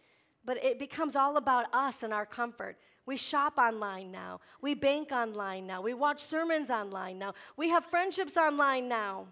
but 0.44 0.62
it 0.62 0.78
becomes 0.78 1.16
all 1.16 1.36
about 1.36 1.66
us 1.72 2.02
and 2.02 2.12
our 2.12 2.26
comfort. 2.26 2.76
We 3.06 3.16
shop 3.16 3.54
online 3.56 4.10
now. 4.10 4.40
We 4.60 4.74
bank 4.74 5.12
online 5.12 5.66
now. 5.66 5.80
We 5.80 5.94
watch 5.94 6.22
sermons 6.22 6.70
online 6.70 7.18
now. 7.18 7.34
We 7.56 7.70
have 7.70 7.84
friendships 7.86 8.36
online 8.36 8.88
now. 8.88 9.28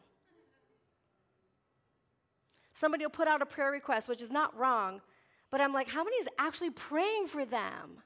Somebody 2.75 3.05
will 3.05 3.11
put 3.11 3.29
out 3.29 3.41
a 3.41 3.47
prayer 3.47 3.71
request, 3.71 4.09
which 4.09 4.21
is 4.21 4.31
not 4.31 4.57
wrong, 4.59 5.01
but 5.51 5.61
I'm 5.61 5.73
like, 5.73 5.89
how 5.89 6.03
many 6.05 6.17
is 6.17 6.29
actually 6.39 6.71
praying 6.71 7.29
for 7.29 7.45
them? 7.45 8.03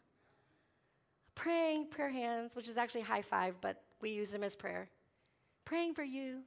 Praying, 1.35 1.87
prayer 1.89 2.11
hands, 2.11 2.55
which 2.55 2.69
is 2.69 2.77
actually 2.77 3.01
high 3.01 3.23
five, 3.23 3.55
but 3.61 3.83
we 4.01 4.11
use 4.11 4.31
them 4.31 4.45
as 4.45 4.55
prayer. 4.55 4.91
Praying 5.65 5.95
for 5.95 6.03
you. 6.03 6.43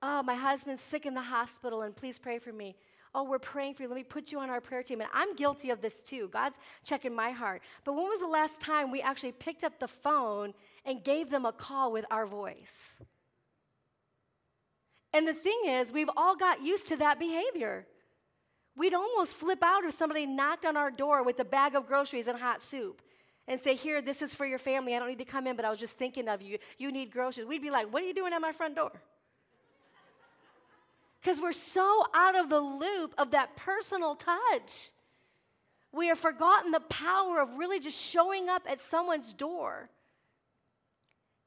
Oh, 0.00 0.22
my 0.22 0.34
husband's 0.34 0.80
sick 0.80 1.04
in 1.04 1.14
the 1.14 1.20
hospital, 1.20 1.82
and 1.82 1.94
please 1.94 2.18
pray 2.18 2.38
for 2.38 2.52
me. 2.52 2.74
Oh, 3.14 3.24
we're 3.24 3.38
praying 3.38 3.74
for 3.74 3.82
you. 3.82 3.88
Let 3.88 3.96
me 3.96 4.04
put 4.04 4.32
you 4.32 4.38
on 4.38 4.48
our 4.48 4.62
prayer 4.62 4.82
team. 4.82 5.02
And 5.02 5.10
I'm 5.12 5.36
guilty 5.36 5.68
of 5.68 5.82
this 5.82 6.02
too. 6.02 6.28
God's 6.28 6.58
checking 6.82 7.14
my 7.14 7.30
heart. 7.30 7.60
But 7.84 7.92
when 7.92 8.04
was 8.04 8.20
the 8.20 8.26
last 8.26 8.62
time 8.62 8.90
we 8.90 9.02
actually 9.02 9.32
picked 9.32 9.62
up 9.62 9.78
the 9.78 9.88
phone 9.88 10.54
and 10.86 11.04
gave 11.04 11.28
them 11.28 11.44
a 11.44 11.52
call 11.52 11.92
with 11.92 12.06
our 12.10 12.26
voice? 12.26 13.02
And 15.14 15.28
the 15.28 15.34
thing 15.34 15.60
is, 15.66 15.92
we've 15.92 16.10
all 16.16 16.36
got 16.36 16.62
used 16.62 16.88
to 16.88 16.96
that 16.96 17.18
behavior. 17.18 17.86
We'd 18.76 18.94
almost 18.94 19.34
flip 19.34 19.62
out 19.62 19.84
if 19.84 19.92
somebody 19.92 20.24
knocked 20.24 20.64
on 20.64 20.76
our 20.76 20.90
door 20.90 21.22
with 21.22 21.38
a 21.40 21.44
bag 21.44 21.74
of 21.74 21.86
groceries 21.86 22.26
and 22.26 22.38
hot 22.38 22.62
soup 22.62 23.02
and 23.46 23.60
say, 23.60 23.74
Here, 23.74 24.00
this 24.00 24.22
is 24.22 24.34
for 24.34 24.46
your 24.46 24.58
family. 24.58 24.96
I 24.96 24.98
don't 24.98 25.08
need 25.08 25.18
to 25.18 25.24
come 25.24 25.46
in, 25.46 25.56
but 25.56 25.64
I 25.64 25.70
was 25.70 25.78
just 25.78 25.98
thinking 25.98 26.28
of 26.28 26.40
you. 26.40 26.58
You 26.78 26.90
need 26.90 27.10
groceries. 27.10 27.46
We'd 27.46 27.62
be 27.62 27.70
like, 27.70 27.92
What 27.92 28.02
are 28.02 28.06
you 28.06 28.14
doing 28.14 28.32
at 28.32 28.40
my 28.40 28.52
front 28.52 28.76
door? 28.76 28.92
Because 31.20 31.40
we're 31.40 31.52
so 31.52 32.04
out 32.14 32.34
of 32.34 32.48
the 32.48 32.60
loop 32.60 33.14
of 33.18 33.30
that 33.32 33.54
personal 33.54 34.14
touch. 34.14 34.90
We 35.92 36.06
have 36.06 36.18
forgotten 36.18 36.72
the 36.72 36.80
power 36.80 37.40
of 37.40 37.56
really 37.56 37.78
just 37.78 38.00
showing 38.00 38.48
up 38.48 38.62
at 38.66 38.80
someone's 38.80 39.34
door 39.34 39.90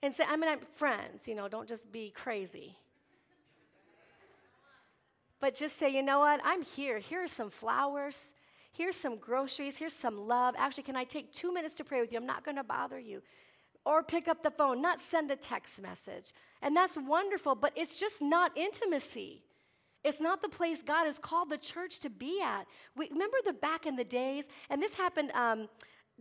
and 0.03 0.13
say, 0.13 0.23
I 0.27 0.37
mean, 0.37 0.49
I'm 0.49 0.59
friends, 0.75 1.27
you 1.27 1.33
know, 1.33 1.47
don't 1.47 1.67
just 1.67 1.91
be 1.91 2.11
crazy. 2.11 2.77
But 5.45 5.53
just 5.53 5.77
say, 5.77 5.89
you 5.89 6.01
know 6.01 6.21
what? 6.21 6.41
I'm 6.43 6.63
here. 6.63 6.97
Here 6.97 7.21
are 7.21 7.27
some 7.27 7.51
flowers. 7.51 8.33
Here's 8.71 8.95
some 8.95 9.17
groceries. 9.17 9.77
Here's 9.77 9.93
some 9.93 10.17
love. 10.27 10.55
Actually, 10.57 10.81
can 10.81 10.95
I 10.95 11.03
take 11.03 11.31
two 11.31 11.53
minutes 11.53 11.75
to 11.75 11.83
pray 11.83 12.01
with 12.01 12.11
you? 12.11 12.17
I'm 12.17 12.25
not 12.25 12.43
going 12.43 12.57
to 12.57 12.63
bother 12.63 12.97
you. 12.97 13.21
Or 13.85 14.01
pick 14.01 14.27
up 14.27 14.41
the 14.41 14.49
phone, 14.49 14.81
not 14.81 14.99
send 14.99 15.29
a 15.29 15.35
text 15.35 15.79
message. 15.79 16.33
And 16.63 16.75
that's 16.75 16.97
wonderful, 16.97 17.53
but 17.53 17.73
it's 17.75 17.95
just 17.95 18.23
not 18.23 18.57
intimacy. 18.57 19.43
It's 20.03 20.19
not 20.19 20.41
the 20.41 20.49
place 20.49 20.81
God 20.81 21.05
has 21.05 21.19
called 21.19 21.51
the 21.51 21.59
church 21.59 21.99
to 21.99 22.09
be 22.09 22.41
at. 22.41 22.65
We, 22.95 23.09
remember 23.11 23.37
the 23.45 23.53
back 23.53 23.85
in 23.85 23.95
the 23.95 24.03
days, 24.03 24.49
and 24.71 24.81
this 24.81 24.95
happened 24.95 25.29
um, 25.35 25.69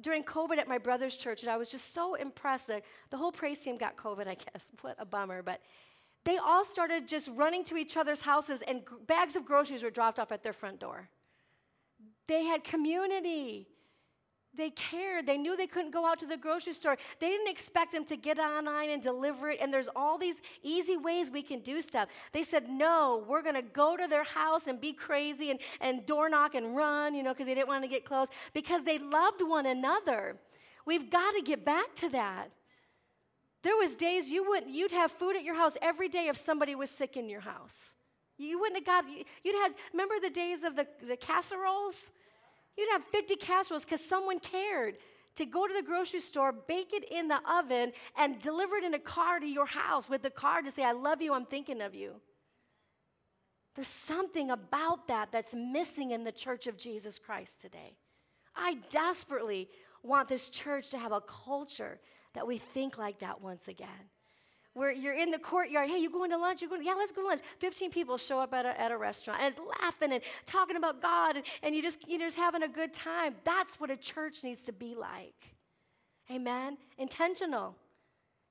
during 0.03 0.22
COVID 0.22 0.59
at 0.59 0.68
my 0.68 0.77
brother's 0.77 1.16
church, 1.16 1.41
and 1.41 1.51
I 1.51 1.57
was 1.57 1.70
just 1.70 1.95
so 1.95 2.14
impressed. 2.14 2.70
The 3.09 3.16
whole 3.16 3.33
praise 3.33 3.61
team 3.61 3.79
got 3.79 3.97
COVID, 3.97 4.29
I 4.29 4.35
guess. 4.35 4.68
What 4.83 4.97
a 4.99 5.07
bummer. 5.07 5.43
But 5.43 5.62
they 6.25 6.39
all 6.39 6.64
started 6.64 7.07
just 7.07 7.29
running 7.35 7.64
to 7.64 7.77
each 7.77 7.97
other's 7.97 8.22
houses, 8.22 8.62
and 8.66 8.83
bags 9.07 9.37
of 9.37 9.45
groceries 9.45 9.83
were 9.83 9.91
dropped 9.91 10.18
off 10.18 10.33
at 10.33 10.43
their 10.43 10.53
front 10.53 10.81
door. 10.81 11.09
They 12.27 12.45
had 12.45 12.64
community. 12.64 13.68
They 14.57 14.70
cared. 14.70 15.27
They 15.27 15.37
knew 15.37 15.57
they 15.57 15.66
couldn't 15.66 15.91
go 15.91 16.07
out 16.07 16.20
to 16.20 16.27
the 16.27 16.37
grocery 16.37 16.75
store. 16.75 16.97
They 17.18 17.29
didn't 17.29 17.49
expect 17.49 17.93
them 17.93 18.05
to 18.05 18.16
get 18.16 18.39
online 18.39 18.91
and 18.91 19.03
deliver 19.03 19.51
it. 19.51 19.59
And 19.61 19.75
there's 19.75 19.89
all 19.97 20.16
these 20.16 20.37
easy 20.62 20.97
ways 20.97 21.31
we 21.31 21.43
can 21.43 21.59
do 21.61 21.83
stuff. 21.83 22.09
They 22.33 22.45
said, 22.45 22.68
no, 22.68 23.25
we're 23.29 23.43
going 23.43 23.57
to 23.57 23.62
go 23.62 23.97
to 23.97 24.07
their 24.07 24.22
house 24.22 24.68
and 24.68 24.81
be 24.81 24.93
crazy 24.93 25.51
and, 25.51 25.59
and 25.81 26.07
door 26.07 26.29
knock 26.29 26.55
and 26.55 26.77
run, 26.77 27.14
you 27.14 27.25
know, 27.25 27.33
because 27.33 27.47
they 27.47 27.55
didn't 27.55 27.68
want 27.68 27.83
to 27.83 27.89
get 27.89 28.05
close 28.05 28.29
because 28.53 28.85
they 28.85 28.99
loved 28.99 29.43
one 29.43 29.66
another. 29.66 30.37
We've 30.87 31.11
got 31.11 31.33
to 31.33 31.43
get 31.43 31.64
back 31.64 31.95
to 31.97 32.09
that. 32.11 32.51
There 33.65 33.77
was 33.77 33.97
days 33.97 34.29
you 34.29 34.47
wouldn't, 34.47 34.71
you'd 34.71 34.93
have 34.93 35.11
food 35.11 35.37
at 35.37 35.43
your 35.43 35.55
house 35.55 35.77
every 35.81 36.11
day 36.11 36.29
if 36.29 36.37
somebody 36.37 36.75
was 36.75 36.91
sick 36.91 37.17
in 37.17 37.31
your 37.31 37.41
house. 37.41 37.95
You 38.37 38.61
wouldn't 38.61 38.87
have 38.87 39.05
got 39.05 39.11
you'd 39.43 39.57
had 39.57 39.75
remember 39.93 40.17
the 40.21 40.29
days 40.29 40.65
of 40.65 40.77
the, 40.77 40.87
the 41.03 41.17
casseroles? 41.17 42.12
You'd 42.77 42.91
have 42.93 43.05
50 43.05 43.37
casseroles 43.37 43.85
because 43.85 44.05
someone 44.05 44.39
cared 44.39 44.97
to 45.37 45.47
go 45.47 45.67
to 45.67 45.73
the 45.73 45.83
grocery 45.83 46.21
store, 46.21 46.53
bake 46.53 46.93
it 46.93 47.11
in 47.11 47.29
the 47.29 47.41
oven, 47.51 47.93
and 48.19 48.39
deliver 48.41 48.77
it 48.77 48.85
in 48.85 48.93
a 48.93 48.99
car 48.99 49.41
to 49.41 49.47
your 49.47 49.67
house 49.67 50.09
with 50.11 50.23
the 50.23 50.31
card 50.31 50.67
to 50.67 50.71
say, 50.71 50.85
I 50.85 50.93
love 50.93 51.23
you, 51.23 51.33
I'm 51.33 51.47
thinking 51.47 51.81
of 51.81 51.95
you. 51.95 52.21
There's 53.75 53.89
something 53.89 54.51
about 54.51 55.09
that 55.09 55.33
that's 55.33 55.55
missing 55.55 56.11
in 56.11 56.23
the 56.23 56.33
church 56.33 56.67
of 56.67 56.77
Jesus 56.77 57.19
Christ 57.19 57.61
today. 57.61 57.97
I 58.55 58.79
desperately 58.91 59.69
want 60.03 60.29
this 60.29 60.49
church 60.51 60.91
to 60.91 60.99
have 60.99 61.12
a 61.12 61.23
culture 61.23 61.99
that 62.35 62.47
we 62.47 62.59
think 62.59 62.99
like 62.99 63.20
that 63.20 63.41
once 63.41 63.68
again. 63.68 63.89
Where 64.74 64.91
you're 64.91 65.14
in 65.14 65.30
the 65.30 65.39
courtyard, 65.39 65.89
hey, 65.89 65.99
you 65.99 66.11
going 66.11 66.30
to 66.30 66.37
lunch? 66.37 66.61
You're 66.61 66.68
going? 66.68 66.85
Yeah, 66.85 66.95
let's 66.95 67.12
go 67.12 67.22
to 67.22 67.28
lunch. 67.28 67.43
Fifteen 67.61 67.91
people 67.91 68.18
show 68.18 68.41
up 68.41 68.53
at 68.53 68.66
a, 68.66 68.80
at 68.80 68.91
a 68.91 68.99
restaurant 68.99 69.41
and 69.41 69.53
it's 69.53 69.62
laughing 69.80 70.12
and 70.12 70.20
talking 70.47 70.76
about 70.76 71.01
God, 71.01 71.37
and, 71.37 71.45
and 71.62 71.76
you 71.76 71.82
just 71.82 72.09
you're 72.09 72.18
just 72.18 72.37
having 72.37 72.64
a 72.64 72.68
good 72.68 72.93
time. 72.93 73.37
That's 73.45 73.78
what 73.78 73.91
a 73.91 73.97
church 73.97 74.43
needs 74.43 74.62
to 74.62 74.72
be 74.72 74.97
like. 74.97 75.55
Amen. 76.30 76.76
Intentional. 76.99 77.76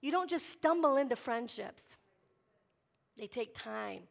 You 0.01 0.11
don't 0.11 0.29
just 0.29 0.49
stumble 0.49 0.95
into 0.95 1.15
friendships. 1.15 1.97
They 3.17 3.27
take 3.27 3.53
time 3.53 4.01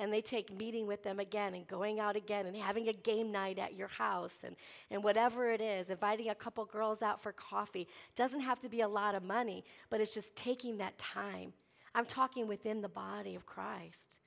and 0.00 0.10
they 0.10 0.22
take 0.22 0.58
meeting 0.58 0.86
with 0.86 1.04
them 1.04 1.20
again 1.20 1.54
and 1.54 1.66
going 1.68 2.00
out 2.00 2.16
again 2.16 2.46
and 2.46 2.56
having 2.56 2.88
a 2.88 2.92
game 2.92 3.30
night 3.30 3.58
at 3.58 3.76
your 3.76 3.86
house 3.86 4.44
and, 4.44 4.56
and 4.90 5.04
whatever 5.04 5.50
it 5.50 5.60
is, 5.60 5.90
inviting 5.90 6.30
a 6.30 6.34
couple 6.34 6.64
girls 6.64 7.02
out 7.02 7.22
for 7.22 7.32
coffee. 7.32 7.86
Doesn't 8.16 8.40
have 8.40 8.58
to 8.60 8.70
be 8.70 8.80
a 8.80 8.88
lot 8.88 9.14
of 9.14 9.22
money, 9.22 9.62
but 9.90 10.00
it's 10.00 10.14
just 10.14 10.34
taking 10.34 10.78
that 10.78 10.96
time. 10.98 11.52
I'm 11.94 12.06
talking 12.06 12.46
within 12.46 12.80
the 12.80 12.88
body 12.88 13.36
of 13.36 13.44
Christ. 13.44 14.20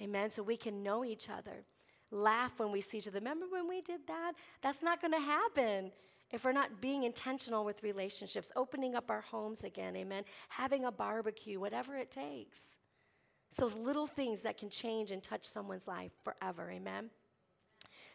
Amen. 0.00 0.30
So 0.30 0.42
we 0.44 0.56
can 0.56 0.84
know 0.84 1.04
each 1.04 1.28
other, 1.28 1.64
laugh 2.12 2.52
when 2.58 2.70
we 2.70 2.80
see 2.80 2.98
each 2.98 3.08
other. 3.08 3.18
Remember 3.18 3.46
when 3.50 3.68
we 3.68 3.80
did 3.80 4.06
that? 4.06 4.34
That's 4.62 4.84
not 4.84 5.00
going 5.00 5.14
to 5.14 5.20
happen 5.20 5.90
if 6.30 6.44
we're 6.44 6.52
not 6.52 6.80
being 6.80 7.02
intentional 7.02 7.64
with 7.64 7.82
relationships, 7.82 8.52
opening 8.54 8.94
up 8.94 9.10
our 9.10 9.20
homes 9.20 9.64
again. 9.64 9.96
Amen. 9.96 10.22
Having 10.48 10.84
a 10.84 10.92
barbecue, 10.92 11.58
whatever 11.58 11.96
it 11.96 12.12
takes. 12.12 12.78
It's 13.52 13.60
those 13.60 13.76
little 13.76 14.06
things 14.06 14.40
that 14.44 14.56
can 14.56 14.70
change 14.70 15.10
and 15.10 15.22
touch 15.22 15.44
someone's 15.44 15.86
life 15.86 16.12
forever. 16.24 16.70
Amen. 16.70 17.10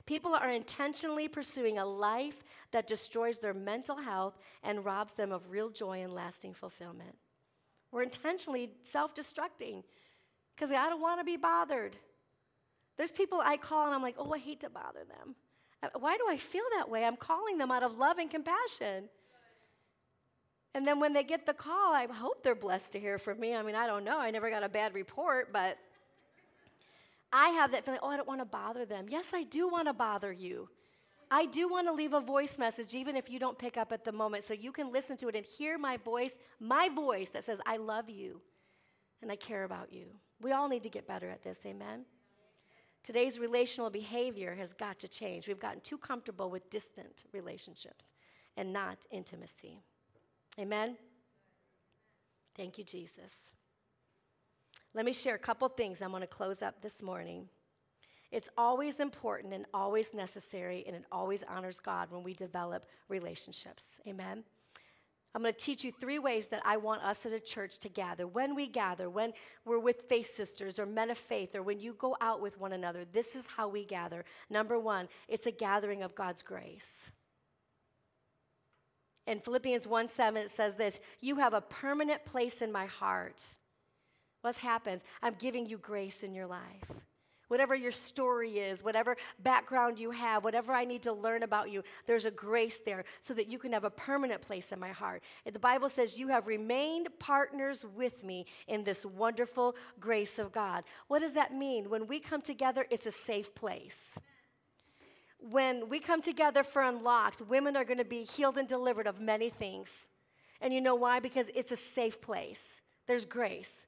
People 0.08 0.34
are 0.34 0.50
intentionally 0.50 1.28
pursuing 1.28 1.78
a 1.78 1.86
life 1.86 2.44
that 2.72 2.88
destroys 2.88 3.38
their 3.38 3.54
mental 3.54 3.98
health 3.98 4.36
and 4.64 4.84
robs 4.84 5.14
them 5.14 5.32
of 5.32 5.52
real 5.52 5.70
joy 5.70 6.02
and 6.02 6.12
lasting 6.12 6.56
fulfillment. 6.56 7.16
We're 7.92 8.02
intentionally 8.02 8.72
self 8.82 9.14
destructing 9.14 9.84
because 10.56 10.72
I 10.72 10.90
don't 10.90 11.02
want 11.02 11.20
to 11.20 11.24
be 11.24 11.38
bothered. 11.38 11.98
There's 12.98 13.12
people 13.12 13.40
I 13.40 13.58
call 13.58 13.86
and 13.86 13.94
I'm 13.94 14.02
like, 14.02 14.16
oh, 14.18 14.34
I 14.34 14.40
hate 14.40 14.62
to 14.62 14.72
bother 14.72 15.04
them. 15.08 15.36
Uh, 15.84 15.90
why 16.00 16.18
do 16.18 16.24
I 16.28 16.38
feel 16.38 16.66
that 16.78 16.90
way? 16.90 17.06
I'm 17.06 17.16
calling 17.16 17.60
them 17.60 17.70
out 17.70 17.84
of 17.84 17.96
love 18.00 18.18
and 18.18 18.28
compassion. 18.28 19.08
And 20.74 20.86
then 20.86 21.00
when 21.00 21.14
they 21.14 21.24
get 21.24 21.46
the 21.46 21.54
call, 21.54 21.94
I 21.94 22.06
hope 22.06 22.44
they're 22.44 22.56
blessed 22.56 22.92
to 22.92 23.00
hear 23.00 23.18
from 23.18 23.40
me. 23.40 23.56
I 23.56 23.62
mean, 23.64 23.76
I 23.76 23.88
don't 23.88 24.04
know. 24.04 24.20
I 24.20 24.32
never 24.32 24.50
got 24.50 24.64
a 24.64 24.70
bad 24.70 24.94
report, 24.94 25.52
but 25.52 25.78
I 27.32 27.50
have 27.50 27.72
that 27.72 27.84
feeling, 27.84 28.00
oh, 28.04 28.10
I 28.10 28.18
don't 28.18 28.28
want 28.28 28.42
to 28.42 28.46
bother 28.46 28.86
them. 28.86 29.08
Yes, 29.10 29.32
I 29.34 29.44
do 29.44 29.68
want 29.68 29.88
to 29.88 29.94
bother 29.94 30.32
you. 30.32 30.70
I 31.30 31.46
do 31.46 31.68
want 31.68 31.88
to 31.88 31.94
leave 31.94 32.14
a 32.14 32.22
voice 32.22 32.58
message, 32.58 32.96
even 32.96 33.16
if 33.18 33.30
you 33.30 33.38
don't 33.38 33.58
pick 33.58 33.76
up 33.76 33.92
at 33.92 34.06
the 34.06 34.14
moment, 34.14 34.44
so 34.44 34.54
you 34.54 34.72
can 34.72 34.94
listen 34.94 35.18
to 35.18 35.28
it 35.28 35.36
and 35.36 35.46
hear 35.46 35.78
my 35.78 35.98
voice, 35.98 36.38
my 36.60 36.90
voice 36.90 37.32
that 37.32 37.44
says, 37.44 37.60
I 37.66 37.78
love 37.78 38.10
you 38.10 38.40
and 39.22 39.32
I 39.32 39.36
care 39.36 39.66
about 39.66 39.92
you. 39.92 40.06
We 40.42 40.54
all 40.54 40.70
need 40.70 40.84
to 40.84 40.90
get 40.90 41.08
better 41.08 41.30
at 41.30 41.44
this, 41.44 41.66
amen? 41.66 42.06
Today's 43.04 43.40
relational 43.40 43.90
behavior 43.90 44.56
has 44.56 44.74
got 44.74 45.00
to 45.00 45.08
change. 45.08 45.48
We've 45.48 45.60
gotten 45.60 45.82
too 45.82 45.98
comfortable 45.98 46.50
with 46.50 46.70
distant 46.70 47.26
relationships 47.34 48.14
and 48.56 48.72
not 48.72 49.06
intimacy. 49.12 49.82
Amen? 50.60 50.98
Thank 52.56 52.78
you, 52.78 52.84
Jesus. 52.84 53.52
Let 54.94 55.06
me 55.06 55.14
share 55.14 55.36
a 55.36 55.40
couple 55.40 55.68
things 55.70 56.02
I'm 56.02 56.10
going 56.10 56.22
to 56.22 56.28
close 56.28 56.62
up 56.62 56.82
this 56.82 57.04
morning. 57.04 57.50
It's 58.32 58.50
always 58.58 59.00
important 59.00 59.54
and 59.54 59.66
always 59.74 60.14
necessary, 60.14 60.84
and 60.88 60.96
it 60.96 61.04
always 61.12 61.44
honors 61.48 61.80
God 61.80 62.12
when 62.12 62.24
we 62.24 62.34
develop 62.34 62.86
relationships. 63.08 64.02
Amen? 64.08 64.44
I'm 65.36 65.44
going 65.44 65.54
to 65.54 65.60
teach 65.60 65.84
you 65.84 65.92
three 65.92 66.18
ways 66.18 66.48
that 66.48 66.64
I 66.66 66.78
want 66.78 67.04
us 67.04 67.26
as 67.28 67.32
a 67.32 67.40
church 67.40 67.78
to 67.80 67.90
gather. 67.90 68.26
When 68.26 68.56
we 68.56 68.68
gather, 68.68 69.08
when 69.08 69.34
we're 69.66 69.78
with 69.78 70.10
faith 70.10 70.26
sisters 70.26 70.80
or 70.80 70.88
men 70.88 71.12
of 71.12 71.18
faith, 71.18 71.56
or 71.56 71.62
when 71.62 71.80
you 71.80 71.94
go 71.94 72.18
out 72.20 72.42
with 72.42 72.60
one 72.60 72.74
another, 72.74 73.06
this 73.06 73.36
is 73.36 73.46
how 73.46 73.68
we 73.68 73.86
gather. 73.86 74.26
Number 74.50 74.80
one, 74.80 75.08
it's 75.28 75.46
a 75.46 75.52
gathering 75.52 76.02
of 76.02 76.16
God's 76.16 76.42
grace. 76.42 77.12
In 79.28 79.42
Philippians 79.42 79.86
1 79.86 80.08
7, 80.08 80.42
it 80.42 80.50
says 80.50 80.76
this 80.76 81.00
You 81.20 81.36
have 81.36 81.54
a 81.54 81.62
permanent 81.62 82.26
place 82.26 82.62
in 82.62 82.72
my 82.72 82.86
heart. 82.86 83.46
What 84.42 84.56
happens? 84.56 85.04
I'm 85.22 85.36
giving 85.38 85.66
you 85.66 85.78
grace 85.78 86.24
in 86.24 86.34
your 86.34 86.48
life. 86.48 86.92
Whatever 87.50 87.76
your 87.76 87.94
story 87.94 88.60
is, 88.60 88.84
whatever 88.84 89.16
background 89.40 90.00
you 90.00 90.12
have, 90.12 90.44
whatever 90.44 90.74
I 90.74 90.84
need 90.84 91.04
to 91.04 91.14
learn 91.14 91.44
about 91.44 91.72
you, 91.72 91.82
there's 92.06 92.26
a 92.26 92.32
grace 92.32 92.82
there 92.86 93.06
so 93.22 93.34
that 93.34 93.48
you 93.48 93.58
can 93.58 93.72
have 93.72 93.86
a 93.86 93.90
permanent 93.90 94.42
place 94.42 94.74
in 94.74 94.80
my 94.80 94.90
heart. 94.90 95.24
The 95.46 95.60
Bible 95.60 95.88
says, 95.88 96.20
You 96.20 96.28
have 96.30 96.48
remained 96.48 97.08
partners 97.20 97.86
with 97.96 98.24
me 98.24 98.46
in 98.68 98.84
this 98.84 99.06
wonderful 99.06 99.76
grace 100.00 100.40
of 100.40 100.52
God. 100.52 100.84
What 101.08 101.20
does 101.20 101.34
that 101.34 101.54
mean? 101.54 101.90
When 101.90 102.08
we 102.08 102.20
come 102.20 102.42
together, 102.42 102.86
it's 102.90 103.06
a 103.06 103.12
safe 103.12 103.54
place 103.56 104.18
when 105.40 105.90
we 105.90 106.00
come 106.00 106.22
together 106.22 106.64
for 106.64 106.82
Unlocked, 106.82 107.42
women 107.42 107.76
are 107.76 107.86
going 107.86 108.00
to 108.00 108.06
be 108.06 108.24
healed 108.24 108.58
and 108.58 108.68
delivered 108.68 109.08
of 109.08 109.20
many 109.20 109.50
things. 109.50 110.10
And 110.62 110.74
you 110.74 110.82
know 110.82 110.96
why? 110.96 111.20
Because 111.20 111.50
it's 111.54 111.72
a 111.72 111.76
safe 111.76 112.20
place. 112.22 112.82
There's 113.06 113.26
grace. 113.26 113.86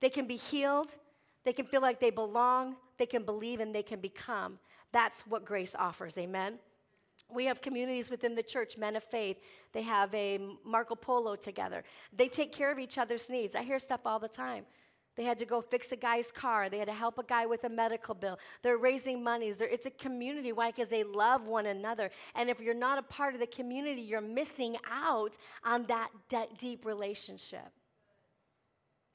They 0.00 0.10
can 0.10 0.26
be 0.26 0.36
healed, 0.36 0.94
they 1.44 1.52
can 1.52 1.66
feel 1.66 1.80
like 1.80 2.00
they 2.00 2.10
belong, 2.10 2.76
they 2.98 3.06
can 3.06 3.24
believe, 3.24 3.60
and 3.60 3.74
they 3.74 3.82
can 3.82 4.00
become. 4.00 4.58
That's 4.92 5.22
what 5.26 5.44
grace 5.44 5.74
offers. 5.78 6.18
Amen. 6.18 6.58
We 7.32 7.44
have 7.46 7.60
communities 7.60 8.10
within 8.10 8.34
the 8.34 8.42
church, 8.42 8.76
men 8.76 8.96
of 8.96 9.04
faith. 9.04 9.38
They 9.72 9.82
have 9.82 10.14
a 10.14 10.38
Marco 10.64 10.94
Polo 10.94 11.36
together. 11.36 11.84
They 12.12 12.28
take 12.28 12.52
care 12.52 12.70
of 12.70 12.78
each 12.78 12.98
other's 12.98 13.30
needs. 13.30 13.54
I 13.54 13.62
hear 13.62 13.78
stuff 13.78 14.00
all 14.04 14.18
the 14.18 14.28
time. 14.28 14.64
They 15.16 15.24
had 15.24 15.38
to 15.38 15.44
go 15.44 15.60
fix 15.60 15.92
a 15.92 15.96
guy's 15.96 16.32
car. 16.32 16.68
They 16.68 16.78
had 16.78 16.88
to 16.88 16.94
help 16.94 17.18
a 17.18 17.22
guy 17.22 17.44
with 17.44 17.64
a 17.64 17.68
medical 17.68 18.14
bill. 18.14 18.38
They're 18.62 18.78
raising 18.78 19.22
monies. 19.22 19.58
They're, 19.58 19.68
it's 19.68 19.84
a 19.84 19.90
community. 19.90 20.52
Why? 20.52 20.70
Because 20.70 20.88
they 20.88 21.04
love 21.04 21.46
one 21.46 21.66
another. 21.66 22.10
And 22.34 22.48
if 22.48 22.60
you're 22.60 22.72
not 22.72 22.98
a 22.98 23.02
part 23.02 23.34
of 23.34 23.40
the 23.40 23.46
community, 23.46 24.00
you're 24.00 24.22
missing 24.22 24.76
out 24.90 25.36
on 25.64 25.84
that 25.86 26.08
de- 26.28 26.48
deep 26.56 26.86
relationship. 26.86 27.68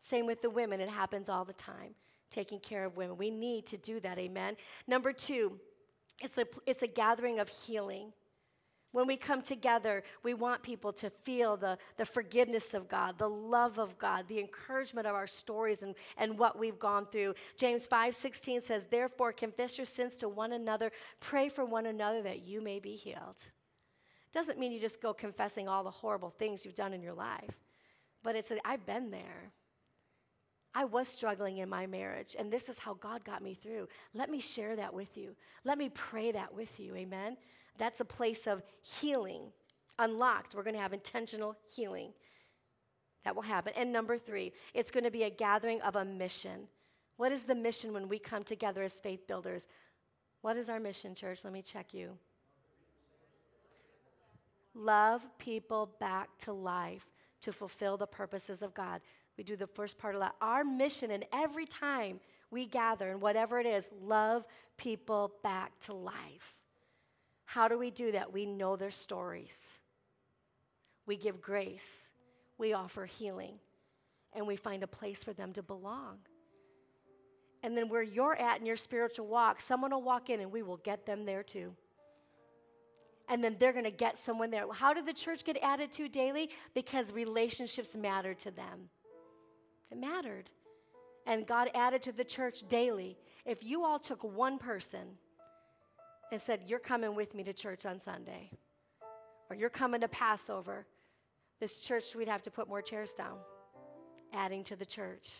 Same 0.01 0.27
with 0.27 0.41
the 0.41 0.49
women. 0.49 0.79
It 0.79 0.89
happens 0.89 1.29
all 1.29 1.43
the 1.43 1.53
time, 1.53 1.95
taking 2.29 2.59
care 2.59 2.85
of 2.85 2.95
women. 2.95 3.17
We 3.17 3.31
need 3.31 3.65
to 3.67 3.77
do 3.77 3.99
that. 4.01 4.19
Amen. 4.19 4.55
Number 4.87 5.11
two, 5.11 5.59
it's 6.21 6.37
a, 6.37 6.45
it's 6.65 6.83
a 6.83 6.87
gathering 6.87 7.39
of 7.39 7.49
healing. 7.49 8.13
When 8.91 9.05
we 9.05 9.17
come 9.17 9.41
together, 9.41 10.03
we 10.23 10.33
want 10.33 10.63
people 10.63 10.93
to 10.93 11.09
feel 11.09 11.57
the, 11.57 11.77
the 11.97 12.05
forgiveness 12.05 12.73
of 12.73 12.87
God, 12.87 13.17
the 13.17 13.29
love 13.29 13.79
of 13.79 13.97
God, 13.97 14.27
the 14.27 14.39
encouragement 14.39 15.05
of 15.05 15.13
our 15.13 15.27
stories 15.27 15.83
and, 15.83 15.93
and 16.17 16.39
what 16.39 16.57
we've 16.57 16.79
gone 16.79 17.05
through. 17.11 17.35
James 17.57 17.85
5 17.85 18.15
16 18.15 18.61
says, 18.61 18.85
Therefore, 18.85 19.33
confess 19.33 19.77
your 19.77 19.85
sins 19.85 20.17
to 20.17 20.29
one 20.29 20.53
another, 20.53 20.91
pray 21.19 21.49
for 21.49 21.65
one 21.65 21.85
another 21.85 22.21
that 22.21 22.45
you 22.45 22.61
may 22.61 22.79
be 22.79 22.95
healed. 22.95 23.37
Doesn't 24.31 24.59
mean 24.59 24.71
you 24.71 24.79
just 24.79 25.01
go 25.01 25.13
confessing 25.13 25.67
all 25.67 25.83
the 25.83 25.91
horrible 25.91 26.29
things 26.29 26.63
you've 26.63 26.75
done 26.75 26.93
in 26.93 27.01
your 27.01 27.13
life, 27.13 27.59
but 28.23 28.35
it's, 28.35 28.51
I've 28.63 28.85
been 28.85 29.11
there. 29.11 29.51
I 30.73 30.85
was 30.85 31.07
struggling 31.07 31.57
in 31.57 31.69
my 31.69 31.87
marriage, 31.87 32.35
and 32.37 32.51
this 32.51 32.69
is 32.69 32.77
how 32.77 32.93
God 32.93 33.23
got 33.23 33.41
me 33.41 33.55
through. 33.55 33.87
Let 34.13 34.29
me 34.29 34.39
share 34.39 34.75
that 34.75 34.93
with 34.93 35.17
you. 35.17 35.35
Let 35.63 35.77
me 35.77 35.89
pray 35.89 36.31
that 36.33 36.53
with 36.53 36.79
you. 36.79 36.95
Amen. 36.95 37.35
That's 37.77 37.99
a 37.99 38.05
place 38.05 38.47
of 38.47 38.63
healing. 38.81 39.51
Unlocked, 39.99 40.55
we're 40.55 40.63
going 40.63 40.75
to 40.75 40.81
have 40.81 40.93
intentional 40.93 41.55
healing. 41.73 42.13
That 43.23 43.35
will 43.35 43.43
happen. 43.43 43.73
And 43.75 43.91
number 43.91 44.17
three, 44.17 44.53
it's 44.73 44.91
going 44.91 45.03
to 45.03 45.11
be 45.11 45.23
a 45.23 45.29
gathering 45.29 45.81
of 45.81 45.95
a 45.95 46.05
mission. 46.05 46.67
What 47.17 47.31
is 47.31 47.43
the 47.43 47.55
mission 47.55 47.93
when 47.93 48.07
we 48.07 48.19
come 48.19 48.43
together 48.43 48.83
as 48.83 48.99
faith 48.99 49.27
builders? 49.27 49.67
What 50.41 50.55
is 50.55 50.69
our 50.69 50.79
mission, 50.79 51.15
church? 51.15 51.43
Let 51.43 51.51
me 51.51 51.61
check 51.61 51.93
you. 51.93 52.17
Love 54.75 55.27
people 55.39 55.89
back 55.99 56.29
to 56.37 56.53
life 56.53 57.07
to 57.41 57.51
fulfill 57.51 57.97
the 57.97 58.07
purposes 58.07 58.61
of 58.61 58.73
God. 58.73 59.01
We 59.37 59.43
do 59.43 59.55
the 59.55 59.67
first 59.67 59.97
part 59.97 60.15
of 60.15 60.21
that. 60.21 60.35
Our 60.39 60.63
mission, 60.63 61.11
and 61.11 61.25
every 61.33 61.65
time 61.65 62.19
we 62.51 62.65
gather, 62.65 63.09
and 63.09 63.19
whatever 63.19 63.59
it 63.59 63.65
is, 63.65 63.89
love 64.01 64.45
people 64.77 65.33
back 65.43 65.77
to 65.81 65.93
life. 65.93 66.56
How 67.47 67.69
do 67.69 67.77
we 67.77 67.91
do 67.91 68.11
that? 68.11 68.33
We 68.33 68.45
know 68.45 68.75
their 68.75 68.91
stories. 68.91 69.57
We 71.05 71.15
give 71.15 71.41
grace. 71.41 72.09
We 72.57 72.73
offer 72.73 73.05
healing. 73.05 73.55
And 74.33 74.45
we 74.45 74.57
find 74.57 74.83
a 74.83 74.87
place 74.87 75.23
for 75.23 75.31
them 75.31 75.53
to 75.53 75.63
belong. 75.63 76.17
And 77.63 77.75
then 77.75 77.87
where 77.87 78.03
you're 78.03 78.35
at 78.35 78.59
in 78.59 78.65
your 78.65 78.75
spiritual 78.75 79.27
walk, 79.27 79.61
someone 79.61 79.91
will 79.91 80.01
walk 80.01 80.29
in 80.29 80.41
and 80.41 80.51
we 80.51 80.61
will 80.61 80.77
get 80.77 81.05
them 81.05 81.25
there 81.25 81.41
too. 81.41 81.73
And 83.29 83.41
then 83.41 83.55
they're 83.57 83.71
going 83.71 83.85
to 83.85 83.91
get 83.91 84.17
someone 84.17 84.51
there. 84.51 84.65
How 84.73 84.93
did 84.93 85.05
the 85.05 85.13
church 85.13 85.45
get 85.45 85.57
added 85.63 85.93
to 85.93 86.09
daily? 86.09 86.49
Because 86.73 87.13
relationships 87.13 87.95
mattered 87.95 88.39
to 88.39 88.51
them. 88.51 88.89
It 89.89 89.97
mattered. 89.97 90.51
And 91.25 91.47
God 91.47 91.69
added 91.73 92.01
to 92.03 92.11
the 92.11 92.25
church 92.25 92.63
daily. 92.67 93.17
If 93.45 93.63
you 93.63 93.85
all 93.85 93.99
took 93.99 94.21
one 94.21 94.57
person 94.57 95.17
and 96.31 96.41
said, 96.41 96.61
You're 96.67 96.79
coming 96.79 97.15
with 97.15 97.33
me 97.33 97.43
to 97.43 97.53
church 97.53 97.85
on 97.85 97.99
Sunday, 97.99 98.51
or 99.49 99.55
you're 99.55 99.69
coming 99.69 100.01
to 100.01 100.07
Passover, 100.07 100.85
this 101.59 101.79
church, 101.79 102.15
we'd 102.15 102.27
have 102.27 102.43
to 102.43 102.51
put 102.51 102.67
more 102.67 102.81
chairs 102.81 103.13
down, 103.13 103.37
adding 104.31 104.63
to 104.65 104.75
the 104.75 104.85
church. 104.85 105.31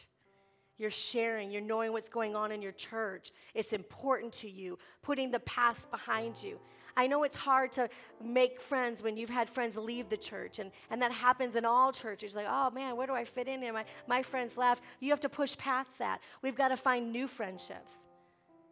You're 0.78 0.92
sharing, 0.92 1.52
you're 1.52 1.62
knowing 1.62 1.92
what's 1.92 2.10
going 2.10 2.36
on 2.36 2.52
in 2.52 2.62
your 2.62 2.72
church. 2.72 3.32
It's 3.54 3.74
important 3.74 4.34
to 4.34 4.50
you, 4.50 4.78
putting 5.02 5.32
the 5.32 5.40
past 5.42 5.90
behind 5.90 6.42
you. 6.42 6.60
I 6.96 7.06
know 7.06 7.24
it's 7.24 7.36
hard 7.36 7.72
to 7.74 7.90
make 8.24 8.60
friends 8.60 9.04
when 9.04 9.18
you've 9.18 9.30
had 9.30 9.48
friends 9.48 9.78
leave 9.78 10.10
the 10.10 10.18
church, 10.18 10.58
and, 10.58 10.72
and 10.90 11.02
that 11.02 11.12
happens 11.12 11.56
in 11.56 11.66
all 11.66 11.92
churches. 11.92 12.36
Like, 12.36 12.48
oh 12.50 12.72
man, 12.72 12.98
where 12.98 13.06
do 13.06 13.14
I 13.14 13.24
fit 13.24 13.48
in 13.48 13.62
here? 13.62 13.74
My, 13.74 13.86
my 14.08 14.24
friends 14.24 14.58
left. 14.58 14.84
You 15.00 15.12
have 15.12 15.22
to 15.22 15.30
push 15.30 15.56
past 15.58 16.00
that. 16.00 16.22
We've 16.42 16.56
got 16.56 16.70
to 16.70 16.78
find 16.78 17.12
new 17.12 17.28
friendships. 17.28 18.08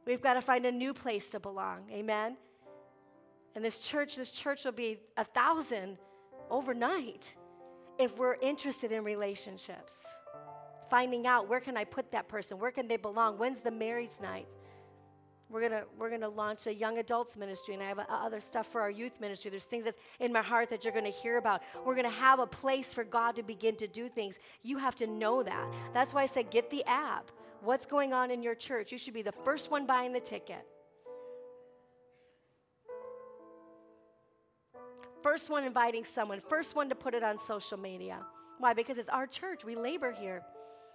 We've 0.06 0.22
got 0.22 0.36
to 0.36 0.41
find 0.41 0.66
a 0.66 0.72
new 0.72 0.93
place 0.93 1.30
to 1.32 1.39
belong. 1.39 1.89
Amen? 1.91 2.38
And 3.56 3.64
this 3.64 3.80
church, 3.80 4.16
this 4.16 4.32
church 4.32 4.66
will 4.66 4.72
be 4.72 4.99
a 5.18 5.24
thousand 5.24 5.97
overnight 6.49 7.34
if 7.97 8.18
we're 8.18 8.36
interested 8.41 8.91
in 8.91 9.03
relationships. 9.03 9.95
Finding 10.89 11.26
out 11.26 11.49
where 11.49 11.60
can 11.60 11.78
I 11.78 11.86
put 11.86 12.12
that 12.12 12.28
person? 12.28 12.60
Where 12.60 12.72
can 12.72 12.88
they 12.88 12.97
belong? 12.97 13.38
When's 13.38 13.62
the 13.62 13.72
marriage 13.72 14.12
night? 14.22 14.56
We're 15.49 15.62
gonna 15.62 15.84
we're 15.97 16.10
gonna 16.10 16.30
launch 16.30 16.66
a 16.66 16.74
young 16.74 16.97
adults 16.97 17.38
ministry, 17.38 17.76
and 17.76 17.84
I 17.84 17.88
have 17.88 17.99
uh, 17.99 18.06
other 18.10 18.41
stuff 18.41 18.68
for 18.68 18.82
our 18.82 18.89
youth 18.89 19.22
ministry. 19.22 19.51
There's 19.51 19.66
things 19.66 19.86
that's 19.86 19.97
in 20.20 20.34
my 20.34 20.41
heart 20.41 20.72
that 20.72 20.84
you're 20.84 20.93
gonna 20.93 21.10
hear 21.10 21.38
about. 21.38 21.62
We're 21.86 21.95
gonna 21.95 22.10
have 22.10 22.39
a 22.39 22.47
place 22.47 22.93
for 22.93 23.03
God 23.03 23.36
to 23.36 23.43
begin 23.43 23.76
to 23.78 23.88
do 23.88 24.10
things. 24.10 24.39
You 24.64 24.80
have 24.80 24.95
to 24.95 25.08
know 25.08 25.43
that. 25.43 25.72
That's 25.93 26.14
why 26.14 26.24
I 26.24 26.26
said 26.26 26.49
get 26.49 26.72
the 26.72 26.84
app 26.86 27.32
what's 27.66 27.86
going 27.86 28.13
on 28.13 28.32
in 28.32 28.41
your 28.43 28.55
church. 28.55 28.91
You 28.91 28.97
should 28.97 29.13
be 29.13 29.22
the 29.22 29.32
first 29.32 29.72
one 29.72 29.86
buying 29.86 30.13
the 30.13 30.20
ticket. 30.20 30.66
First 35.22 35.49
one 35.49 35.63
inviting 35.63 36.05
someone, 36.05 36.39
first 36.39 36.76
one 36.76 36.88
to 36.89 36.95
put 36.95 37.16
it 37.16 37.24
on 37.24 37.39
social 37.39 37.80
media. 37.80 38.20
Why? 38.59 38.74
Because 38.74 38.97
it's 38.97 39.09
our 39.09 39.26
church. 39.26 39.66
We 39.66 39.76
labor 39.76 40.11
here. 40.11 40.43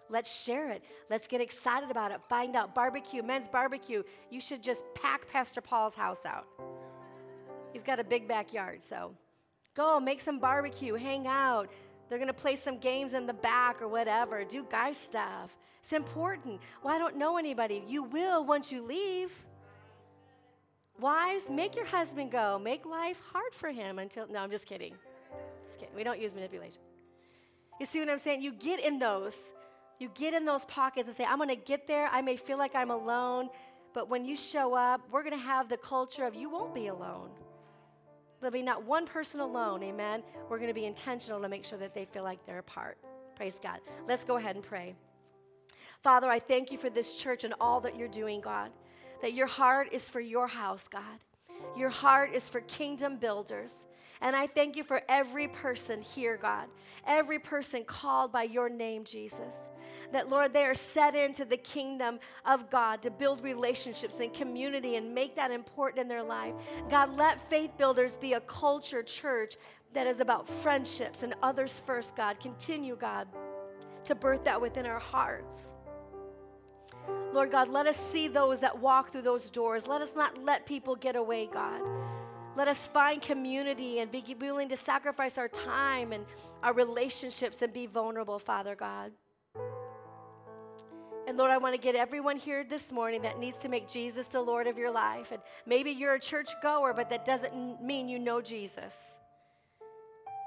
Let's 0.08 0.42
share 0.42 0.70
it. 0.70 0.82
Let's 1.08 1.28
get 1.28 1.40
excited 1.40 1.90
about 1.90 2.10
it. 2.10 2.20
Find 2.28 2.56
out 2.56 2.74
barbecue, 2.74 3.22
men's 3.22 3.48
barbecue. 3.48 4.02
You 4.30 4.40
should 4.40 4.62
just 4.62 4.84
pack 4.94 5.28
Pastor 5.30 5.60
Paul's 5.60 5.94
house 5.94 6.24
out. 6.24 6.46
He's 7.72 7.82
got 7.82 8.00
a 8.00 8.04
big 8.04 8.26
backyard, 8.26 8.82
so 8.82 9.14
go 9.74 10.00
make 10.00 10.20
some 10.20 10.38
barbecue, 10.38 10.94
hang 10.94 11.26
out. 11.26 11.70
They're 12.10 12.18
going 12.18 12.26
to 12.26 12.34
play 12.34 12.56
some 12.56 12.78
games 12.78 13.14
in 13.14 13.26
the 13.26 13.32
back 13.32 13.80
or 13.80 13.86
whatever. 13.86 14.42
Do 14.42 14.66
guy 14.68 14.90
stuff. 14.90 15.56
It's 15.80 15.92
important. 15.92 16.60
Well, 16.82 16.92
I 16.92 16.98
don't 16.98 17.16
know 17.16 17.38
anybody. 17.38 17.84
You 17.86 18.02
will 18.02 18.44
once 18.44 18.72
you 18.72 18.82
leave. 18.82 19.32
Wives, 20.98 21.48
make 21.48 21.76
your 21.76 21.86
husband 21.86 22.32
go. 22.32 22.58
Make 22.58 22.84
life 22.84 23.22
hard 23.32 23.54
for 23.54 23.70
him 23.70 24.00
until. 24.00 24.26
No, 24.26 24.40
I'm 24.40 24.50
just 24.50 24.66
kidding. 24.66 24.94
Just 25.64 25.78
kidding. 25.78 25.94
We 25.94 26.02
don't 26.02 26.20
use 26.20 26.34
manipulation. 26.34 26.82
You 27.78 27.86
see 27.86 28.00
what 28.00 28.10
I'm 28.10 28.18
saying? 28.18 28.42
You 28.42 28.52
get 28.52 28.84
in 28.84 28.98
those. 28.98 29.52
You 30.00 30.10
get 30.14 30.34
in 30.34 30.44
those 30.44 30.64
pockets 30.64 31.06
and 31.06 31.16
say, 31.16 31.24
I'm 31.24 31.36
going 31.36 31.48
to 31.48 31.54
get 31.54 31.86
there. 31.86 32.08
I 32.10 32.22
may 32.22 32.36
feel 32.36 32.58
like 32.58 32.74
I'm 32.74 32.90
alone, 32.90 33.50
but 33.94 34.08
when 34.08 34.24
you 34.24 34.36
show 34.36 34.74
up, 34.74 35.00
we're 35.12 35.22
going 35.22 35.38
to 35.38 35.46
have 35.46 35.68
the 35.68 35.76
culture 35.76 36.24
of 36.24 36.34
you 36.34 36.50
won't 36.50 36.74
be 36.74 36.88
alone. 36.88 37.30
Be 38.48 38.62
not 38.62 38.84
one 38.84 39.06
person 39.06 39.40
alone, 39.40 39.82
amen? 39.82 40.22
We're 40.48 40.58
going 40.58 40.68
to 40.68 40.74
be 40.74 40.86
intentional 40.86 41.40
to 41.40 41.48
make 41.48 41.64
sure 41.64 41.78
that 41.78 41.94
they 41.94 42.04
feel 42.04 42.24
like 42.24 42.44
they're 42.46 42.58
a 42.58 42.62
part. 42.62 42.98
Praise 43.36 43.60
God. 43.62 43.80
Let's 44.06 44.24
go 44.24 44.36
ahead 44.36 44.56
and 44.56 44.64
pray. 44.64 44.94
Father, 46.02 46.28
I 46.28 46.38
thank 46.38 46.72
you 46.72 46.78
for 46.78 46.90
this 46.90 47.16
church 47.16 47.44
and 47.44 47.54
all 47.60 47.80
that 47.82 47.96
you're 47.96 48.08
doing, 48.08 48.40
God. 48.40 48.70
That 49.22 49.34
your 49.34 49.46
heart 49.46 49.88
is 49.92 50.08
for 50.08 50.20
your 50.20 50.46
house, 50.46 50.88
God. 50.88 51.02
Your 51.76 51.90
heart 51.90 52.32
is 52.32 52.48
for 52.48 52.60
kingdom 52.62 53.16
builders. 53.16 53.86
And 54.22 54.36
I 54.36 54.46
thank 54.46 54.76
you 54.76 54.84
for 54.84 55.00
every 55.08 55.48
person 55.48 56.02
here, 56.02 56.36
God, 56.36 56.68
every 57.06 57.38
person 57.38 57.84
called 57.84 58.32
by 58.32 58.42
your 58.42 58.68
name, 58.68 59.04
Jesus. 59.04 59.70
That, 60.12 60.28
Lord, 60.28 60.52
they 60.52 60.64
are 60.64 60.74
set 60.74 61.14
into 61.14 61.44
the 61.44 61.56
kingdom 61.56 62.20
of 62.44 62.68
God 62.70 63.02
to 63.02 63.10
build 63.10 63.42
relationships 63.42 64.20
and 64.20 64.32
community 64.32 64.96
and 64.96 65.14
make 65.14 65.36
that 65.36 65.50
important 65.50 66.00
in 66.00 66.08
their 66.08 66.22
life. 66.22 66.54
God, 66.88 67.16
let 67.16 67.40
faith 67.48 67.70
builders 67.78 68.16
be 68.16 68.34
a 68.34 68.40
culture 68.40 69.02
church 69.02 69.56
that 69.94 70.06
is 70.06 70.20
about 70.20 70.48
friendships 70.48 71.22
and 71.22 71.34
others 71.42 71.82
first, 71.84 72.14
God. 72.14 72.38
Continue, 72.40 72.96
God, 72.96 73.26
to 74.04 74.14
birth 74.14 74.44
that 74.44 74.60
within 74.60 74.86
our 74.86 75.00
hearts. 75.00 75.72
Lord 77.32 77.50
God, 77.50 77.68
let 77.68 77.86
us 77.86 77.96
see 77.96 78.28
those 78.28 78.60
that 78.60 78.78
walk 78.78 79.12
through 79.12 79.22
those 79.22 79.50
doors. 79.50 79.86
Let 79.86 80.02
us 80.02 80.14
not 80.14 80.42
let 80.44 80.66
people 80.66 80.96
get 80.96 81.16
away, 81.16 81.48
God. 81.50 81.80
Let 82.56 82.68
us 82.68 82.86
find 82.86 83.22
community 83.22 84.00
and 84.00 84.10
be 84.10 84.24
willing 84.38 84.68
to 84.70 84.76
sacrifice 84.76 85.38
our 85.38 85.48
time 85.48 86.12
and 86.12 86.26
our 86.62 86.72
relationships 86.72 87.62
and 87.62 87.72
be 87.72 87.86
vulnerable, 87.86 88.38
Father 88.38 88.74
God. 88.74 89.12
And 91.28 91.38
Lord, 91.38 91.52
I 91.52 91.58
want 91.58 91.76
to 91.76 91.80
get 91.80 91.94
everyone 91.94 92.36
here 92.36 92.64
this 92.64 92.90
morning 92.90 93.22
that 93.22 93.38
needs 93.38 93.58
to 93.58 93.68
make 93.68 93.88
Jesus 93.88 94.26
the 94.26 94.40
Lord 94.40 94.66
of 94.66 94.76
your 94.76 94.90
life. 94.90 95.30
And 95.30 95.40
maybe 95.64 95.92
you're 95.92 96.14
a 96.14 96.20
church 96.20 96.50
goer, 96.60 96.92
but 96.92 97.08
that 97.10 97.24
doesn't 97.24 97.80
mean 97.80 98.08
you 98.08 98.18
know 98.18 98.40
Jesus. 98.40 98.96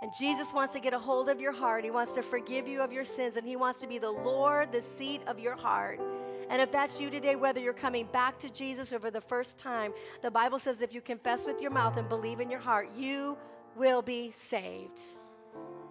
And 0.01 0.11
Jesus 0.19 0.51
wants 0.51 0.73
to 0.73 0.81
get 0.81 0.93
a 0.93 0.99
hold 0.99 1.29
of 1.29 1.39
your 1.39 1.53
heart. 1.53 1.85
He 1.85 1.91
wants 1.91 2.15
to 2.15 2.21
forgive 2.21 2.67
you 2.67 2.81
of 2.81 2.91
your 2.91 3.05
sins, 3.05 3.37
and 3.37 3.47
He 3.47 3.55
wants 3.55 3.79
to 3.79 3.87
be 3.87 3.97
the 3.97 4.11
Lord, 4.11 4.73
the 4.73 4.81
seat 4.81 5.21
of 5.25 5.39
your 5.39 5.55
heart. 5.55 6.01
And 6.49 6.61
if 6.61 6.71
that's 6.71 6.99
you 6.99 7.09
today, 7.09 7.35
whether 7.35 7.59
you're 7.59 7.73
coming 7.73 8.07
back 8.11 8.39
to 8.39 8.49
Jesus 8.49 8.93
or 8.93 8.99
for 8.99 9.11
the 9.11 9.21
first 9.21 9.57
time, 9.57 9.93
the 10.21 10.31
Bible 10.31 10.59
says 10.59 10.81
if 10.81 10.93
you 10.93 11.01
confess 11.01 11.45
with 11.45 11.61
your 11.61 11.71
mouth 11.71 11.97
and 11.97 12.07
believe 12.09 12.39
in 12.39 12.49
your 12.49 12.59
heart, 12.59 12.89
you 12.95 13.37
will 13.75 14.01
be 14.01 14.31
saved. 14.31 14.99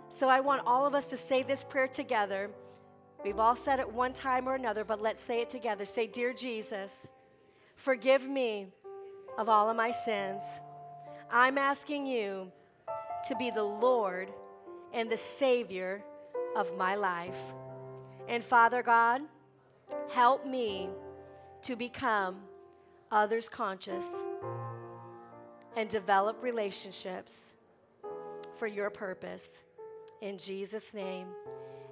So 0.08 0.28
I 0.28 0.40
want 0.40 0.62
all 0.66 0.86
of 0.86 0.94
us 0.94 1.06
to 1.08 1.16
say 1.16 1.42
this 1.42 1.64
prayer 1.64 1.88
together. 1.88 2.50
We've 3.24 3.38
all 3.38 3.56
said 3.56 3.80
it 3.80 3.90
one 3.90 4.12
time 4.12 4.48
or 4.48 4.54
another, 4.54 4.84
but 4.84 5.00
let's 5.00 5.20
say 5.20 5.40
it 5.40 5.48
together. 5.48 5.84
Say, 5.84 6.06
Dear 6.06 6.32
Jesus, 6.32 7.06
forgive 7.76 8.28
me 8.28 8.68
of 9.38 9.48
all 9.48 9.70
of 9.70 9.76
my 9.76 9.90
sins. 9.90 10.42
I'm 11.30 11.56
asking 11.56 12.06
you 12.06 12.52
to 13.28 13.36
be 13.36 13.50
the 13.50 13.62
Lord 13.62 14.30
and 14.92 15.10
the 15.10 15.16
Savior 15.16 16.02
of 16.54 16.76
my 16.76 16.94
life. 16.94 17.38
And 18.28 18.44
Father 18.44 18.82
God, 18.82 19.22
help 20.10 20.46
me 20.46 20.88
to 21.62 21.76
become 21.76 22.40
others 23.10 23.48
conscious 23.48 24.06
and 25.76 25.88
develop 25.88 26.42
relationships 26.42 27.54
for 28.56 28.66
your 28.66 28.90
purpose. 28.90 29.64
In 30.20 30.38
Jesus' 30.38 30.94
name, 30.94 31.26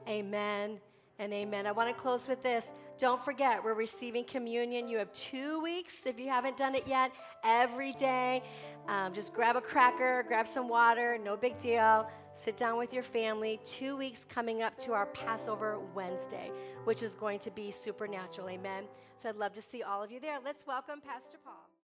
amen 0.08 0.78
and 1.18 1.32
amen. 1.32 1.66
I 1.66 1.72
want 1.72 1.88
to 1.88 1.94
close 1.94 2.26
with 2.26 2.42
this. 2.42 2.72
Don't 2.96 3.22
forget, 3.22 3.62
we're 3.62 3.74
receiving 3.74 4.24
communion. 4.24 4.88
You 4.88 4.98
have 4.98 5.12
two 5.12 5.60
weeks 5.62 6.06
if 6.06 6.18
you 6.18 6.28
haven't 6.28 6.56
done 6.56 6.74
it 6.74 6.84
yet, 6.86 7.12
every 7.44 7.92
day. 7.92 8.42
Um, 8.88 9.12
just 9.12 9.32
grab 9.32 9.56
a 9.56 9.60
cracker, 9.60 10.24
grab 10.26 10.46
some 10.46 10.68
water, 10.68 11.18
no 11.22 11.36
big 11.36 11.58
deal. 11.58 12.08
Sit 12.32 12.56
down 12.56 12.78
with 12.78 12.92
your 12.92 13.02
family. 13.02 13.60
Two 13.64 13.96
weeks 13.96 14.24
coming 14.24 14.62
up 14.62 14.76
to 14.78 14.92
our 14.92 15.06
Passover 15.06 15.78
Wednesday, 15.94 16.50
which 16.84 17.02
is 17.02 17.14
going 17.14 17.38
to 17.40 17.50
be 17.50 17.70
supernatural. 17.70 18.48
Amen. 18.48 18.84
So 19.16 19.28
I'd 19.28 19.36
love 19.36 19.52
to 19.54 19.62
see 19.62 19.82
all 19.82 20.02
of 20.02 20.10
you 20.10 20.20
there. 20.20 20.38
Let's 20.44 20.66
welcome 20.66 21.00
Pastor 21.00 21.38
Paul. 21.44 21.70